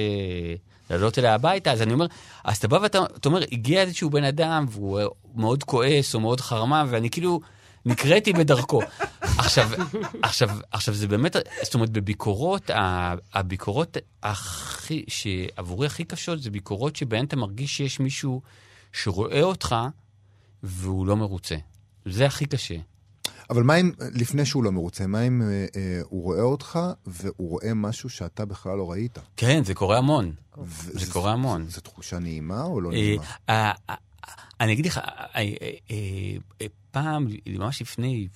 לעלות 0.91 1.19
אליה 1.19 1.35
הביתה, 1.35 1.73
אז 1.73 1.83
אני 1.83 1.93
אומר, 1.93 2.07
אז 2.45 2.57
אתה 2.57 2.69
בא 2.69 2.79
ואתה 2.83 2.99
אומר, 3.27 3.43
הגיע 3.53 3.83
איזשהו 3.83 4.11
בן 4.11 4.25
אדם, 4.25 4.67
והוא 4.69 5.01
מאוד 5.35 5.65
כועס 5.65 6.15
או 6.15 6.21
מאוד 6.21 6.41
חרמה, 6.41 6.85
ואני 6.89 7.11
כאילו... 7.11 7.41
נקראתי 7.87 8.33
בדרכו. 8.33 8.81
עכשיו, 9.21 9.69
עכשיו, 10.23 10.49
עכשיו 10.71 10.95
זה 10.95 11.09
באמת, 11.09 11.37
זאת 11.63 11.75
אומרת, 11.75 11.91
בביקורות, 11.91 12.71
הביקורות 13.35 13.97
הכי, 14.23 15.05
שעבורי 15.09 15.87
הכי 15.87 16.05
קשות, 16.05 16.43
זה 16.43 16.51
ביקורות 16.51 16.97
שבהן 16.97 17.25
אתה 17.25 17.37
מרגיש 17.37 17.77
שיש 17.77 18.01
מישהו 18.01 18.43
שרואה 18.93 19.43
אותך 19.43 19.77
והוא 20.63 21.07
לא 21.07 21.17
מרוצה. 21.17 21.57
זה 22.07 22.27
הכי 22.27 22.47
קשה. 22.47 22.77
אבל 23.51 23.63
מה 23.63 23.77
אם, 23.77 23.93
לפני 24.13 24.47
שהוא 24.47 24.65
לא 24.65 24.73
מרוצה, 24.73 25.07
מה 25.07 25.23
אם 25.23 25.43
אה, 25.43 25.67
אה, 25.77 26.01
הוא 26.05 26.23
רואה 26.23 26.43
אותך 26.43 26.79
והוא 27.07 27.49
רואה 27.49 27.75
משהו 27.75 28.09
שאתה 28.09 28.45
בכלל 28.45 28.77
לא 28.77 28.91
ראית? 28.91 29.19
כן, 29.37 29.65
זה 29.65 29.75
קורה 29.75 29.99
המון. 29.99 30.33
זה 30.67 31.13
קורה 31.13 31.33
המון. 31.33 31.67
זו 31.69 31.81
תחושה 31.81 32.19
נעימה 32.19 32.63
או 32.63 32.81
לא 32.81 32.91
נעימה? 32.91 33.23
אה, 33.49 33.73
אה, 33.91 33.95
אני 34.61 34.73
אגיד 34.73 34.87
לך, 34.87 34.99
אה, 34.99 35.43
אה, 36.61 36.67
פעם, 36.91 37.27
ממש 37.47 37.83
לפני, 37.83 38.29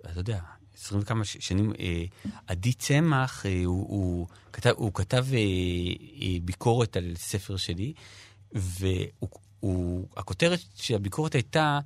אתה 0.00 0.20
יודע, 0.20 0.40
עשרים 0.74 1.00
וכמה 1.02 1.24
שנים, 1.24 1.72
עדי 2.46 2.72
צמח, 2.72 3.46
הוא, 3.64 3.86
הוא 3.88 4.26
כתב, 4.52 4.72
הוא 4.76 4.94
כתב 4.94 5.26
ביקורת 6.42 6.96
על 6.96 7.12
ספר 7.16 7.56
שלי, 7.56 7.92
והכותרת 9.62 10.60
של 10.74 10.94
הביקורת 10.94 11.34
הייתה 11.34 11.80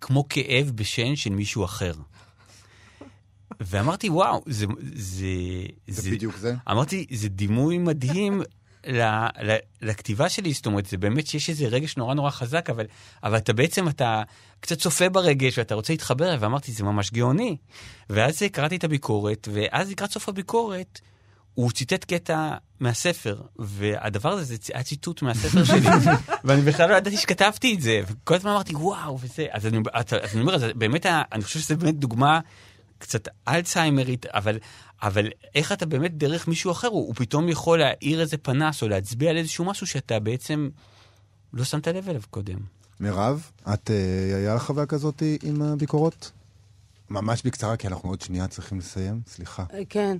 כמו 0.00 0.28
כאב 0.28 0.70
בשן 0.74 1.16
של 1.16 1.30
מישהו 1.30 1.64
אחר. 1.64 1.92
ואמרתי, 3.60 4.08
וואו, 4.08 4.42
זה... 4.46 4.66
זה, 4.92 5.26
זה, 5.88 6.02
זה 6.02 6.10
בדיוק 6.10 6.36
זה? 6.36 6.54
אמרתי, 6.70 7.06
זה 7.10 7.28
דימוי 7.28 7.78
מדהים 7.78 8.42
ל, 8.86 9.00
ל, 9.42 9.56
לכתיבה 9.82 10.28
שלי, 10.28 10.52
זאת 10.52 10.66
אומרת, 10.66 10.86
זה 10.86 10.96
באמת 10.96 11.26
שיש 11.26 11.50
איזה 11.50 11.66
רגש 11.66 11.96
נורא 11.96 12.14
נורא 12.14 12.30
חזק, 12.30 12.70
אבל, 12.70 12.86
אבל 13.22 13.36
אתה 13.36 13.52
בעצם, 13.52 13.88
אתה 13.88 14.22
קצת 14.60 14.78
צופה 14.78 15.08
ברגש 15.08 15.58
ואתה 15.58 15.74
רוצה 15.74 15.92
להתחבר 15.92 16.28
אליו, 16.28 16.40
ואמרתי, 16.40 16.72
זה 16.72 16.84
ממש 16.84 17.10
גאוני. 17.10 17.56
ואז 18.10 18.42
קראתי 18.52 18.76
את 18.76 18.84
הביקורת, 18.84 19.48
ואז 19.52 19.90
לקראת 19.90 20.10
סוף 20.10 20.28
הביקורת, 20.28 21.00
הוא 21.54 21.70
ציטט 21.70 22.04
קטע 22.04 22.50
מהספר, 22.80 23.40
והדבר 23.58 24.28
הזה 24.28 24.44
זה 24.44 24.72
היה 24.74 24.82
ציטוט 24.82 25.22
מהספר 25.22 25.64
שלי, 25.64 25.88
ואני 26.44 26.62
בכלל 26.62 26.90
לא 26.90 26.96
ידעתי 26.96 27.16
שכתבתי 27.16 27.74
את 27.74 27.80
זה, 27.80 28.00
וכל 28.08 28.34
הזמן 28.34 28.50
אמרתי, 28.50 28.76
וואו, 28.76 29.18
וזה, 29.20 29.46
אז 29.50 29.66
אני, 29.66 29.78
אז 29.92 30.32
אני 30.32 30.40
אומר, 30.40 30.54
אז 30.54 30.64
באמת, 30.74 31.06
אני 31.06 31.42
חושב 31.42 31.60
שזה 31.60 31.76
באמת 31.76 31.98
דוגמה 31.98 32.40
קצת 33.02 33.28
אלצהיימרית, 33.48 34.26
אבל, 34.26 34.58
אבל 35.02 35.28
איך 35.54 35.72
אתה 35.72 35.86
באמת 35.86 36.18
דרך 36.18 36.48
מישהו 36.48 36.70
אחר, 36.70 36.88
הוא, 36.88 37.06
הוא 37.06 37.14
פתאום 37.14 37.48
יכול 37.48 37.78
להאיר 37.78 38.20
איזה 38.20 38.36
פנס 38.36 38.82
או 38.82 38.88
להצביע 38.88 39.30
על 39.30 39.36
איזשהו 39.36 39.64
משהו 39.64 39.86
שאתה 39.86 40.20
בעצם 40.20 40.68
לא 41.52 41.64
שמת 41.64 41.88
לב 41.88 42.08
אליו 42.08 42.22
קודם. 42.30 42.58
מירב, 43.00 43.50
את, 43.74 43.90
אה, 43.90 44.36
היה 44.36 44.54
לך 44.54 44.62
חוויה 44.62 44.86
כזאת 44.86 45.22
עם 45.42 45.62
הביקורות? 45.62 46.30
ממש 47.10 47.42
בקצרה, 47.42 47.76
כי 47.76 47.86
אנחנו 47.86 48.08
עוד 48.08 48.20
שנייה 48.20 48.48
צריכים 48.48 48.78
לסיים, 48.78 49.20
סליחה. 49.26 49.64
אה, 49.74 49.82
כן. 49.88 50.16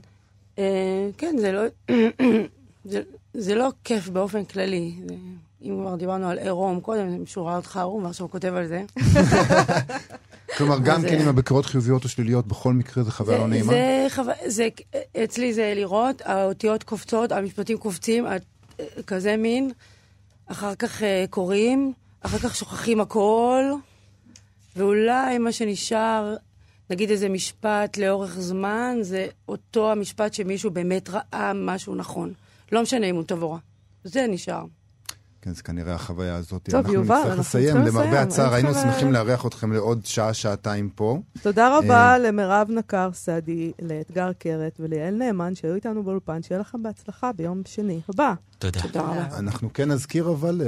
אה, 0.59 1.09
כן, 1.19 1.37
זה 1.41 1.53
לא... 1.53 1.63
זה, 2.85 3.03
זה 3.35 3.55
לא 3.55 3.71
כיף 3.85 4.09
באופן 4.09 4.45
כללי. 4.45 4.97
זה, 5.09 5.15
אם 5.63 5.79
כבר 5.81 5.97
דיברנו 5.97 6.29
על 6.29 6.39
עירום 6.39 6.81
קודם, 6.81 7.27
שהוא 7.27 7.47
ראה 7.47 7.57
אותך 7.57 7.77
ערום 7.77 8.05
ועכשיו 8.05 8.27
הוא 8.27 8.31
כותב 8.31 8.55
על 8.55 8.67
זה. 8.67 8.83
כלומר, 10.57 10.79
גם 10.79 11.03
כן 11.03 11.21
עם 11.21 11.29
הביקורות 11.29 11.67
חיוביות 11.67 12.05
או 12.05 12.09
שליליות, 12.09 12.47
בכל 12.47 12.73
מקרה 12.73 13.05
זה 13.05 13.11
חוויה 13.11 13.39
לא 13.39 13.49
נעימה? 13.49 13.73
זה 13.73 14.07
חוויה, 14.11 14.37
אצלי 15.25 15.53
זה 15.53 15.73
לראות, 15.77 16.23
האותיות 16.25 16.83
קופצות, 16.83 17.33
המשפטים 17.33 17.79
קופצים, 17.79 18.25
כזה 19.07 19.37
מין, 19.37 19.71
אחר 20.47 20.75
כך 20.75 21.03
אה, 21.03 21.25
קוראים, 21.31 21.93
אחר 22.21 22.39
כך 22.39 22.57
שוכחים 22.57 23.01
הכל, 23.01 23.65
ואולי 24.77 25.39
מה 25.39 25.53
שנשאר, 25.53 26.37
נגיד 26.91 27.11
איזה 27.11 27.29
משפט 27.29 27.97
לאורך 27.97 28.41
זמן, 28.41 28.97
זה 29.01 29.27
אותו 29.49 29.93
המשפט 29.93 30.35
שמישהו 30.35 30.71
באמת 30.71 31.09
ראה 31.09 31.53
משהו 31.55 31.95
נכון. 31.95 32.33
לא 32.73 32.83
משנה 32.83 33.07
אם 33.07 33.15
הוא 33.17 33.25
טוב 33.25 33.43
או 33.43 33.51
רע. 33.53 33.59
זה 34.05 34.27
נשאר. 34.29 34.65
כן, 35.43 35.55
זה 35.55 35.63
כנראה 35.63 35.95
החוויה 35.95 36.37
הזאת. 36.37 36.69
טוב, 36.71 36.89
יובל, 36.89 37.15
אנחנו 37.15 37.43
צריכים 37.43 37.61
לסיים. 37.61 37.77
למרבה 37.77 38.23
הצער, 38.23 38.55
היינו 38.55 38.75
שמחים 38.75 39.13
לארח 39.13 39.47
אתכם 39.47 39.73
לעוד 39.73 40.07
שעה, 40.07 40.35
שעתיים 40.35 40.89
פה. 40.89 41.21
תודה 41.43 41.79
רבה 41.79 42.19
למירב 42.19 42.71
נקר 42.71 43.11
סעדי, 43.13 43.73
לאתגר 43.83 44.33
קרת 44.33 44.77
וליעל 44.81 45.15
נאמן, 45.15 45.55
שהיו 45.55 45.75
איתנו 45.75 46.03
באולפן. 46.03 46.43
שיהיה 46.43 46.61
לכם 46.61 46.83
בהצלחה 46.83 47.33
ביום 47.33 47.63
שני 47.65 48.01
הבא. 48.09 48.35
תודה. 48.59 48.81
תודה 48.83 49.01
רבה. 49.01 49.39
אנחנו 49.39 49.73
כן 49.73 49.91
נזכיר 49.91 50.31
אבל 50.31 50.61
אה, 50.61 50.67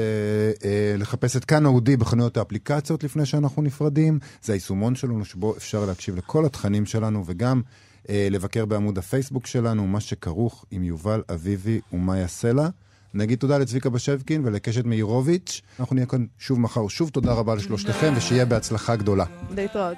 אה, 0.69 0.95
לחפש 0.99 1.37
את 1.37 1.45
כאן 1.45 1.67
אודי 1.67 1.97
בחנויות 1.97 2.37
האפליקציות 2.37 3.05
לפני 3.05 3.27
שאנחנו 3.27 3.63
נפרדים. 3.63 4.19
זה 4.43 4.53
היישומון 4.53 4.95
שלנו 4.95 5.25
שבו 5.25 5.57
אפשר 5.57 5.85
להקשיב 5.85 6.17
לכל 6.17 6.47
התכנים 6.47 6.87
שלנו 6.87 7.23
וגם 7.27 7.63
אה, 8.09 8.29
לבקר 8.31 8.65
בעמוד 8.65 8.99
הפייסבוק 8.99 9.47
שלנו, 9.47 9.87
מה 9.87 10.01
שכרוך 10.01 10.65
עם 10.71 10.83
יובל 10.83 11.23
אביבי 11.33 11.81
ומאיה 11.93 12.29
סלע. 12.29 12.69
נגיד 13.15 13.39
תודה 13.39 13.59
לצביקה 13.59 13.91
בשבקין 13.91 14.43
ולקשת 14.45 14.85
מאירוביץ'. 14.85 15.61
אנחנו 15.81 15.95
נהיה 15.95 16.07
כאן 16.07 16.27
שוב 16.39 16.61
מחר. 16.61 16.89
שוב 16.89 17.11
תודה 17.11 17.33
רבה 17.33 17.55
לשלושתכם, 17.55 18.13
ושיהיה 18.17 18.45
בהצלחה 18.45 18.97
גדולה. 18.97 19.25
להתראות. 19.57 19.97